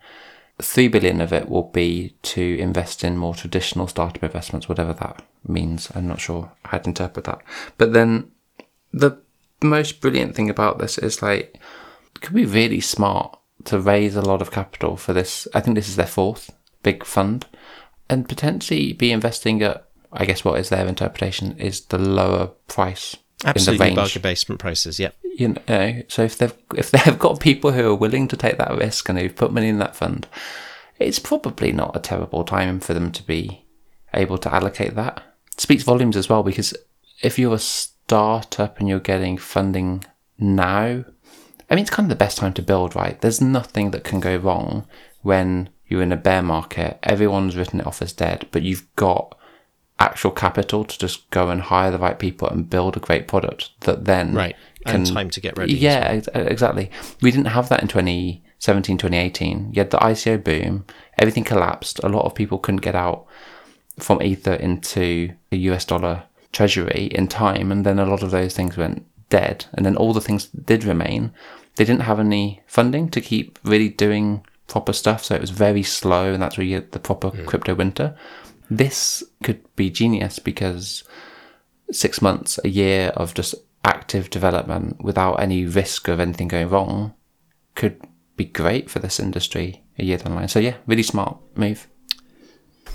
3 0.61 0.89
billion 0.89 1.21
of 1.21 1.33
it 1.33 1.49
will 1.49 1.71
be 1.71 2.17
to 2.23 2.59
invest 2.59 3.05
in 3.05 3.19
more 3.19 3.35
traditional 3.35 3.87
startup 3.87 4.25
investments, 4.25 4.69
whatever 4.69 4.95
that 4.95 5.23
means. 5.47 5.91
I'm 5.95 6.09
not 6.09 6.21
sure 6.21 6.53
how 6.65 6.79
to 6.79 6.89
interpret 6.89 7.27
that. 7.27 7.43
But 7.77 7.93
then 7.93 8.31
the 8.93 9.21
most 9.63 10.01
brilliant 10.01 10.35
thing 10.35 10.49
about 10.49 10.79
this 10.79 10.97
is 10.99 11.23
like 11.23 11.61
it 12.15 12.21
could 12.23 12.35
be 12.35 12.47
really 12.47 12.81
smart 12.81 13.39
to 13.65 13.81
raise 13.81 14.17
a 14.17 14.23
lot 14.23 14.43
of 14.43 14.51
capital 14.51 14.97
for 14.97 15.13
this. 15.13 15.49
I 15.55 15.61
think 15.61 15.75
this 15.75 15.89
is 15.89 15.97
their 15.97 16.07
fourth 16.07 16.51
big 16.83 17.05
fund, 17.05 17.47
and 18.09 18.29
potentially 18.29 18.93
be 18.93 19.13
investing 19.13 19.63
at. 19.63 19.85
I 20.13 20.25
guess 20.25 20.45
what 20.45 20.59
is 20.61 20.69
their 20.69 20.87
interpretation 20.87 21.59
is 21.59 21.83
the 21.87 21.99
lower 21.99 22.47
price 22.69 23.17
in 23.43 23.51
Absolutely 23.51 23.79
the 23.79 23.85
range. 23.85 23.97
bargain 23.97 24.23
basement 24.23 24.61
prices, 24.61 24.99
yep. 24.99 25.15
You 25.23 25.57
know, 25.69 26.03
so 26.09 26.23
if 26.23 26.39
they've 26.39 26.55
if 26.75 26.91
they've 26.91 27.19
got 27.19 27.41
people 27.41 27.73
who 27.73 27.91
are 27.91 27.95
willing 27.95 28.29
to 28.29 28.37
take 28.37 28.57
that 28.57 28.77
risk 28.79 29.09
and 29.09 29.19
who've 29.19 29.35
put 29.35 29.53
money 29.53 29.69
in 29.69 29.79
that 29.79 29.97
fund, 29.97 30.27
it's 30.99 31.19
probably 31.19 31.73
not 31.73 31.97
a 31.97 32.01
terrible 32.01 32.45
time 32.45 32.81
for 32.81 32.95
them 32.95 33.13
to 33.13 33.23
be 33.23 33.67
able 34.15 34.39
to 34.39 34.55
allocate 34.55 34.95
that. 34.95 35.23
It 35.53 35.61
speaks 35.61 35.83
volumes 35.83 36.17
as 36.17 36.29
well 36.29 36.43
because 36.43 36.73
if 37.23 37.39
you're 37.39 37.55
a 37.55 37.59
startup 37.59 38.79
and 38.79 38.89
you're 38.89 39.01
getting 39.01 39.37
funding 39.37 40.05
now, 40.39 41.05
I 41.69 41.75
mean, 41.75 41.83
it's 41.83 41.91
kind 41.91 42.07
of 42.07 42.11
the 42.11 42.25
best 42.25 42.39
time 42.39 42.53
to 42.55 42.63
build, 42.63 42.95
right? 42.95 43.21
There's 43.21 43.41
nothing 43.41 43.91
that 43.91 44.05
can 44.05 44.21
go 44.21 44.37
wrong 44.37 44.87
when 45.23 45.69
you're 45.89 46.03
in 46.03 46.13
a 46.13 46.17
bear 46.17 46.43
market. 46.43 46.99
Everyone's 47.03 47.57
written 47.57 47.81
it 47.81 47.87
off 47.87 48.03
as 48.03 48.13
dead, 48.13 48.47
but 48.53 48.63
you've 48.63 48.87
got 48.97 49.37
actual 49.99 50.31
capital 50.31 50.85
to 50.85 50.99
just 50.99 51.29
go 51.31 51.49
and 51.49 51.63
hire 51.63 51.91
the 51.91 51.99
right 51.99 52.19
people 52.19 52.49
and 52.49 52.69
build 52.69 52.97
a 52.97 53.01
great 53.01 53.27
product 53.27 53.71
that 53.81 54.05
then 54.05 54.35
Right. 54.35 54.57
And 54.85 55.05
time 55.05 55.31
to 55.31 55.41
get 55.41 55.59
ready 55.59 55.75
Yeah, 55.75 55.99
ex- 55.99 56.29
exactly. 56.33 56.93
We 57.21 57.33
didn't 57.33 57.47
have 57.47 57.69
that 57.71 57.83
in 57.83 57.89
2017, 57.89 58.99
2018. 58.99 59.73
You 59.73 59.81
had 59.81 59.91
the 59.91 59.99
ICO 59.99 60.45
boom, 60.45 60.85
everything 61.19 61.43
collapsed. 61.43 61.99
A 62.05 62.09
lot 62.09 62.25
of 62.25 62.37
people 62.37 62.59
couldn't 62.59 62.83
get 62.83 62.95
out 62.95 63.27
from 63.99 64.23
Ether 64.23 64.55
into 64.55 65.33
the 65.51 65.59
US 65.71 65.85
dollar 65.85 66.25
treasury 66.53 67.11
in 67.13 67.27
time, 67.27 67.73
and 67.73 67.85
then 67.85 67.99
a 67.99 68.07
lot 68.07 68.23
of 68.23 68.31
those 68.31 68.55
things 68.55 68.77
went 68.77 69.05
dead. 69.29 69.67
And 69.75 69.85
then 69.85 69.97
all 69.97 70.13
the 70.13 70.21
things 70.21 70.49
that 70.49 70.67
did 70.67 70.85
remain, 70.85 71.33
they 71.77 71.85
didn't 71.85 72.03
have 72.03 72.21
any 72.21 72.63
funding 72.67 73.11
to 73.11 73.21
keep 73.21 73.59
really 73.65 73.89
doing 73.89 74.45
proper 74.67 74.93
stuff, 74.93 75.25
so 75.25 75.35
it 75.35 75.41
was 75.41 75.51
very 75.51 75.83
slow, 75.83 76.33
and 76.33 76.43
that's 76.43 76.59
where 76.59 76.67
you 76.67 76.81
get 76.81 76.93
the 76.93 76.99
proper 76.99 77.31
mm. 77.31 77.47
crypto 77.47 77.75
winter. 77.75 78.17
This 78.69 79.23
could 79.45 79.63
be 79.77 79.91
genius 79.91 80.39
because 80.39 81.05
six 81.93 82.21
months, 82.21 82.59
a 82.65 82.69
year 82.69 83.09
of 83.15 83.35
just 83.35 83.55
active 83.85 84.31
development 84.31 85.03
without 85.03 85.35
any 85.35 85.65
risk 85.65 86.09
of 86.09 86.19
anything 86.19 86.49
going 86.49 86.69
wrong 86.69 87.15
could 87.77 88.01
be 88.37 88.45
great 88.45 88.91
for 88.91 88.99
this 88.99 89.21
industry 89.21 89.85
a 89.99 90.05
year 90.05 90.19
down 90.19 90.33
the 90.33 90.37
line. 90.37 90.49
So 90.49 90.59
yeah, 90.59 90.77
really 90.87 91.05
smart 91.05 91.39
move. 91.55 91.87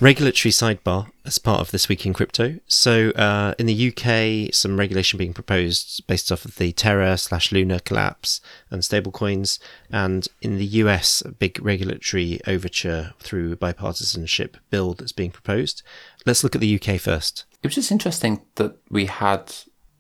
Regulatory 0.02 0.52
sidebar 0.52 1.12
as 1.26 1.38
part 1.38 1.62
of 1.62 1.70
this 1.70 1.88
week 1.88 2.08
in 2.08 2.14
crypto. 2.14 2.56
So, 2.66 3.12
uh, 3.12 3.54
in 3.60 3.68
the 3.68 3.89
UK, 3.89 4.52
some 4.52 4.80
regulation 4.80 5.20
being 5.20 5.32
proposed 5.32 6.08
based 6.08 6.32
off 6.32 6.43
of 6.43 6.56
the 6.56 6.72
Terra 6.72 7.20
slash 7.20 7.52
Luna 7.52 7.80
collapse 7.80 8.41
and 8.72 8.82
stablecoins, 8.82 9.60
and 9.91 10.28
in 10.41 10.58
the 10.58 10.66
US, 10.66 11.22
a 11.22 11.32
big 11.32 11.64
regulatory 11.64 12.41
overture 12.47 13.14
through 13.20 13.56
bipartisanship 13.58 14.56
bill 14.72 14.95
that's 14.95 15.12
being 15.12 15.30
proposed. 15.30 15.84
Let's 16.26 16.43
look 16.43 16.56
at 16.56 16.62
the 16.62 16.82
UK 16.82 16.99
first. 16.99 17.45
It 17.62 17.68
was 17.68 17.76
just 17.76 17.91
interesting 17.91 18.41
that 18.56 18.78
we 18.89 19.06
had 19.06 19.54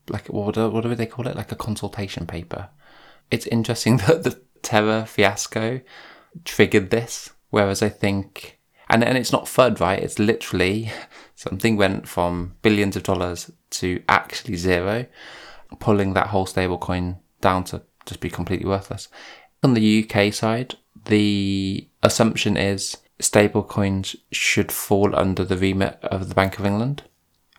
like 0.09 0.25
what 0.29 0.57
what 0.57 0.81
do 0.81 0.95
they 0.95 1.05
call 1.05 1.27
it? 1.27 1.35
Like 1.35 1.51
a 1.51 1.55
consultation 1.55 2.25
paper. 2.25 2.69
It's 3.29 3.45
interesting 3.45 3.97
that 4.07 4.23
the 4.23 4.41
Terra 4.63 5.05
fiasco 5.05 5.81
triggered 6.43 6.89
this, 6.89 7.29
whereas 7.51 7.83
I 7.83 7.89
think 7.89 8.57
and 8.91 9.03
and 9.03 9.17
it's 9.17 9.31
not 9.31 9.45
FUD, 9.45 9.79
right? 9.79 9.97
It's 9.99 10.19
literally 10.19 10.91
something 11.35 11.77
went 11.77 12.07
from 12.07 12.55
billions 12.61 12.95
of 12.95 13.03
dollars 13.03 13.49
to 13.71 14.03
actually 14.07 14.57
zero, 14.57 15.07
pulling 15.79 16.13
that 16.13 16.27
whole 16.27 16.45
stablecoin 16.45 17.17
down 17.39 17.63
to 17.65 17.81
just 18.05 18.19
be 18.19 18.29
completely 18.29 18.67
worthless. 18.67 19.07
On 19.63 19.73
the 19.73 20.03
UK 20.03 20.33
side, 20.33 20.75
the 21.05 21.87
assumption 22.03 22.57
is 22.57 22.97
stablecoins 23.19 24.15
should 24.31 24.71
fall 24.71 25.15
under 25.15 25.45
the 25.45 25.57
remit 25.57 25.97
of 26.03 26.27
the 26.27 26.35
Bank 26.35 26.59
of 26.59 26.65
England. 26.65 27.03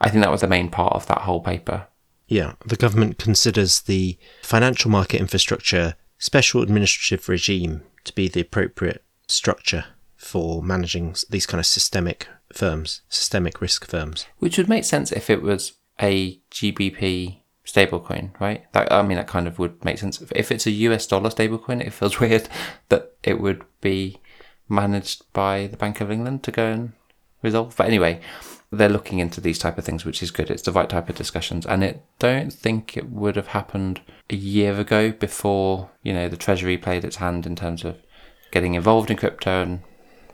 I 0.01 0.11
think 0.11 0.23
that 0.23 0.33
was 0.33 0.43
the 0.43 0.49
main 0.49 0.69
part 0.69 0.93
of 0.93 1.07
that 1.07 1.23
whole 1.23 1.41
paper. 1.41 1.87
Yeah, 2.27 2.55
the 2.67 2.77
government 2.77 3.19
considers 3.19 3.81
the 3.81 4.19
financial 4.43 4.91
market 4.91 5.21
infrastructure 5.21 5.95
special 6.19 6.63
administrative 6.63 7.29
regime 7.29 7.83
to 8.05 8.13
be 8.15 8.29
the 8.29 8.41
appropriate 8.41 9.05
structure 9.29 9.87
for 10.23 10.63
managing 10.63 11.15
these 11.31 11.47
kind 11.47 11.59
of 11.59 11.67
systemic 11.67 12.29
firms, 12.53 13.03
systemic 13.09 13.61
risk 13.61 13.87
firms. 13.87 14.27
Which 14.39 14.57
would 14.57 14.69
make 14.69 14.85
sense 14.85 15.11
if 15.13 15.29
it 15.29 15.43
was 15.43 15.73
a 16.01 16.41
GBP 16.51 17.41
stablecoin, 17.67 18.39
right? 18.41 18.65
That, 18.73 18.93
I 18.93 19.03
mean, 19.03 19.17
that 19.17 19.27
kind 19.27 19.47
of 19.47 19.59
would 19.59 19.85
make 19.85 19.99
sense. 19.99 20.23
If 20.35 20.53
it's 20.53 20.67
a 20.67 20.71
US 20.71 21.07
dollar 21.07 21.31
stablecoin, 21.31 21.85
it 21.85 21.93
feels 21.93 22.21
weird 22.21 22.49
that 22.89 23.13
it 23.23 23.41
would 23.41 23.65
be 23.81 24.21
managed 24.69 25.25
by 25.33 25.67
the 25.67 25.77
Bank 25.77 26.01
of 26.01 26.11
England 26.11 26.43
to 26.45 26.53
go 26.53 26.67
and 26.67 26.93
resolve. 27.43 27.77
But 27.77 27.89
anyway, 27.89 28.21
they're 28.71 28.89
looking 28.89 29.19
into 29.19 29.41
these 29.41 29.59
type 29.59 29.77
of 29.77 29.85
things, 29.85 30.05
which 30.05 30.23
is 30.23 30.31
good. 30.31 30.51
It's 30.51 30.63
the 30.63 30.73
right 30.73 30.89
type 30.89 31.09
of 31.09 31.17
discussions, 31.17 31.67
and 31.67 31.83
it 31.85 32.03
don't 32.19 32.53
think 32.53 32.97
it 32.97 33.11
would 33.11 33.37
have 33.37 33.49
happened 33.49 34.01
a 34.31 34.37
year 34.37 34.79
ago 34.79 35.11
before 35.13 35.91
you 36.03 36.13
know 36.13 36.29
the 36.29 36.37
Treasury 36.37 36.79
played 36.79 37.05
its 37.05 37.17
hand 37.17 37.45
in 37.45 37.55
terms 37.55 37.85
of 37.85 37.99
getting 38.51 38.75
involved 38.75 39.11
in 39.11 39.17
crypto 39.17 39.63
and 39.63 39.81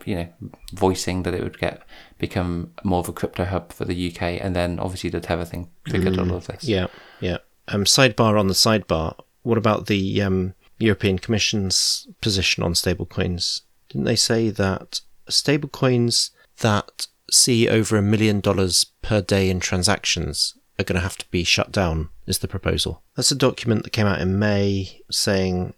you 0.06 0.14
know, 0.14 0.28
voicing 0.72 1.22
that 1.22 1.34
it 1.34 1.42
would 1.42 1.58
get 1.58 1.82
become 2.18 2.72
more 2.84 3.00
of 3.00 3.08
a 3.08 3.12
crypto 3.12 3.44
hub 3.44 3.72
for 3.72 3.84
the 3.84 4.10
UK, 4.10 4.22
and 4.22 4.54
then 4.54 4.78
obviously 4.78 5.10
the 5.10 5.20
Tether 5.20 5.44
thing 5.44 5.70
triggered 5.84 6.14
mm, 6.14 6.30
all 6.30 6.36
of 6.36 6.46
this. 6.46 6.64
Yeah, 6.64 6.86
yeah. 7.20 7.38
Um, 7.68 7.84
sidebar 7.84 8.38
on 8.38 8.48
the 8.48 8.54
sidebar. 8.54 9.14
What 9.42 9.58
about 9.58 9.86
the 9.86 10.22
um, 10.22 10.54
European 10.78 11.18
Commission's 11.18 12.08
position 12.20 12.62
on 12.62 12.72
stablecoins? 12.72 13.62
Didn't 13.88 14.04
they 14.04 14.16
say 14.16 14.50
that 14.50 15.00
stablecoins 15.28 16.30
that 16.60 17.06
see 17.30 17.68
over 17.68 17.96
a 17.96 18.02
million 18.02 18.40
dollars 18.40 18.86
per 19.02 19.20
day 19.20 19.50
in 19.50 19.60
transactions 19.60 20.54
are 20.78 20.84
going 20.84 20.96
to 20.96 21.02
have 21.02 21.18
to 21.18 21.30
be 21.30 21.44
shut 21.44 21.72
down? 21.72 22.10
Is 22.26 22.40
the 22.40 22.48
proposal? 22.48 23.02
That's 23.16 23.30
a 23.30 23.36
document 23.36 23.84
that 23.84 23.90
came 23.90 24.06
out 24.06 24.20
in 24.20 24.38
May 24.38 25.00
saying 25.10 25.74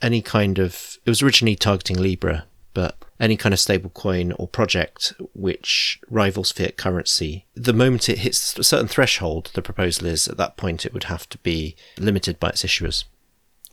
any 0.00 0.22
kind 0.22 0.58
of. 0.58 0.98
It 1.04 1.10
was 1.10 1.22
originally 1.22 1.56
targeting 1.56 1.98
Libra, 1.98 2.46
any 3.20 3.36
kind 3.36 3.52
of 3.52 3.60
stable 3.60 3.90
coin 3.90 4.32
or 4.32 4.48
project 4.48 5.12
which 5.34 6.00
rivals 6.08 6.50
fiat 6.50 6.76
currency, 6.76 7.44
the 7.54 7.72
moment 7.72 8.08
it 8.08 8.18
hits 8.18 8.58
a 8.58 8.64
certain 8.64 8.88
threshold, 8.88 9.50
the 9.54 9.62
proposal 9.62 10.06
is 10.06 10.26
at 10.26 10.38
that 10.38 10.56
point 10.56 10.86
it 10.86 10.94
would 10.94 11.04
have 11.04 11.28
to 11.28 11.38
be 11.38 11.76
limited 11.98 12.40
by 12.40 12.48
its 12.48 12.64
issuers. 12.64 13.04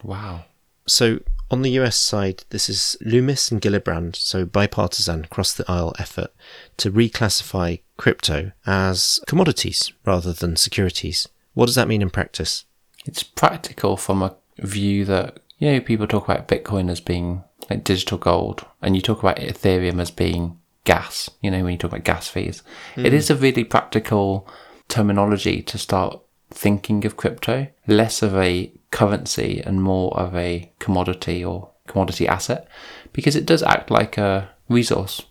Wow. 0.03 0.45
So 0.85 1.19
on 1.49 1.61
the 1.61 1.71
US 1.79 1.97
side, 1.97 2.43
this 2.49 2.69
is 2.69 2.97
Lummis 3.01 3.51
and 3.51 3.61
Gillibrand, 3.61 4.15
so 4.15 4.45
bipartisan 4.45 5.25
cross 5.25 5.53
the 5.53 5.69
aisle 5.69 5.95
effort 5.97 6.33
to 6.77 6.91
reclassify 6.91 7.79
crypto 7.95 8.51
as 8.65 9.19
commodities 9.27 9.91
rather 10.05 10.33
than 10.33 10.55
securities. 10.55 11.27
What 11.53 11.67
does 11.67 11.75
that 11.75 11.87
mean 11.87 12.01
in 12.01 12.09
practice? 12.09 12.65
It's 13.05 13.23
practical 13.23 13.95
from 13.97 14.21
a 14.21 14.35
view 14.59 15.05
that, 15.05 15.39
you 15.57 15.71
know, 15.71 15.79
people 15.79 16.07
talk 16.07 16.27
about 16.27 16.47
Bitcoin 16.47 16.89
as 16.89 16.99
being 16.99 17.43
like 17.69 17.83
digital 17.83 18.17
gold, 18.17 18.65
and 18.81 18.95
you 18.95 19.01
talk 19.01 19.19
about 19.19 19.37
Ethereum 19.37 19.99
as 19.99 20.11
being 20.11 20.59
gas, 20.83 21.29
you 21.41 21.51
know, 21.51 21.63
when 21.63 21.73
you 21.73 21.77
talk 21.77 21.91
about 21.91 22.05
gas 22.05 22.27
fees, 22.27 22.63
mm. 22.95 23.05
it 23.05 23.13
is 23.13 23.29
a 23.29 23.35
really 23.35 23.63
practical 23.63 24.47
terminology 24.87 25.61
to 25.61 25.77
start 25.77 26.19
thinking 26.49 27.05
of 27.05 27.17
crypto, 27.17 27.67
less 27.87 28.21
of 28.21 28.35
a 28.37 28.71
currency 28.91 29.61
and 29.65 29.83
more 29.83 30.17
of 30.17 30.33
a 30.35 30.71
commodity 30.79 31.43
or 31.43 31.71
commodity 31.87 32.27
asset, 32.27 32.67
because 33.11 33.35
it 33.35 33.45
does 33.45 33.63
act 33.63 33.91
like 33.91 34.17
a 34.17 34.49
resource. 34.69 35.23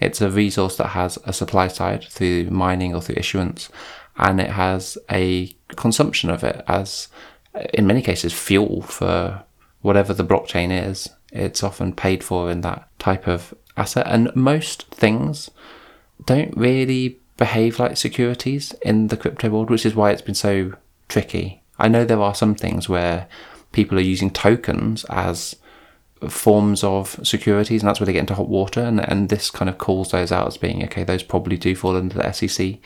It's 0.00 0.20
a 0.20 0.30
resource 0.30 0.76
that 0.76 0.88
has 0.88 1.18
a 1.24 1.32
supply 1.32 1.68
side 1.68 2.04
through 2.08 2.50
mining 2.50 2.94
or 2.94 3.00
through 3.00 3.16
issuance, 3.18 3.68
and 4.16 4.40
it 4.40 4.50
has 4.50 4.96
a 5.10 5.48
consumption 5.68 6.30
of 6.30 6.44
it 6.44 6.62
as, 6.68 7.08
in 7.74 7.86
many 7.86 8.02
cases, 8.02 8.32
fuel 8.32 8.82
for 8.82 9.44
whatever 9.82 10.12
the 10.12 10.24
blockchain 10.24 10.70
is 10.70 11.08
it's 11.32 11.62
often 11.62 11.92
paid 11.92 12.24
for 12.24 12.50
in 12.50 12.60
that 12.62 12.88
type 12.98 13.26
of 13.26 13.54
asset. 13.76 14.06
And 14.08 14.34
most 14.34 14.86
things 14.88 15.50
don't 16.24 16.56
really 16.56 17.20
behave 17.36 17.78
like 17.78 17.96
securities 17.96 18.74
in 18.82 19.08
the 19.08 19.16
crypto 19.16 19.48
world, 19.48 19.70
which 19.70 19.86
is 19.86 19.94
why 19.94 20.10
it's 20.10 20.22
been 20.22 20.34
so 20.34 20.74
tricky. 21.08 21.62
I 21.78 21.88
know 21.88 22.04
there 22.04 22.20
are 22.20 22.34
some 22.34 22.54
things 22.54 22.88
where 22.88 23.28
people 23.72 23.96
are 23.98 24.02
using 24.02 24.30
tokens 24.30 25.04
as 25.04 25.56
forms 26.28 26.84
of 26.84 27.18
securities, 27.22 27.80
and 27.80 27.88
that's 27.88 27.98
where 27.98 28.06
they 28.06 28.12
get 28.12 28.20
into 28.20 28.34
hot 28.34 28.48
water. 28.48 28.82
And, 28.82 29.00
and 29.00 29.28
this 29.28 29.50
kind 29.50 29.68
of 29.68 29.78
calls 29.78 30.10
those 30.10 30.32
out 30.32 30.48
as 30.48 30.58
being 30.58 30.82
okay, 30.84 31.04
those 31.04 31.22
probably 31.22 31.56
do 31.56 31.74
fall 31.74 31.96
under 31.96 32.18
the 32.18 32.32
SEC. 32.32 32.76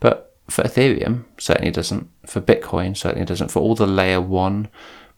But 0.00 0.36
for 0.48 0.62
Ethereum, 0.62 1.24
certainly 1.36 1.70
doesn't. 1.70 2.08
For 2.24 2.40
Bitcoin, 2.40 2.96
certainly 2.96 3.26
doesn't. 3.26 3.50
For 3.50 3.60
all 3.60 3.74
the 3.74 3.86
layer 3.86 4.20
one 4.20 4.68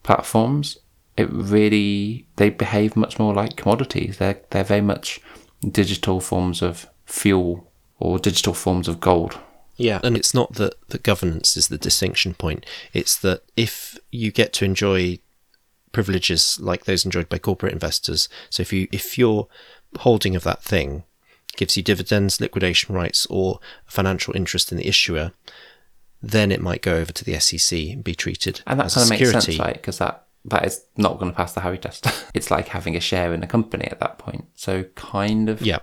platforms, 0.02 0.78
it 1.16 1.28
really 1.30 2.26
they 2.36 2.50
behave 2.50 2.96
much 2.96 3.18
more 3.18 3.34
like 3.34 3.56
commodities. 3.56 4.18
They're 4.18 4.40
they're 4.50 4.64
very 4.64 4.80
much 4.80 5.20
digital 5.68 6.20
forms 6.20 6.62
of 6.62 6.88
fuel 7.04 7.70
or 7.98 8.18
digital 8.18 8.54
forms 8.54 8.88
of 8.88 9.00
gold. 9.00 9.38
Yeah, 9.76 10.00
and 10.02 10.16
it's 10.16 10.34
not 10.34 10.54
that 10.54 10.74
the 10.88 10.98
governance 10.98 11.56
is 11.56 11.68
the 11.68 11.78
distinction 11.78 12.34
point. 12.34 12.66
It's 12.92 13.16
that 13.18 13.42
if 13.56 13.98
you 14.10 14.30
get 14.30 14.52
to 14.54 14.64
enjoy 14.64 15.18
privileges 15.92 16.58
like 16.60 16.84
those 16.84 17.04
enjoyed 17.04 17.28
by 17.28 17.38
corporate 17.38 17.72
investors, 17.72 18.28
so 18.50 18.60
if 18.60 18.72
you 18.72 18.88
if 18.92 19.18
your 19.18 19.48
holding 20.00 20.36
of 20.36 20.44
that 20.44 20.62
thing 20.62 21.04
gives 21.56 21.76
you 21.76 21.82
dividends, 21.82 22.40
liquidation 22.40 22.94
rights, 22.94 23.26
or 23.26 23.58
a 23.88 23.90
financial 23.90 24.36
interest 24.36 24.70
in 24.70 24.78
the 24.78 24.86
issuer, 24.86 25.32
then 26.22 26.52
it 26.52 26.60
might 26.60 26.82
go 26.82 26.94
over 26.94 27.12
to 27.12 27.24
the 27.24 27.38
SEC 27.40 27.78
and 27.78 28.04
be 28.04 28.14
treated 28.14 28.62
and 28.66 28.78
that 28.78 28.86
as 28.86 28.94
kind 28.94 29.04
of 29.04 29.10
makes 29.10 29.30
sense, 29.30 29.58
right? 29.58 29.74
Because 29.74 29.98
that 29.98 30.26
that 30.44 30.64
is 30.66 30.84
not 30.96 31.18
going 31.18 31.30
to 31.30 31.36
pass 31.36 31.52
the 31.52 31.60
Howey 31.60 31.80
test. 31.80 32.06
it's 32.34 32.50
like 32.50 32.68
having 32.68 32.96
a 32.96 33.00
share 33.00 33.32
in 33.32 33.42
a 33.42 33.46
company 33.46 33.86
at 33.86 34.00
that 34.00 34.18
point. 34.18 34.46
So 34.54 34.84
kind 34.94 35.48
of. 35.48 35.62
Yeah. 35.62 35.80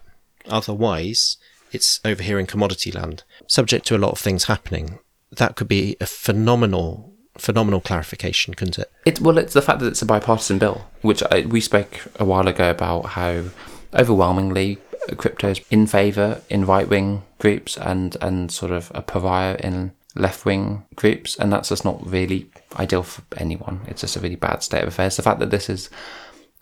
Otherwise, 0.47 1.37
it's 1.71 1.99
over 2.05 2.23
here 2.23 2.39
in 2.39 2.45
commodity 2.45 2.91
land, 2.91 3.23
subject 3.47 3.85
to 3.87 3.95
a 3.95 3.99
lot 3.99 4.11
of 4.11 4.19
things 4.19 4.45
happening. 4.45 4.99
That 5.31 5.55
could 5.55 5.67
be 5.67 5.97
a 5.99 6.05
phenomenal, 6.05 7.13
phenomenal 7.37 7.81
clarification, 7.81 8.53
couldn't 8.53 8.79
it? 8.79 8.91
It 9.05 9.19
well, 9.19 9.37
it's 9.37 9.53
the 9.53 9.61
fact 9.61 9.79
that 9.79 9.87
it's 9.87 10.01
a 10.01 10.05
bipartisan 10.05 10.57
bill, 10.57 10.87
which 11.01 11.21
I, 11.29 11.41
we 11.41 11.59
spoke 11.59 12.07
a 12.17 12.25
while 12.25 12.47
ago 12.47 12.69
about 12.69 13.07
how 13.07 13.43
overwhelmingly 13.93 14.79
crypto 15.15 15.49
is 15.49 15.61
in 15.69 15.87
favour 15.87 16.41
in 16.49 16.65
right 16.65 16.89
wing 16.89 17.23
groups 17.39 17.77
and 17.77 18.17
and 18.21 18.51
sort 18.51 18.71
of 18.71 18.91
a 18.93 19.01
pariah 19.01 19.57
in 19.63 19.93
left 20.19 20.45
wing 20.45 20.85
groups, 20.95 21.35
and 21.35 21.51
that's 21.51 21.69
just 21.69 21.85
not 21.85 22.05
really 22.05 22.49
ideal 22.77 23.03
for 23.03 23.23
anyone. 23.37 23.81
It's 23.87 24.01
just 24.01 24.15
a 24.15 24.19
really 24.19 24.35
bad 24.35 24.63
state 24.63 24.81
of 24.81 24.89
affairs. 24.89 25.15
The 25.15 25.23
fact 25.23 25.39
that 25.39 25.51
this 25.51 25.69
is 25.69 25.89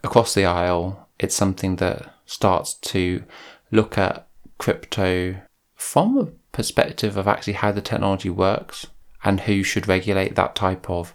across 0.04 0.34
the 0.34 0.46
aisle, 0.46 1.10
it's 1.20 1.36
something 1.36 1.78
that 1.78 2.14
starts 2.26 2.74
to 2.76 3.24
look 3.72 3.98
at 3.98 4.28
crypto 4.58 5.36
from 5.76 6.18
a 6.18 6.26
perspective 6.52 7.18
of 7.18 7.28
actually 7.28 7.54
how 7.54 7.72
the 7.72 7.82
technology 7.82 8.30
works 8.30 8.88
and 9.24 9.42
who 9.42 9.64
should 9.64 9.88
regulate 9.88 10.36
that 10.36 10.56
type 10.56 10.90
of 10.90 11.14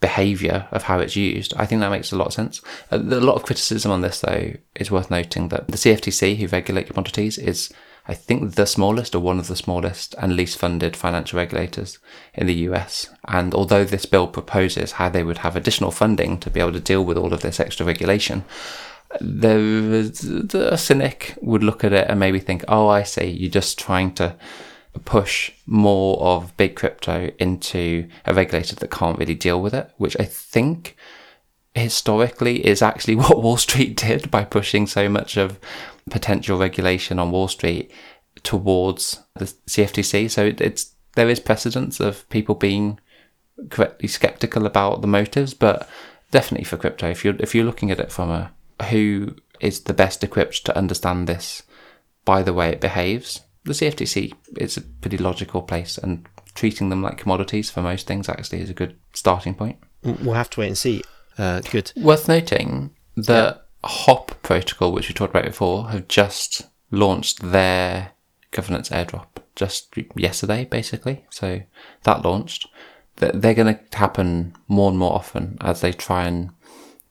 behavior 0.00 0.68
of 0.70 0.84
how 0.84 0.98
it's 0.98 1.16
used. 1.16 1.54
I 1.56 1.66
think 1.66 1.80
that 1.80 1.90
makes 1.90 2.12
a 2.12 2.16
lot 2.16 2.28
of 2.28 2.32
sense. 2.34 2.60
A 2.90 2.98
lot 2.98 3.36
of 3.36 3.44
criticism 3.44 3.90
on 3.90 4.02
this, 4.02 4.20
though, 4.20 4.52
is 4.74 4.90
worth 4.90 5.10
noting 5.10 5.48
that 5.48 5.68
the 5.68 5.76
CFTC, 5.76 6.36
who 6.36 6.46
regulate 6.46 6.88
commodities, 6.88 7.38
is 7.38 7.72
I 8.06 8.14
think 8.14 8.54
the 8.54 8.66
smallest 8.66 9.14
or 9.14 9.20
one 9.20 9.38
of 9.38 9.48
the 9.48 9.56
smallest 9.56 10.14
and 10.18 10.36
least 10.36 10.58
funded 10.58 10.96
financial 10.96 11.38
regulators 11.38 11.98
in 12.34 12.46
the 12.46 12.54
US. 12.68 13.08
And 13.26 13.54
although 13.54 13.84
this 13.84 14.04
bill 14.04 14.26
proposes 14.26 14.92
how 14.92 15.08
they 15.08 15.22
would 15.22 15.38
have 15.38 15.56
additional 15.56 15.90
funding 15.90 16.38
to 16.40 16.50
be 16.50 16.60
able 16.60 16.72
to 16.72 16.80
deal 16.80 17.04
with 17.04 17.16
all 17.16 17.32
of 17.32 17.40
this 17.40 17.60
extra 17.60 17.86
regulation, 17.86 18.44
the, 19.20 20.70
a 20.70 20.78
cynic 20.78 21.34
would 21.40 21.62
look 21.62 21.84
at 21.84 21.92
it 21.92 22.06
and 22.08 22.20
maybe 22.20 22.40
think, 22.40 22.64
"Oh, 22.68 22.88
I 22.88 23.04
see. 23.04 23.26
You're 23.26 23.50
just 23.50 23.78
trying 23.78 24.12
to 24.14 24.34
push 25.04 25.50
more 25.66 26.20
of 26.20 26.56
big 26.56 26.76
crypto 26.76 27.30
into 27.38 28.08
a 28.26 28.34
regulator 28.34 28.76
that 28.76 28.90
can't 28.90 29.18
really 29.18 29.34
deal 29.34 29.62
with 29.62 29.72
it," 29.72 29.90
which 29.96 30.16
I 30.18 30.24
think 30.24 30.96
historically 31.74 32.66
is 32.66 32.82
actually 32.82 33.16
what 33.16 33.42
Wall 33.42 33.56
Street 33.56 33.96
did 33.96 34.30
by 34.30 34.44
pushing 34.44 34.86
so 34.86 35.08
much 35.08 35.36
of 35.36 35.58
potential 36.10 36.58
regulation 36.58 37.18
on 37.18 37.30
Wall 37.30 37.48
Street 37.48 37.90
towards 38.42 39.20
the 39.34 39.46
CFTC. 39.46 40.30
So 40.30 40.46
it, 40.46 40.60
it's 40.60 40.92
there 41.14 41.28
is 41.28 41.40
precedence 41.40 42.00
of 42.00 42.28
people 42.28 42.54
being 42.54 42.98
correctly 43.70 44.08
skeptical 44.08 44.66
about 44.66 45.00
the 45.00 45.06
motives, 45.06 45.54
but 45.54 45.88
definitely 46.30 46.64
for 46.64 46.76
crypto, 46.76 47.08
if 47.08 47.24
you're 47.24 47.36
if 47.38 47.54
you're 47.54 47.64
looking 47.64 47.90
at 47.90 48.00
it 48.00 48.12
from 48.12 48.30
a 48.30 48.50
who 48.90 49.36
is 49.60 49.82
the 49.82 49.94
best 49.94 50.24
equipped 50.24 50.64
to 50.66 50.76
understand 50.76 51.26
this 51.26 51.62
by 52.24 52.42
the 52.42 52.52
way 52.52 52.70
it 52.70 52.80
behaves, 52.80 53.42
the 53.64 53.72
CFTC 53.72 54.32
is 54.56 54.76
a 54.76 54.82
pretty 54.82 55.16
logical 55.16 55.62
place, 55.62 55.96
and 55.96 56.26
treating 56.54 56.88
them 56.88 57.02
like 57.02 57.18
commodities 57.18 57.70
for 57.70 57.82
most 57.82 58.06
things 58.06 58.28
actually 58.28 58.60
is 58.60 58.70
a 58.70 58.74
good 58.74 58.96
starting 59.12 59.54
point. 59.54 59.78
We'll 60.02 60.34
have 60.34 60.50
to 60.50 60.60
wait 60.60 60.68
and 60.68 60.78
see. 60.78 61.02
Uh, 61.36 61.60
good. 61.60 61.92
Worth 61.96 62.28
noting 62.28 62.90
that 63.16 63.66
Hop 63.84 64.40
protocol, 64.42 64.92
which 64.92 65.08
we 65.08 65.14
talked 65.14 65.34
about 65.34 65.44
before, 65.44 65.90
have 65.90 66.08
just 66.08 66.62
launched 66.90 67.42
their 67.42 68.12
governance 68.50 68.88
airdrop 68.88 69.26
just 69.56 69.94
yesterday, 70.16 70.64
basically. 70.64 71.24
So 71.30 71.60
that 72.04 72.24
launched. 72.24 72.68
They're 73.16 73.54
going 73.54 73.76
to 73.76 73.98
happen 73.98 74.56
more 74.68 74.90
and 74.90 74.98
more 74.98 75.12
often 75.12 75.58
as 75.60 75.80
they 75.80 75.92
try 75.92 76.24
and 76.24 76.50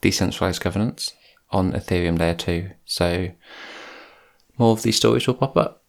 decentralize 0.01 0.59
governance 0.59 1.13
on 1.51 1.71
Ethereum 1.71 2.19
layer 2.19 2.33
two. 2.33 2.71
So 2.85 3.29
more 4.57 4.71
of 4.71 4.83
these 4.83 4.97
stories 4.97 5.27
will 5.27 5.35
pop 5.35 5.55
up. 5.55 5.83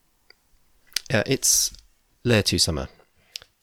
Yeah, 1.11 1.23
it's 1.27 1.75
layer 2.23 2.43
two 2.43 2.59
summer, 2.59 2.89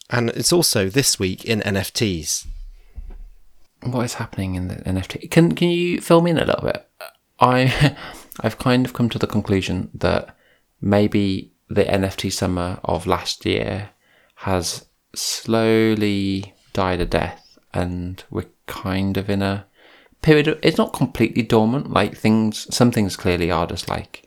and 0.10 0.30
it's 0.32 0.52
also 0.52 0.90
this 0.90 1.18
week 1.20 1.46
in 1.46 1.62
NFTs. 1.62 2.48
What 3.84 4.06
is 4.06 4.16
happening 4.16 4.56
in 4.56 4.68
the 4.68 4.76
NFT? 4.76 5.30
Can 5.32 5.56
Can 5.56 5.70
you 5.70 6.02
fill 6.02 6.22
me 6.22 6.32
in 6.32 6.38
a 6.38 6.46
little 6.46 6.64
bit? 6.64 6.88
I 7.40 7.96
I've 8.40 8.58
kind 8.58 8.86
of 8.86 8.94
come 8.94 9.10
to 9.10 9.20
the 9.20 9.28
conclusion 9.28 9.90
that 9.94 10.36
maybe 10.80 11.52
the 11.70 11.84
NFT 11.86 12.32
summer 12.32 12.80
of 12.84 13.08
last 13.08 13.46
year 13.46 13.90
has 14.36 14.86
slowly 15.14 16.54
died 16.74 17.02
a 17.02 17.06
death, 17.06 17.58
and 17.74 18.24
we're 18.30 18.50
kind 18.68 19.18
of 19.18 19.30
in 19.30 19.42
a 19.42 19.66
period. 20.22 20.48
Of, 20.48 20.60
it's 20.62 20.78
not 20.78 20.94
completely 20.94 21.42
dormant. 21.42 21.92
Like 21.92 22.16
things, 22.16 22.74
some 22.74 22.92
things 22.92 23.16
clearly 23.16 23.52
are 23.52 23.68
just 23.68 23.90
like 23.90 24.24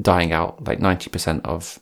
dying 0.00 0.32
out. 0.32 0.66
Like 0.66 0.80
ninety 0.80 1.10
percent 1.10 1.44
of 1.44 1.80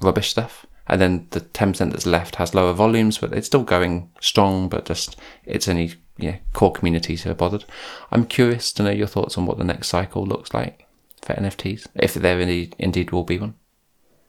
rubbish 0.00 0.30
stuff, 0.30 0.66
and 0.86 1.00
then 1.00 1.26
the 1.30 1.40
ten 1.40 1.72
percent 1.72 1.92
that's 1.92 2.06
left 2.06 2.36
has 2.36 2.54
lower 2.54 2.72
volumes, 2.72 3.18
but 3.18 3.32
it's 3.32 3.46
still 3.46 3.64
going 3.64 4.10
strong. 4.20 4.68
But 4.68 4.86
just 4.86 5.16
it's 5.44 5.68
only 5.68 5.94
know, 6.18 6.38
core 6.52 6.72
communities 6.72 7.22
who 7.22 7.30
are 7.30 7.34
bothered. 7.34 7.64
I'm 8.10 8.26
curious 8.26 8.72
to 8.72 8.82
know 8.82 8.90
your 8.90 9.06
thoughts 9.06 9.38
on 9.38 9.46
what 9.46 9.58
the 9.58 9.64
next 9.64 9.88
cycle 9.88 10.26
looks 10.26 10.52
like 10.52 10.86
for 11.22 11.34
NFTs, 11.34 11.86
if 11.94 12.14
there 12.14 12.40
indeed, 12.40 12.74
indeed 12.78 13.10
will 13.10 13.24
be 13.24 13.38
one. 13.38 13.54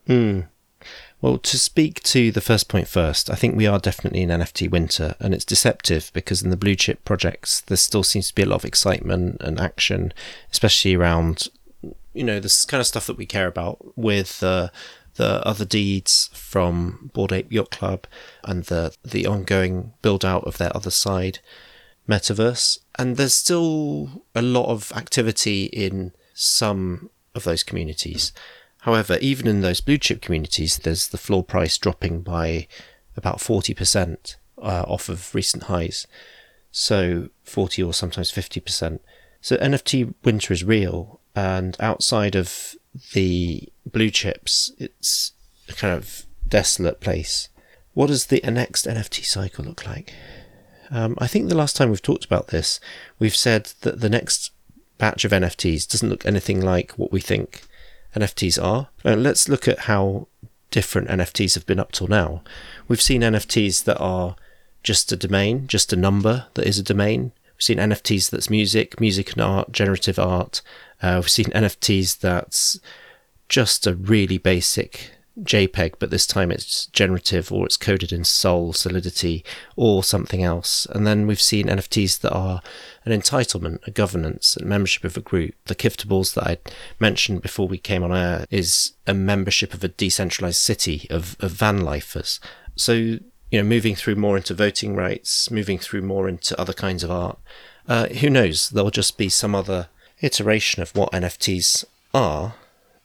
Hmm. 0.07 0.41
Well, 1.21 1.37
to 1.37 1.59
speak 1.59 2.01
to 2.03 2.31
the 2.31 2.39
first 2.39 2.69
point 2.69 2.87
first, 2.87 3.29
I 3.29 3.35
think 3.35 3.55
we 3.55 3.67
are 3.67 3.79
definitely 3.79 4.21
in 4.21 4.29
NFT 4.29 4.71
winter, 4.71 5.15
and 5.19 5.33
it's 5.33 5.43
deceptive 5.43 6.11
because 6.13 6.41
in 6.41 6.49
the 6.49 6.57
blue 6.57 6.75
chip 6.75 7.03
projects, 7.03 7.61
there 7.61 7.75
still 7.75 8.03
seems 8.03 8.29
to 8.29 8.35
be 8.35 8.43
a 8.43 8.45
lot 8.45 8.57
of 8.57 8.65
excitement 8.65 9.37
and 9.41 9.59
action, 9.59 10.13
especially 10.51 10.95
around, 10.95 11.49
you 12.13 12.23
know, 12.23 12.39
this 12.39 12.63
kind 12.63 12.79
of 12.79 12.87
stuff 12.87 13.07
that 13.07 13.17
we 13.17 13.25
care 13.25 13.47
about 13.47 13.97
with 13.97 14.41
uh, 14.41 14.69
the 15.15 15.41
Otherdeeds 15.45 16.33
from 16.33 17.11
Bored 17.13 17.33
Ape 17.33 17.51
Yacht 17.51 17.71
Club 17.71 18.07
and 18.45 18.63
the 18.65 18.95
the 19.03 19.27
ongoing 19.27 19.91
build 20.01 20.23
out 20.23 20.45
of 20.45 20.57
their 20.57 20.69
Otherside 20.69 21.39
metaverse. 22.09 22.79
And 22.97 23.15
there's 23.15 23.35
still 23.35 24.23
a 24.35 24.41
lot 24.41 24.69
of 24.69 24.91
activity 24.93 25.65
in 25.65 26.11
some 26.33 27.09
of 27.35 27.43
those 27.43 27.63
communities. 27.63 28.33
However, 28.79 29.17
even 29.21 29.47
in 29.47 29.61
those 29.61 29.81
blue 29.81 29.97
chip 29.97 30.21
communities, 30.21 30.77
there's 30.77 31.09
the 31.09 31.17
floor 31.17 31.43
price 31.43 31.77
dropping 31.77 32.21
by 32.21 32.67
about 33.15 33.37
40% 33.37 34.35
uh, 34.57 34.85
off 34.87 35.09
of 35.09 35.35
recent 35.35 35.63
highs. 35.63 36.07
So 36.71 37.29
40 37.43 37.83
or 37.83 37.93
sometimes 37.93 38.31
50%. 38.31 38.99
So 39.41 39.57
NFT 39.57 40.13
winter 40.23 40.53
is 40.53 40.63
real. 40.63 41.19
And 41.35 41.75
outside 41.79 42.35
of 42.35 42.75
the 43.13 43.69
blue 43.85 44.09
chips, 44.09 44.71
it's 44.77 45.33
a 45.67 45.73
kind 45.73 45.95
of 45.95 46.25
desolate 46.47 46.99
place. 46.99 47.49
What 47.93 48.07
does 48.07 48.27
the 48.27 48.41
next 48.45 48.85
NFT 48.85 49.25
cycle 49.25 49.65
look 49.65 49.85
like? 49.85 50.13
Um, 50.91 51.15
I 51.19 51.27
think 51.27 51.49
the 51.49 51.57
last 51.57 51.75
time 51.75 51.89
we've 51.89 52.01
talked 52.01 52.25
about 52.25 52.47
this, 52.47 52.79
we've 53.19 53.35
said 53.35 53.71
that 53.81 54.01
the 54.01 54.09
next 54.09 54.51
batch 54.97 55.23
of 55.25 55.31
NFTs 55.31 55.87
doesn't 55.87 56.09
look 56.09 56.25
anything 56.25 56.61
like 56.61 56.91
what 56.93 57.11
we 57.11 57.21
think 57.21 57.63
NFTs 58.15 58.61
are. 58.61 58.89
Uh, 59.05 59.15
let's 59.15 59.47
look 59.49 59.67
at 59.67 59.79
how 59.79 60.27
different 60.71 61.07
NFTs 61.07 61.55
have 61.55 61.65
been 61.65 61.79
up 61.79 61.91
till 61.91 62.07
now. 62.07 62.43
We've 62.87 63.01
seen 63.01 63.21
NFTs 63.21 63.83
that 63.85 63.97
are 63.99 64.35
just 64.83 65.11
a 65.11 65.15
domain, 65.15 65.67
just 65.67 65.93
a 65.93 65.95
number 65.95 66.45
that 66.53 66.67
is 66.67 66.79
a 66.79 66.83
domain. 66.83 67.31
We've 67.55 67.63
seen 67.63 67.77
NFTs 67.77 68.29
that's 68.29 68.49
music, 68.49 68.99
music 68.99 69.33
and 69.33 69.41
art, 69.41 69.71
generative 69.71 70.19
art. 70.19 70.61
Uh, 71.01 71.19
we've 71.21 71.29
seen 71.29 71.45
NFTs 71.55 72.19
that's 72.19 72.79
just 73.47 73.87
a 73.87 73.95
really 73.95 74.37
basic 74.37 75.11
JPEG, 75.43 75.95
but 75.99 76.11
this 76.11 76.27
time 76.27 76.51
it's 76.51 76.87
generative 76.87 77.51
or 77.51 77.65
it's 77.65 77.77
coded 77.77 78.11
in 78.11 78.23
Sol, 78.23 78.73
Solidity, 78.73 79.43
or 79.75 80.03
something 80.03 80.43
else. 80.43 80.87
And 80.91 81.05
then 81.05 81.27
we've 81.27 81.41
seen 81.41 81.67
NFTs 81.67 82.19
that 82.21 82.33
are 82.33 82.61
an 83.05 83.11
entitlement, 83.11 83.85
a 83.87 83.91
governance, 83.91 84.57
a 84.57 84.65
membership 84.65 85.03
of 85.03 85.17
a 85.17 85.21
group. 85.21 85.55
The 85.65 85.75
Giftables 85.75 86.33
that 86.35 86.47
I 86.47 86.57
mentioned 86.99 87.41
before 87.41 87.67
we 87.67 87.77
came 87.77 88.03
on 88.03 88.15
air 88.15 88.45
is 88.49 88.93
a 89.07 89.13
membership 89.13 89.73
of 89.73 89.83
a 89.83 89.89
decentralized 89.89 90.59
city 90.59 91.07
of, 91.09 91.35
of 91.39 91.51
van 91.51 91.81
lifers. 91.81 92.39
So, 92.75 92.93
you 92.93 93.19
know, 93.51 93.63
moving 93.63 93.95
through 93.95 94.15
more 94.15 94.37
into 94.37 94.53
voting 94.53 94.95
rights, 94.95 95.49
moving 95.49 95.79
through 95.79 96.01
more 96.03 96.27
into 96.27 96.59
other 96.59 96.73
kinds 96.73 97.03
of 97.03 97.11
art. 97.11 97.39
Uh, 97.87 98.07
who 98.07 98.29
knows? 98.29 98.69
There'll 98.69 98.91
just 98.91 99.17
be 99.17 99.29
some 99.29 99.55
other 99.55 99.87
iteration 100.21 100.81
of 100.83 100.95
what 100.95 101.11
NFTs 101.11 101.85
are. 102.13 102.53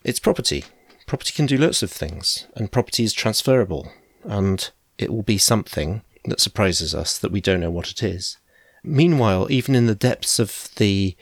It's 0.02 0.20
property 0.20 0.64
property 1.06 1.32
can 1.32 1.46
do 1.46 1.56
lots 1.56 1.82
of 1.82 1.90
things, 1.90 2.46
and 2.54 2.72
property 2.72 3.04
is 3.04 3.12
transferable, 3.12 3.92
and 4.22 4.70
it 4.98 5.12
will 5.12 5.22
be 5.22 5.38
something 5.38 6.02
that 6.24 6.40
surprises 6.40 6.94
us 6.94 7.18
that 7.18 7.32
we 7.32 7.40
don't 7.40 7.60
know 7.60 7.70
what 7.70 7.90
it 7.90 8.02
is. 8.02 8.38
Meanwhile, 8.82 9.50
even 9.50 9.74
in 9.74 9.86
the 9.86 9.94
depths 9.94 10.38
of 10.38 10.68
the 10.76 11.16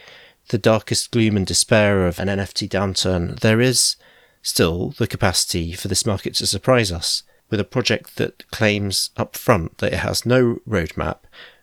the 0.48 0.58
darkest 0.58 1.12
gloom 1.12 1.36
and 1.36 1.46
despair 1.46 2.06
of 2.06 2.18
an 2.18 2.28
NFT 2.28 2.68
downturn, 2.68 3.38
there 3.40 3.60
is 3.60 3.96
still 4.42 4.90
the 4.98 5.06
capacity 5.06 5.72
for 5.72 5.88
this 5.88 6.04
market 6.04 6.34
to 6.34 6.46
surprise 6.46 6.90
us 6.90 7.22
with 7.48 7.60
a 7.60 7.64
project 7.64 8.16
that 8.16 8.50
claims 8.50 9.10
up 9.16 9.36
front 9.36 9.78
that 9.78 9.92
it 9.92 10.00
has 10.00 10.26
no 10.26 10.58
roadmap, 10.68 11.20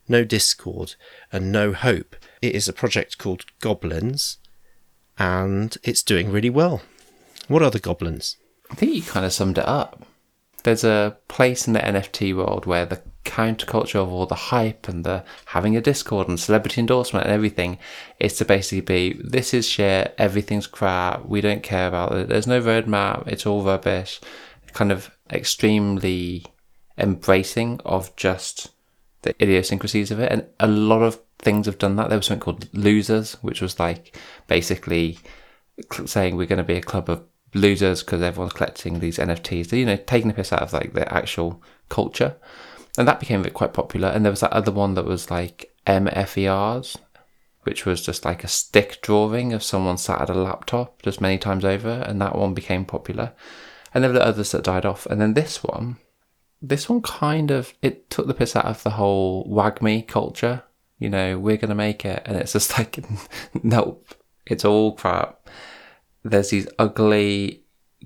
no 0.07 0.23
Discord, 0.23 0.95
and 1.31 1.51
no 1.51 1.73
hope. 1.73 2.15
It 2.41 2.55
is 2.55 2.67
a 2.67 2.73
project 2.73 3.17
called 3.17 3.45
Goblins, 3.59 4.37
and 5.17 5.77
it's 5.83 6.03
doing 6.03 6.31
really 6.31 6.49
well. 6.49 6.81
What 7.49 7.63
are 7.63 7.71
the 7.71 7.79
goblins? 7.79 8.37
I 8.69 8.75
think 8.75 8.93
you 8.93 9.01
kind 9.01 9.25
of 9.25 9.33
summed 9.33 9.57
it 9.57 9.67
up. 9.67 10.05
There's 10.63 10.83
a 10.83 11.17
place 11.27 11.65
in 11.65 11.73
the 11.73 11.79
NFT 11.79 12.35
world 12.35 12.67
where 12.67 12.85
the 12.85 13.01
counterculture 13.25 13.95
of 13.95 14.11
all 14.11 14.27
the 14.27 14.35
hype 14.35 14.87
and 14.87 15.03
the 15.03 15.23
having 15.47 15.75
a 15.75 15.81
Discord 15.81 16.27
and 16.27 16.39
celebrity 16.39 16.79
endorsement 16.79 17.25
and 17.25 17.33
everything 17.33 17.79
is 18.19 18.37
to 18.37 18.45
basically 18.45 18.81
be 18.81 19.19
this 19.19 19.53
is 19.53 19.67
shit, 19.67 20.13
everything's 20.19 20.67
crap, 20.67 21.25
we 21.25 21.41
don't 21.41 21.63
care 21.63 21.87
about 21.87 22.13
it, 22.13 22.29
there's 22.29 22.45
no 22.45 22.61
roadmap, 22.61 23.27
it's 23.27 23.47
all 23.47 23.63
rubbish. 23.63 24.21
Kind 24.73 24.91
of 24.91 25.09
extremely 25.31 26.45
embracing 26.99 27.81
of 27.83 28.15
just 28.15 28.69
the 29.23 29.33
idiosyncrasies 29.41 30.11
of 30.11 30.19
it. 30.19 30.31
And 30.31 30.45
a 30.59 30.67
lot 30.67 31.01
of 31.01 31.19
things 31.39 31.65
have 31.65 31.79
done 31.79 31.95
that. 31.95 32.09
There 32.09 32.17
was 32.19 32.27
something 32.27 32.43
called 32.43 32.71
Losers, 32.73 33.33
which 33.41 33.59
was 33.59 33.79
like 33.79 34.15
basically 34.47 35.17
saying 36.05 36.35
we're 36.35 36.45
going 36.45 36.57
to 36.57 36.63
be 36.63 36.75
a 36.75 36.81
club 36.81 37.09
of 37.09 37.23
losers 37.53 38.03
because 38.03 38.21
everyone's 38.21 38.53
collecting 38.53 38.99
these 38.99 39.17
NFTs. 39.17 39.71
You 39.77 39.85
know, 39.85 39.97
taking 39.97 40.27
the 40.27 40.33
piss 40.33 40.53
out 40.53 40.61
of 40.61 40.73
like 40.73 40.93
the 40.93 41.11
actual 41.13 41.61
culture, 41.89 42.35
and 42.97 43.07
that 43.07 43.19
became 43.19 43.43
quite 43.45 43.73
popular. 43.73 44.09
And 44.09 44.25
there 44.25 44.31
was 44.31 44.41
that 44.41 44.53
other 44.53 44.71
one 44.71 44.93
that 44.95 45.05
was 45.05 45.31
like 45.31 45.73
MFERs, 45.87 46.97
which 47.63 47.85
was 47.85 48.01
just 48.01 48.25
like 48.25 48.43
a 48.43 48.47
stick 48.47 48.99
drawing 49.01 49.53
of 49.53 49.63
someone 49.63 49.97
sat 49.97 50.21
at 50.21 50.29
a 50.29 50.33
laptop 50.33 51.01
just 51.01 51.21
many 51.21 51.37
times 51.37 51.65
over, 51.65 52.03
and 52.07 52.21
that 52.21 52.35
one 52.35 52.53
became 52.53 52.85
popular. 52.85 53.33
And 53.93 54.03
there 54.03 54.11
were 54.11 54.19
the 54.19 54.25
others 54.25 54.51
that 54.51 54.63
died 54.63 54.85
off, 54.85 55.05
and 55.07 55.19
then 55.19 55.33
this 55.33 55.63
one, 55.63 55.97
this 56.61 56.89
one 56.89 57.01
kind 57.01 57.51
of 57.51 57.73
it 57.81 58.09
took 58.09 58.27
the 58.27 58.33
piss 58.33 58.55
out 58.55 58.65
of 58.65 58.83
the 58.83 58.91
whole 58.91 59.45
WAGMI 59.47 60.07
culture. 60.07 60.63
You 60.97 61.09
know, 61.09 61.39
we're 61.39 61.57
gonna 61.57 61.75
make 61.75 62.05
it, 62.05 62.21
and 62.25 62.37
it's 62.37 62.53
just 62.53 62.77
like, 62.77 62.99
nope, 63.63 64.13
It's 64.45 64.65
all 64.65 64.93
crap. 64.93 65.47
There's 66.23 66.49
these 66.49 66.67
ugly 66.77 67.63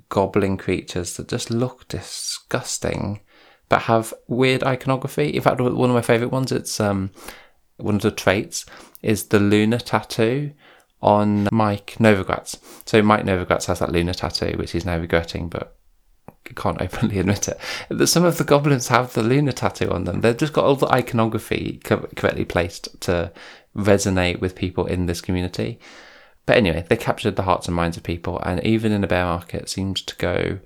goblin 0.09 0.57
creatures 0.57 1.17
that 1.17 1.27
just 1.27 1.49
look 1.49 1.87
disgusting, 1.87 3.21
but 3.69 3.83
have 3.83 4.13
weird 4.27 4.63
iconography. 4.63 5.29
In 5.29 5.41
fact, 5.41 5.59
one 5.59 5.89
of 5.89 5.95
my 5.95 6.01
favourite 6.01 6.31
ones, 6.31 6.51
it's 6.51 6.79
um, 6.79 7.11
one 7.77 7.95
of 7.95 8.01
the 8.01 8.11
traits 8.11 8.65
is 9.01 9.25
the 9.25 9.39
Luna 9.39 9.79
tattoo 9.79 10.53
on 11.01 11.49
Mike 11.51 11.95
Novogratz. 11.99 12.57
So 12.85 13.01
Mike 13.01 13.25
Novogratz 13.25 13.65
has 13.65 13.79
that 13.79 13.91
Luna 13.91 14.13
tattoo, 14.13 14.57
which 14.57 14.71
he's 14.71 14.85
now 14.85 14.97
regretting, 14.97 15.49
but 15.49 15.75
can't 16.55 16.81
openly 16.81 17.19
admit 17.19 17.47
it. 17.47 18.07
Some 18.07 18.25
of 18.25 18.37
the 18.37 18.43
goblins 18.43 18.87
have 18.87 19.13
the 19.13 19.23
Luna 19.23 19.53
tattoo 19.53 19.89
on 19.91 20.03
them. 20.05 20.21
They've 20.21 20.37
just 20.37 20.53
got 20.53 20.65
all 20.65 20.75
the 20.75 20.91
iconography 20.91 21.81
co- 21.83 22.07
correctly 22.15 22.45
placed 22.45 22.99
to 23.01 23.31
resonate 23.75 24.39
with 24.39 24.55
people 24.55 24.85
in 24.85 25.05
this 25.05 25.21
community. 25.21 25.79
But 26.45 26.57
anyway, 26.57 26.85
they 26.87 26.97
captured 26.97 27.35
the 27.35 27.43
hearts 27.43 27.67
and 27.67 27.75
minds 27.75 27.97
of 27.97 28.03
people, 28.03 28.39
and 28.39 28.63
even 28.65 28.91
in 28.91 29.03
a 29.03 29.07
bear 29.07 29.25
market, 29.25 29.69
seemed 29.69 29.97
to 29.97 30.15
go 30.17 30.59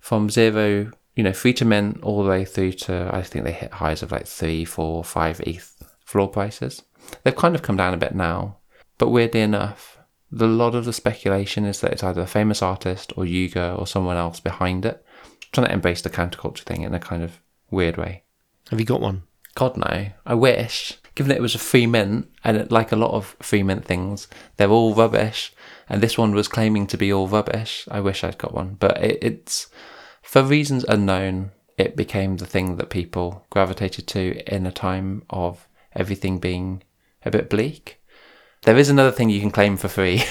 from 0.00 0.30
zero, 0.30 0.90
you 1.16 1.22
know, 1.22 1.32
free 1.32 1.54
to 1.54 1.64
mint 1.64 2.02
all 2.02 2.22
the 2.22 2.28
way 2.28 2.44
through 2.44 2.72
to 2.72 3.10
I 3.12 3.22
think 3.22 3.44
they 3.44 3.52
hit 3.52 3.72
highs 3.72 4.02
of 4.02 4.12
like 4.12 4.26
three, 4.26 4.64
four, 4.64 5.02
five 5.02 5.40
ETH 5.40 5.82
floor 6.04 6.28
prices. 6.28 6.82
They've 7.22 7.34
kind 7.34 7.54
of 7.54 7.62
come 7.62 7.76
down 7.76 7.94
a 7.94 7.98
bit 7.98 8.14
now, 8.14 8.58
but 8.98 9.08
weirdly 9.08 9.40
enough, 9.40 9.98
the 10.30 10.46
lot 10.46 10.74
of 10.74 10.84
the 10.84 10.92
speculation 10.92 11.64
is 11.64 11.80
that 11.80 11.92
it's 11.92 12.04
either 12.04 12.20
a 12.20 12.26
famous 12.26 12.60
artist 12.60 13.12
or 13.16 13.24
Yuga 13.24 13.74
or 13.74 13.86
someone 13.86 14.16
else 14.16 14.40
behind 14.40 14.84
it, 14.84 15.04
trying 15.52 15.66
to 15.66 15.72
embrace 15.72 16.02
the 16.02 16.10
counterculture 16.10 16.64
thing 16.64 16.82
in 16.82 16.94
a 16.94 17.00
kind 17.00 17.22
of 17.22 17.40
weird 17.70 17.96
way. 17.96 18.24
Have 18.70 18.78
you 18.78 18.86
got 18.86 19.00
one? 19.00 19.22
God 19.54 19.76
no, 19.76 20.10
I 20.26 20.34
wish. 20.34 20.98
Given 21.18 21.30
that 21.30 21.38
it 21.38 21.42
was 21.42 21.56
a 21.56 21.58
free 21.58 21.88
mint, 21.88 22.30
and 22.44 22.70
like 22.70 22.92
a 22.92 22.96
lot 22.96 23.10
of 23.10 23.34
free 23.40 23.64
mint 23.64 23.84
things, 23.84 24.28
they're 24.56 24.70
all 24.70 24.94
rubbish, 24.94 25.52
and 25.88 26.00
this 26.00 26.16
one 26.16 26.32
was 26.32 26.46
claiming 26.46 26.86
to 26.86 26.96
be 26.96 27.12
all 27.12 27.26
rubbish. 27.26 27.88
I 27.90 27.98
wish 27.98 28.22
I'd 28.22 28.38
got 28.38 28.54
one, 28.54 28.76
but 28.78 29.02
it, 29.02 29.18
it's 29.20 29.66
for 30.22 30.44
reasons 30.44 30.84
unknown. 30.84 31.50
It 31.76 31.96
became 31.96 32.36
the 32.36 32.46
thing 32.46 32.76
that 32.76 32.88
people 32.88 33.44
gravitated 33.50 34.06
to 34.06 34.40
in 34.46 34.64
a 34.64 34.70
time 34.70 35.24
of 35.28 35.66
everything 35.92 36.38
being 36.38 36.84
a 37.24 37.32
bit 37.32 37.50
bleak. 37.50 38.00
There 38.62 38.78
is 38.78 38.88
another 38.88 39.10
thing 39.10 39.28
you 39.28 39.40
can 39.40 39.50
claim 39.50 39.76
for 39.76 39.88
free, 39.88 40.22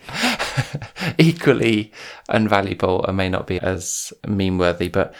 equally 1.18 1.92
unvaluable 2.30 3.06
and 3.06 3.18
may 3.18 3.28
not 3.28 3.46
be 3.46 3.60
as 3.60 4.14
meme 4.26 4.56
worthy, 4.56 4.88
but 4.88 5.12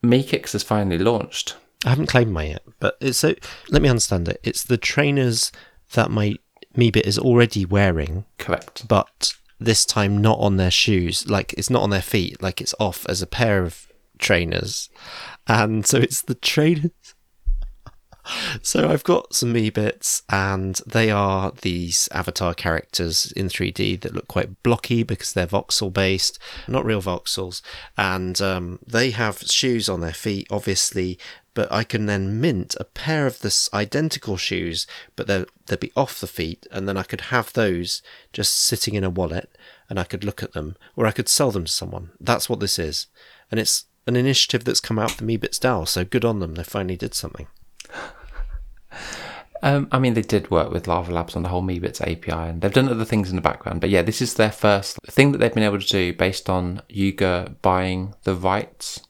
Meekicks 0.00 0.52
has 0.52 0.62
finally 0.62 0.98
launched. 0.98 1.56
I 1.84 1.90
haven't 1.90 2.06
claimed 2.06 2.32
mine 2.32 2.50
yet, 2.50 2.62
but 2.80 2.96
it's 3.00 3.18
so. 3.18 3.34
Let 3.70 3.82
me 3.82 3.88
understand 3.88 4.28
it. 4.28 4.40
It's 4.42 4.62
the 4.64 4.78
trainers 4.78 5.52
that 5.92 6.10
my 6.10 6.36
Meebit 6.76 7.06
is 7.06 7.18
already 7.18 7.64
wearing, 7.64 8.24
Correct. 8.38 8.88
but 8.88 9.34
this 9.60 9.84
time 9.84 10.20
not 10.20 10.38
on 10.40 10.56
their 10.56 10.70
shoes. 10.70 11.28
Like 11.28 11.52
it's 11.54 11.70
not 11.70 11.82
on 11.82 11.90
their 11.90 12.02
feet. 12.02 12.42
Like 12.42 12.60
it's 12.60 12.74
off 12.80 13.06
as 13.08 13.22
a 13.22 13.26
pair 13.26 13.62
of 13.62 13.86
trainers, 14.18 14.88
and 15.46 15.86
so 15.86 15.98
it's 15.98 16.22
the 16.22 16.34
trainers. 16.34 16.90
So 18.62 18.88
I've 18.88 19.04
got 19.04 19.34
some 19.34 19.52
Meebits, 19.52 20.22
and 20.30 20.80
they 20.86 21.10
are 21.10 21.52
these 21.60 22.08
avatar 22.10 22.54
characters 22.54 23.30
in 23.32 23.48
3D 23.48 24.00
that 24.00 24.14
look 24.14 24.28
quite 24.28 24.62
blocky 24.62 25.02
because 25.02 25.34
they're 25.34 25.46
voxel 25.46 25.92
based, 25.92 26.38
not 26.66 26.86
real 26.86 27.02
voxels, 27.02 27.60
and 27.98 28.40
um, 28.40 28.78
they 28.86 29.10
have 29.10 29.40
shoes 29.40 29.90
on 29.90 30.00
their 30.00 30.14
feet, 30.14 30.46
obviously. 30.50 31.18
But 31.54 31.70
I 31.72 31.84
can 31.84 32.06
then 32.06 32.40
mint 32.40 32.74
a 32.80 32.84
pair 32.84 33.26
of 33.26 33.40
this 33.40 33.70
identical 33.72 34.36
shoes, 34.36 34.86
but 35.16 35.26
they'll 35.26 35.46
they'll 35.66 35.78
be 35.78 35.92
off 35.96 36.20
the 36.20 36.26
feet, 36.26 36.66
and 36.70 36.88
then 36.88 36.96
I 36.96 37.04
could 37.04 37.22
have 37.22 37.52
those 37.52 38.02
just 38.32 38.54
sitting 38.54 38.94
in 38.94 39.04
a 39.04 39.10
wallet, 39.10 39.56
and 39.88 39.98
I 39.98 40.04
could 40.04 40.24
look 40.24 40.42
at 40.42 40.52
them, 40.52 40.76
or 40.96 41.06
I 41.06 41.12
could 41.12 41.28
sell 41.28 41.50
them 41.50 41.64
to 41.64 41.72
someone. 41.72 42.10
That's 42.20 42.48
what 42.48 42.60
this 42.60 42.78
is, 42.78 43.06
and 43.50 43.60
it's 43.60 43.86
an 44.06 44.16
initiative 44.16 44.64
that's 44.64 44.80
come 44.80 44.98
out 44.98 45.12
of 45.12 45.16
the 45.18 45.24
Meebits 45.24 45.58
DAO. 45.58 45.86
So 45.86 46.04
good 46.04 46.24
on 46.24 46.40
them. 46.40 46.56
They 46.56 46.64
finally 46.64 46.96
did 46.96 47.14
something. 47.14 47.46
Um, 49.64 49.88
I 49.90 49.98
mean, 49.98 50.12
they 50.12 50.20
did 50.20 50.50
work 50.50 50.70
with 50.70 50.86
Larva 50.86 51.10
Labs 51.10 51.34
on 51.34 51.42
the 51.42 51.48
whole 51.48 51.62
Meebits 51.62 52.02
API, 52.02 52.50
and 52.50 52.60
they've 52.60 52.70
done 52.70 52.86
other 52.86 53.06
things 53.06 53.30
in 53.30 53.36
the 53.36 53.40
background. 53.40 53.80
But 53.80 53.88
yeah, 53.88 54.02
this 54.02 54.20
is 54.20 54.34
their 54.34 54.52
first 54.52 54.98
thing 55.06 55.32
that 55.32 55.38
they've 55.38 55.54
been 55.54 55.62
able 55.62 55.80
to 55.80 55.86
do 55.86 56.12
based 56.12 56.50
on 56.50 56.82
Yuga 56.90 57.56
buying 57.62 58.14
the 58.24 58.34
rights 58.34 59.00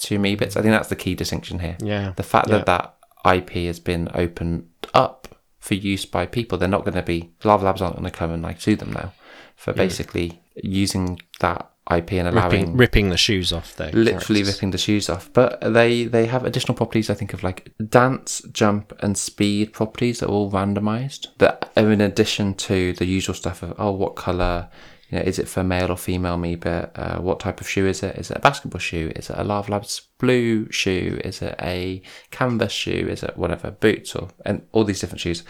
to 0.00 0.18
Meebits. 0.18 0.56
I 0.56 0.62
think 0.62 0.72
that's 0.72 0.88
the 0.88 0.96
key 0.96 1.14
distinction 1.14 1.58
here. 1.58 1.76
Yeah, 1.80 2.12
The 2.16 2.22
fact 2.22 2.48
yeah. 2.48 2.62
that 2.62 2.66
that 2.66 3.36
IP 3.36 3.50
has 3.66 3.78
been 3.78 4.08
opened 4.14 4.68
up 4.94 5.28
for 5.58 5.74
use 5.74 6.06
by 6.06 6.26
people, 6.26 6.58
they're 6.58 6.68
not 6.68 6.84
going 6.84 6.94
to 6.94 7.02
be 7.02 7.32
Larva 7.44 7.66
Labs 7.66 7.82
aren't 7.82 7.96
going 7.96 8.10
to 8.10 8.16
come 8.16 8.30
and 8.30 8.42
like 8.42 8.60
sue 8.60 8.76
them 8.76 8.92
now 8.92 9.12
for 9.56 9.72
basically 9.74 10.40
using 10.54 11.20
that 11.40 11.70
IP 11.90 12.12
and 12.12 12.28
allowing 12.28 12.50
ripping, 12.50 12.76
ripping 12.76 13.08
the 13.10 13.16
shoes 13.16 13.52
off 13.52 13.76
there. 13.76 13.90
literally 13.92 14.42
ripping 14.42 14.70
the 14.70 14.78
shoes 14.78 15.10
off. 15.10 15.30
But 15.32 15.60
they 15.60 16.04
they 16.04 16.26
have 16.26 16.44
additional 16.44 16.74
properties. 16.74 17.10
I 17.10 17.14
think 17.14 17.34
of 17.34 17.42
like 17.42 17.72
dance, 17.88 18.42
jump, 18.52 18.92
and 19.00 19.18
speed 19.18 19.72
properties 19.72 20.20
that 20.20 20.28
are 20.28 20.32
all 20.32 20.50
randomized. 20.50 21.28
That 21.38 21.70
are 21.76 21.90
in 21.90 22.00
addition 22.00 22.54
to 22.54 22.92
the 22.94 23.06
usual 23.06 23.34
stuff 23.34 23.62
of 23.62 23.74
oh, 23.78 23.92
what 23.92 24.16
color. 24.16 24.68
You 25.10 25.18
know, 25.18 25.24
is 25.24 25.38
it 25.40 25.48
for 25.48 25.64
male 25.64 25.90
or 25.90 25.96
female 25.96 26.38
Meebit? 26.38 26.90
Uh, 26.94 27.20
what 27.20 27.40
type 27.40 27.60
of 27.60 27.68
shoe 27.68 27.86
is 27.86 28.02
it? 28.02 28.16
Is 28.16 28.30
it 28.30 28.36
a 28.36 28.40
basketball 28.40 28.78
shoe? 28.78 29.10
Is 29.16 29.28
it 29.28 29.36
a 29.36 29.42
Larva 29.42 29.72
Labs 29.72 30.02
blue 30.18 30.70
shoe? 30.70 31.20
Is 31.24 31.42
it 31.42 31.56
a 31.60 32.00
canvas 32.30 32.72
shoe? 32.72 33.08
Is 33.10 33.24
it 33.24 33.36
whatever 33.36 33.72
boots 33.72 34.14
or 34.14 34.28
and 34.46 34.62
all 34.70 34.84
these 34.84 35.00
different 35.00 35.20
shoes? 35.20 35.42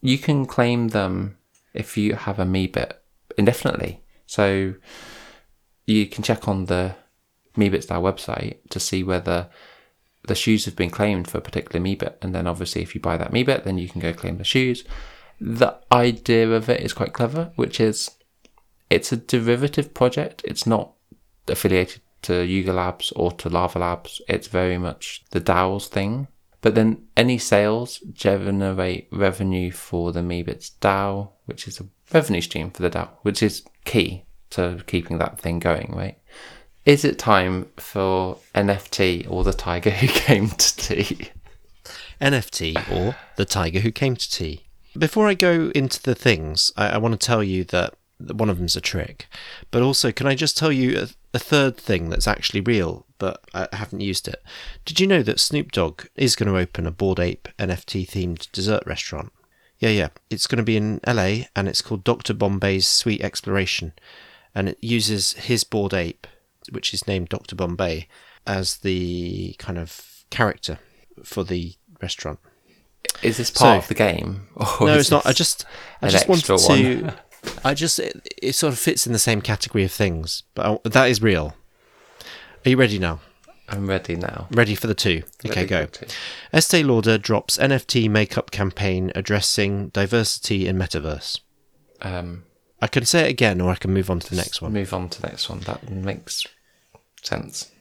You 0.00 0.18
can 0.18 0.44
claim 0.44 0.88
them 0.88 1.38
if 1.72 1.96
you 1.96 2.14
have 2.14 2.40
a 2.40 2.44
Meebit 2.44 2.92
indefinitely. 3.38 4.02
So 4.26 4.74
you 5.86 6.06
can 6.06 6.24
check 6.24 6.48
on 6.48 6.66
the 6.66 6.96
Meebit.style 7.56 8.02
website 8.02 8.56
to 8.70 8.80
see 8.80 9.04
whether 9.04 9.48
the 10.26 10.34
shoes 10.34 10.64
have 10.64 10.74
been 10.74 10.90
claimed 10.90 11.28
for 11.28 11.38
a 11.38 11.42
particular 11.42 11.80
Meebit. 11.80 12.14
And 12.22 12.34
then 12.34 12.48
obviously 12.48 12.82
if 12.82 12.94
you 12.94 13.00
buy 13.00 13.16
that 13.16 13.32
Meebit, 13.32 13.62
then 13.62 13.78
you 13.78 13.88
can 13.88 14.00
go 14.00 14.12
claim 14.12 14.38
the 14.38 14.44
shoes. 14.44 14.82
The 15.40 15.78
idea 15.92 16.50
of 16.50 16.68
it 16.68 16.80
is 16.80 16.92
quite 16.92 17.12
clever, 17.12 17.52
which 17.54 17.78
is 17.78 18.10
it's 18.90 19.12
a 19.12 19.16
derivative 19.16 19.94
project. 19.94 20.42
It's 20.44 20.66
not 20.66 20.92
affiliated 21.48 22.02
to 22.22 22.44
Yuga 22.44 22.72
Labs 22.72 23.12
or 23.12 23.32
to 23.32 23.48
Larva 23.48 23.78
Labs. 23.78 24.20
It's 24.28 24.48
very 24.48 24.78
much 24.78 25.24
the 25.30 25.40
DAO's 25.40 25.88
thing. 25.88 26.28
But 26.60 26.74
then 26.74 27.06
any 27.16 27.38
sales 27.38 27.98
generate 28.12 29.08
revenue 29.12 29.70
for 29.70 30.12
the 30.12 30.20
Meebits 30.20 30.72
DAO, 30.80 31.30
which 31.44 31.68
is 31.68 31.80
a 31.80 31.86
revenue 32.12 32.40
stream 32.40 32.70
for 32.70 32.82
the 32.82 32.90
DAO, 32.90 33.08
which 33.22 33.42
is 33.42 33.62
key 33.84 34.24
to 34.50 34.82
keeping 34.86 35.18
that 35.18 35.38
thing 35.38 35.58
going, 35.58 35.92
right? 35.94 36.18
Is 36.84 37.04
it 37.04 37.18
time 37.18 37.66
for 37.76 38.38
NFT 38.54 39.30
or 39.30 39.44
the 39.44 39.52
tiger 39.52 39.90
who 39.90 40.06
came 40.08 40.48
to 40.50 40.76
tea? 40.76 41.30
NFT 42.20 42.90
or 42.90 43.16
the 43.36 43.44
tiger 43.44 43.80
who 43.80 43.92
came 43.92 44.16
to 44.16 44.30
tea. 44.30 44.66
Before 44.98 45.28
I 45.28 45.34
go 45.34 45.70
into 45.74 46.02
the 46.02 46.14
things, 46.14 46.72
I, 46.76 46.90
I 46.90 46.98
want 46.98 47.20
to 47.20 47.26
tell 47.26 47.42
you 47.42 47.64
that 47.64 47.94
one 48.18 48.48
of 48.50 48.58
them's 48.58 48.76
a 48.76 48.80
trick, 48.80 49.26
but 49.70 49.82
also 49.82 50.10
can 50.12 50.26
I 50.26 50.34
just 50.34 50.56
tell 50.56 50.72
you 50.72 50.98
a, 50.98 51.08
a 51.34 51.38
third 51.38 51.76
thing 51.76 52.08
that's 52.08 52.26
actually 52.26 52.60
real, 52.60 53.06
but 53.18 53.42
I 53.54 53.68
haven't 53.72 54.00
used 54.00 54.26
it. 54.28 54.42
Did 54.84 55.00
you 55.00 55.06
know 55.06 55.22
that 55.22 55.40
Snoop 55.40 55.72
Dogg 55.72 56.06
is 56.14 56.34
going 56.36 56.50
to 56.52 56.58
open 56.58 56.86
a 56.86 56.90
Bored 56.90 57.20
Ape 57.20 57.48
NFT 57.58 58.08
themed 58.08 58.50
dessert 58.52 58.82
restaurant? 58.86 59.32
Yeah, 59.78 59.90
yeah. 59.90 60.08
It's 60.30 60.46
going 60.46 60.56
to 60.58 60.62
be 60.64 60.76
in 60.78 61.00
LA 61.06 61.44
and 61.54 61.68
it's 61.68 61.82
called 61.82 62.04
Dr. 62.04 62.32
Bombay's 62.32 62.88
Sweet 62.88 63.20
Exploration. 63.22 63.92
And 64.54 64.70
it 64.70 64.78
uses 64.80 65.34
his 65.34 65.64
Bored 65.64 65.92
Ape, 65.92 66.26
which 66.70 66.94
is 66.94 67.06
named 67.06 67.28
Dr. 67.28 67.54
Bombay, 67.54 68.08
as 68.46 68.78
the 68.78 69.54
kind 69.58 69.78
of 69.78 70.24
character 70.30 70.78
for 71.22 71.44
the 71.44 71.74
restaurant. 72.00 72.38
Is 73.22 73.36
this 73.36 73.50
part 73.50 73.74
So- 73.74 73.78
of 73.84 73.88
the 73.88 73.94
game? 73.94 74.48
No, 74.80 74.96
it's 74.96 75.10
not. 75.10 75.26
I 75.26 75.32
just, 75.32 75.66
I 76.00 76.08
just 76.08 76.26
wanted 76.28 76.44
to. 76.58 77.14
I 77.64 77.74
just, 77.74 77.98
it, 77.98 78.26
it 78.40 78.52
sort 78.54 78.72
of 78.72 78.78
fits 78.78 79.06
in 79.06 79.12
the 79.12 79.18
same 79.18 79.40
category 79.40 79.84
of 79.84 79.92
things, 79.92 80.42
but 80.54 80.66
I, 80.66 80.88
that 80.88 81.10
is 81.10 81.22
real. 81.22 81.54
Are 82.64 82.70
you 82.70 82.76
ready 82.76 82.98
now? 82.98 83.20
I'm 83.68 83.88
ready 83.88 84.14
now. 84.14 84.46
Ready 84.50 84.74
for 84.74 84.86
the 84.86 84.94
two? 84.94 85.22
Okay, 85.44 85.66
go. 85.66 85.86
two. 85.86 86.06
Estee 86.52 86.84
Lauder 86.84 87.18
drops 87.18 87.58
NFT 87.58 88.08
makeup 88.08 88.50
campaign 88.50 89.10
addressing 89.14 89.88
diversity 89.88 90.68
in 90.68 90.76
metaverse. 90.76 91.40
Um, 92.02 92.44
I 92.80 92.86
can 92.86 93.04
say 93.04 93.26
it 93.26 93.30
again, 93.30 93.60
or 93.60 93.72
I 93.72 93.76
can 93.76 93.92
move 93.92 94.10
on 94.10 94.20
to 94.20 94.30
the 94.30 94.36
next 94.36 94.62
one. 94.62 94.72
move 94.72 94.92
on 94.92 95.08
to 95.08 95.20
the 95.20 95.28
next 95.28 95.48
one. 95.48 95.60
That 95.60 95.90
makes 95.90 96.46
sense. 97.22 97.72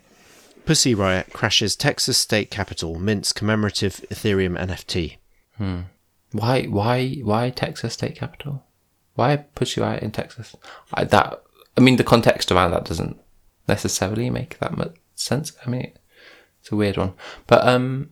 Pussy 0.65 0.95
Riot 0.95 1.31
crashes 1.33 1.75
Texas 1.75 2.17
state 2.17 2.49
capitol, 2.49 2.97
mints 2.97 3.31
commemorative 3.31 4.03
Ethereum 4.09 4.57
NFT. 4.57 5.17
Why? 6.31 6.63
Why? 6.63 7.15
Why 7.23 7.49
Texas 7.49 7.93
State 7.93 8.15
Capitol? 8.15 8.63
Why 9.15 9.37
push 9.37 9.77
you 9.77 9.83
out 9.83 10.03
in 10.03 10.11
Texas? 10.11 10.55
I, 10.93 11.05
that 11.05 11.41
I 11.77 11.81
mean, 11.81 11.97
the 11.97 12.03
context 12.03 12.51
around 12.51 12.71
that 12.71 12.85
doesn't 12.85 13.19
necessarily 13.67 14.29
make 14.29 14.59
that 14.59 14.77
much 14.77 14.95
sense. 15.15 15.53
I 15.65 15.69
mean, 15.69 15.91
it's 16.61 16.71
a 16.71 16.75
weird 16.75 16.97
one. 16.97 17.13
But 17.47 17.67
um, 17.67 18.11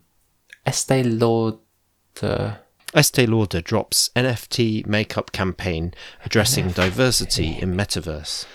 Estee 0.65 1.03
Lauder. 1.03 2.59
Estee 2.95 3.25
Lauder 3.25 3.61
drops 3.61 4.09
NFT 4.15 4.85
makeup 4.85 5.31
campaign 5.31 5.93
addressing 6.25 6.69
diversity 6.69 7.57
in 7.59 7.73
metaverse. 7.73 8.45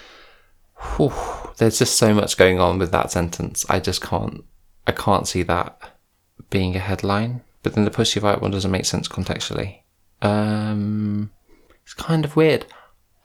Whew, 0.97 1.13
there's 1.57 1.79
just 1.79 1.97
so 1.97 2.15
much 2.15 2.37
going 2.37 2.61
on 2.61 2.79
with 2.79 2.93
that 2.93 3.11
sentence. 3.11 3.67
I 3.69 3.81
just 3.81 4.01
can't. 4.01 4.45
I 4.87 4.93
can't 4.93 5.27
see 5.27 5.43
that 5.43 5.81
being 6.51 6.77
a 6.77 6.81
headline. 6.81 7.43
But 7.63 7.75
then 7.75 7.85
the 7.85 7.91
Pussy 7.91 8.21
Riot 8.21 8.41
one 8.41 8.53
doesn't 8.53 8.71
make 8.71 8.85
sense 8.85 9.09
contextually. 9.09 9.81
Um, 10.23 11.33
it's 11.89 11.95
kind 11.95 12.27
of 12.27 12.37
weird. 12.37 12.67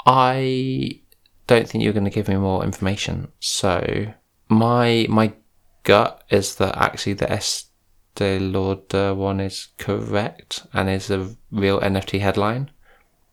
I 0.06 1.02
don't 1.48 1.68
think 1.68 1.84
you're 1.84 1.92
going 1.92 2.06
to 2.06 2.10
give 2.10 2.30
me 2.30 2.38
more 2.38 2.64
information. 2.64 3.30
So 3.42 4.14
my 4.48 5.06
my 5.10 5.34
gut 5.84 6.24
is 6.30 6.56
that 6.56 6.78
actually 6.78 7.14
the 7.16 7.30
Estee 7.30 8.40
Lauder 8.40 9.14
one 9.16 9.42
is 9.42 9.68
correct 9.78 10.66
and 10.72 10.90
is 10.90 11.12
a 11.12 11.36
real 11.52 11.82
NFT 11.82 12.22
headline. 12.22 12.72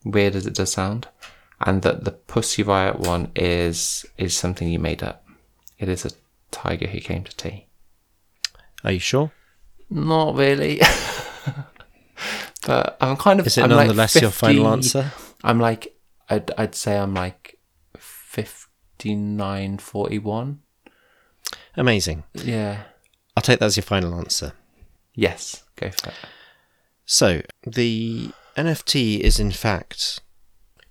Weird 0.05 0.35
as 0.35 0.47
it 0.47 0.55
does 0.55 0.72
sound, 0.72 1.07
and 1.61 1.83
that 1.83 2.03
the 2.03 2.11
Pussy 2.11 2.64
Riot 2.64 2.99
one 2.99 3.31
is 3.37 4.05
is 4.18 4.37
something 4.37 4.66
you 4.66 4.81
made 4.81 5.05
up. 5.05 5.24
It 5.78 5.89
is 5.89 6.05
a 6.05 6.11
tiger 6.51 6.89
who 6.89 6.99
came 6.99 7.22
to 7.22 7.37
tea. 7.37 7.68
Are 8.83 8.91
you 8.91 8.99
sure? 8.99 9.31
Not 9.91 10.35
really. 10.35 10.81
but 12.67 12.97
I'm 13.01 13.17
kind 13.17 13.41
of. 13.41 13.47
Is 13.47 13.59
it 13.59 13.65
I'm 13.65 13.71
like 13.71 13.87
nonetheless 13.87 14.21
your 14.21 14.31
final 14.31 14.69
answer? 14.69 15.13
I'm 15.43 15.59
like, 15.59 15.95
I'd, 16.29 16.51
I'd 16.57 16.75
say 16.75 16.99
I'm 16.99 17.15
like 17.15 17.59
59, 17.97 19.79
41. 19.79 20.61
Amazing. 21.77 22.25
Yeah. 22.35 22.83
I'll 23.37 23.43
take 23.43 23.59
that 23.61 23.67
as 23.67 23.77
your 23.77 23.85
final 23.85 24.15
answer. 24.15 24.53
Yes. 25.15 25.65
Go 25.77 25.91
for 25.91 26.11
it. 26.11 26.15
So, 27.05 27.43
the 27.67 28.31
NFT 28.57 29.19
is 29.19 29.41
in 29.41 29.51
fact 29.51 30.21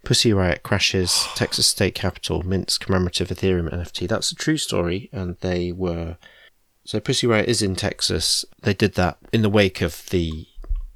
Pussy 0.03 0.34
Riot 0.34 0.63
crashes 0.63 1.28
Texas 1.36 1.67
State 1.67 1.95
Capitol 1.95 2.43
mints 2.43 2.78
commemorative 2.78 3.30
Ethereum 3.30 3.72
NFT. 3.72 4.07
That's 4.07 4.32
a 4.32 4.36
true 4.36 4.57
story, 4.57 5.09
and 5.13 5.38
they 5.39 5.72
were. 5.72 6.17
So, 6.84 6.99
Pussy 6.99 7.28
Riot 7.28 7.47
is 7.47 7.61
in 7.61 7.76
Texas. 7.76 8.43
They 8.63 8.74
did 8.74 8.95
that 8.95 9.17
in 9.32 9.43
the 9.43 9.49
wake 9.49 9.82
of 9.82 10.05
the 10.09 10.47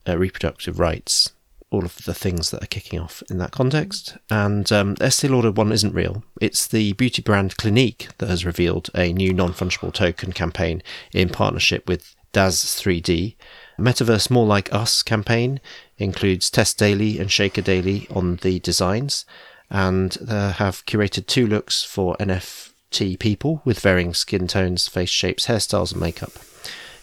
uh, 0.08 0.18
reproductive 0.18 0.80
rights, 0.80 1.32
all 1.72 1.86
of 1.86 2.04
the 2.06 2.14
things 2.14 2.52
that 2.52 2.64
are 2.64 2.68
kicking 2.68 3.00
off 3.00 3.24
in 3.30 3.38
that 3.40 3.52
context. 3.52 4.18
And 4.30 4.72
um, 4.72 4.96
Estee 5.02 5.28
Lauder 5.28 5.52
one 5.52 5.72
isn't 5.72 5.94
real. 5.94 6.24
It's 6.40 6.68
the 6.68 6.94
beauty 6.94 7.22
brand 7.22 7.58
Clinique 7.58 8.10
that 8.20 8.30
has 8.30 8.46
revealed 8.46 8.90
a 8.96 9.12
new 9.12 9.34
non 9.34 9.54
fungible 9.54 9.94
token 9.94 10.32
campaign 10.32 10.84
in 11.14 11.30
partnership 11.30 11.88
with 11.88 12.16
Daz 12.34 12.58
3D. 12.64 13.36
Metaverse 13.80 14.30
More 14.30 14.46
Like 14.46 14.74
Us 14.74 15.02
campaign 15.02 15.62
includes 15.98 16.50
Test 16.50 16.78
Daily 16.78 17.20
and 17.20 17.32
Shaker 17.32 17.62
Daily 17.62 18.08
on 18.12 18.38
the 18.38 18.60
designs, 18.60 19.26
and 19.70 20.12
they 20.22 20.52
have 20.52 20.86
curated 20.86 21.28
two 21.28 21.48
looks 21.48 21.84
for 21.84 22.16
NFT 22.18 23.18
people 23.20 23.62
with 23.64 23.80
varying 23.80 24.14
skin 24.14 24.48
tones, 24.48 24.88
face 24.88 25.10
shapes, 25.10 25.48
hairstyles, 25.48 25.92
and 25.92 26.02
makeup, 26.02 26.34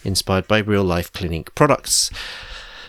inspired 0.03 0.47
by 0.47 0.59
real 0.59 0.83
life 0.83 1.11
Clinique 1.11 1.55
products. 1.55 2.11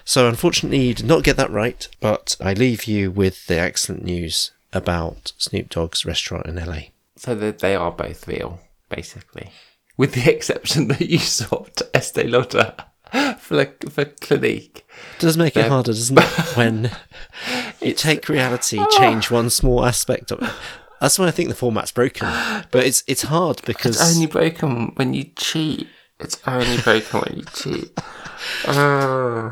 So, 0.04 0.28
unfortunately, 0.28 0.80
you 0.80 0.94
did 0.94 1.06
not 1.06 1.22
get 1.24 1.36
that 1.36 1.50
right, 1.50 1.86
but 2.00 2.36
I 2.40 2.52
leave 2.52 2.84
you 2.84 3.10
with 3.10 3.46
the 3.46 3.58
excellent 3.58 4.04
news 4.04 4.50
about 4.72 5.32
Snoop 5.38 5.68
Dogg's 5.68 6.04
restaurant 6.04 6.46
in 6.46 6.56
LA. 6.56 6.78
So 7.16 7.34
they 7.34 7.76
are 7.76 7.92
both 7.92 8.26
real, 8.26 8.60
basically. 8.88 9.50
With 9.96 10.14
the 10.14 10.30
exception 10.34 10.88
that 10.88 11.00
you 11.00 11.18
swapped 11.18 11.82
Estee 11.94 12.24
Lauder 12.24 12.74
for, 13.38 13.64
for 13.90 14.04
Clinique. 14.06 14.84
It 15.16 15.20
does 15.20 15.36
make 15.36 15.56
it 15.56 15.68
harder, 15.68 15.92
doesn't 15.92 16.18
it? 16.18 16.24
When 16.56 16.90
you 17.80 17.92
take 17.94 18.28
reality, 18.28 18.80
change 18.96 19.30
one 19.30 19.50
small 19.50 19.84
aspect 19.84 20.30
of 20.30 20.42
it. 20.42 20.50
That's 21.00 21.18
why 21.18 21.26
I 21.26 21.30
think 21.32 21.48
the 21.48 21.54
format's 21.54 21.90
broken. 21.90 22.28
But 22.70 22.86
it's 22.86 23.02
it's 23.08 23.22
hard 23.22 23.60
because 23.64 24.00
It's 24.00 24.14
only 24.14 24.26
broken 24.26 24.92
when 24.94 25.14
you 25.14 25.24
cheat. 25.36 25.88
It's 26.20 26.40
only 26.46 26.78
broken 26.78 27.20
when 27.20 27.38
you 27.38 27.44
cheat. 27.52 27.98
Uh, 28.66 29.50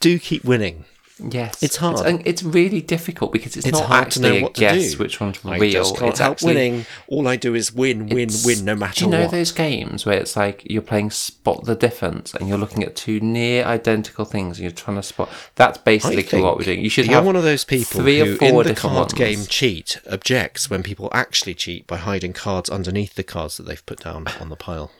do 0.00 0.18
keep 0.18 0.44
winning. 0.44 0.84
yes. 1.18 1.60
It's 1.62 1.76
hard. 1.76 2.06
and 2.06 2.22
it's 2.24 2.44
really 2.44 2.80
difficult 2.80 3.32
because 3.32 3.56
it's, 3.56 3.66
It's 3.66 3.76
not 3.78 3.88
hard 3.88 4.02
to 4.02 4.06
actually 4.06 4.30
know 4.30 4.36
a 4.36 4.42
what 4.42 4.54
to 4.54 4.60
guess 4.60 4.92
do. 4.92 4.98
which 4.98 5.20
one's 5.20 5.38
I 5.44 5.58
real. 5.58 5.72
just 5.72 5.96
can't 5.96 6.10
it's 6.10 6.20
help 6.20 6.32
actually, 6.34 6.54
winning. 6.54 6.86
All 7.08 7.26
I 7.26 7.34
do 7.34 7.56
is 7.56 7.72
win, 7.74 8.08
win, 8.08 8.28
win, 8.44 8.64
no 8.64 8.76
matter 8.76 9.00
Do 9.00 9.04
you 9.06 9.10
know 9.10 9.22
what. 9.22 9.32
those 9.32 9.50
games 9.50 10.06
where 10.06 10.16
it's 10.16 10.36
like 10.36 10.62
you're 10.70 10.80
playing 10.82 11.10
spot 11.10 11.64
the 11.64 11.74
difference 11.74 12.34
and 12.34 12.48
you're 12.48 12.56
looking 12.58 12.84
at 12.84 12.94
two 12.94 13.18
near 13.18 13.64
identical 13.64 14.24
things 14.24 14.58
and 14.58 14.62
you're 14.62 14.70
trying 14.70 14.96
to 14.98 15.02
spot? 15.02 15.28
That's 15.56 15.78
basically 15.78 16.40
what 16.40 16.56
we're 16.56 16.64
doing. 16.64 16.82
You 16.82 16.88
should 16.90 17.06
you're 17.06 17.16
have 17.16 17.26
one 17.26 17.34
of 17.34 17.42
those 17.42 17.64
people 17.64 18.00
three 18.00 18.20
who, 18.20 18.34
or 18.34 18.36
four 18.36 18.62
in 18.62 18.68
the 18.68 18.74
card 18.76 18.94
ones. 18.94 19.12
game 19.14 19.44
cheat, 19.46 19.98
objects 20.08 20.70
when 20.70 20.84
people 20.84 21.08
actually 21.12 21.54
cheat 21.54 21.88
by 21.88 21.96
hiding 21.96 22.32
cards 22.32 22.70
underneath 22.70 23.14
the 23.16 23.24
cards 23.24 23.56
that 23.56 23.64
they've 23.64 23.84
put 23.86 23.98
down 24.04 24.28
on 24.40 24.50
the 24.50 24.56
pile. 24.56 24.92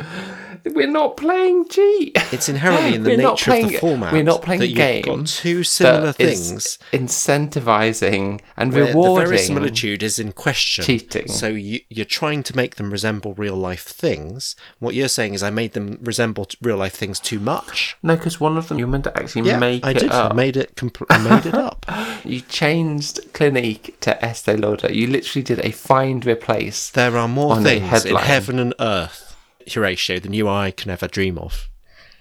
We're 0.64 0.90
not 0.90 1.16
playing 1.16 1.68
cheat. 1.68 2.12
It's 2.32 2.48
inherently 2.48 2.96
in 2.96 3.02
the 3.04 3.16
nature 3.16 3.52
of 3.54 3.68
the 3.68 3.78
format. 3.78 4.12
we're 4.12 4.24
not 4.24 4.42
playing 4.42 4.58
that 4.60 4.64
a 4.66 4.68
you've 4.68 4.76
game 4.76 5.02
got 5.04 5.26
two 5.26 5.62
similar 5.62 6.12
things. 6.12 6.78
incentivizing 6.92 8.40
and 8.56 8.74
rewarding. 8.74 9.24
The 9.24 9.30
verisimilitude 9.30 10.02
is 10.02 10.18
in 10.18 10.32
question. 10.32 10.84
cheating. 10.84 11.28
So 11.28 11.48
you, 11.48 11.80
you're 11.88 12.04
trying 12.04 12.42
to 12.44 12.56
make 12.56 12.74
them 12.76 12.90
resemble 12.90 13.34
real 13.34 13.54
life 13.56 13.84
things. 13.84 14.56
What 14.80 14.94
you're 14.94 15.08
saying 15.08 15.34
is, 15.34 15.42
I 15.42 15.50
made 15.50 15.72
them 15.74 15.98
resemble 16.02 16.44
t- 16.46 16.58
real 16.60 16.76
life 16.76 16.94
things 16.94 17.20
too 17.20 17.38
much. 17.40 17.96
No, 18.02 18.16
because 18.16 18.40
one 18.40 18.56
of 18.56 18.68
them 18.68 18.78
you're 18.78 18.88
meant 18.88 19.04
to 19.04 19.16
actually 19.16 19.48
Yeah, 19.48 19.58
make 19.58 19.84
I 19.86 19.90
it 19.92 19.98
did. 20.00 20.10
up. 20.10 20.32
I 20.32 20.34
made 20.34 20.56
it. 20.56 20.74
Compl- 20.74 21.06
I 21.08 21.18
made 21.18 21.46
it 21.46 21.54
up. 21.54 21.86
You 22.24 22.40
changed 22.40 23.20
Clinique 23.32 23.98
to 24.00 24.22
Estee 24.24 24.56
Lauder. 24.56 24.92
You 24.92 25.06
literally 25.06 25.42
did 25.42 25.60
a 25.64 25.70
find 25.70 26.26
replace. 26.26 26.90
There 26.90 27.16
are 27.16 27.28
more 27.28 27.62
things 27.62 28.04
in 28.04 28.16
heaven 28.16 28.58
and 28.58 28.74
earth, 28.80 29.27
Horatio, 29.74 30.18
than 30.18 30.32
you 30.32 30.48
I 30.48 30.70
can 30.70 30.90
ever 30.90 31.08
dream 31.08 31.38
of. 31.38 31.68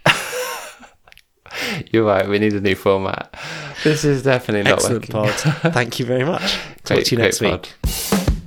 You're 1.91 2.04
right. 2.06 2.28
We 2.28 2.39
need 2.39 2.54
a 2.54 2.62
new 2.62 2.76
format. 2.76 3.34
This 3.84 4.04
is 4.04 4.24
definitely 4.24 4.70
not 4.70 4.80
Excellent 4.80 5.14
working. 5.14 5.41
pod. 5.43 5.74
Thank 5.74 6.00
you 6.00 6.06
very 6.06 6.24
much. 6.26 6.54
Talk 6.84 6.98
Great- 6.98 7.06
to 7.08 7.16
you 7.16 7.22
next 7.22 7.41
week. 7.41 7.74
pod. 7.82 7.91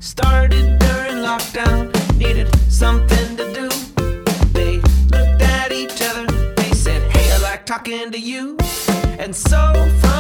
Started 0.01 0.79
during 0.79 1.17
lockdown, 1.25 1.91
needed 2.19 2.49
something 2.71 3.37
to 3.37 3.53
do. 3.53 3.69
They 4.53 4.77
looked 5.17 5.43
at 5.43 5.73
each 5.73 6.01
other, 6.03 6.27
they 6.55 6.71
said, 6.73 7.03
Hey, 7.13 7.33
I 7.33 7.39
like 7.39 7.67
talking 7.67 8.11
to 8.11 8.19
you. 8.19 8.57
And 9.19 9.35
so, 9.35 9.73
from 10.01 10.20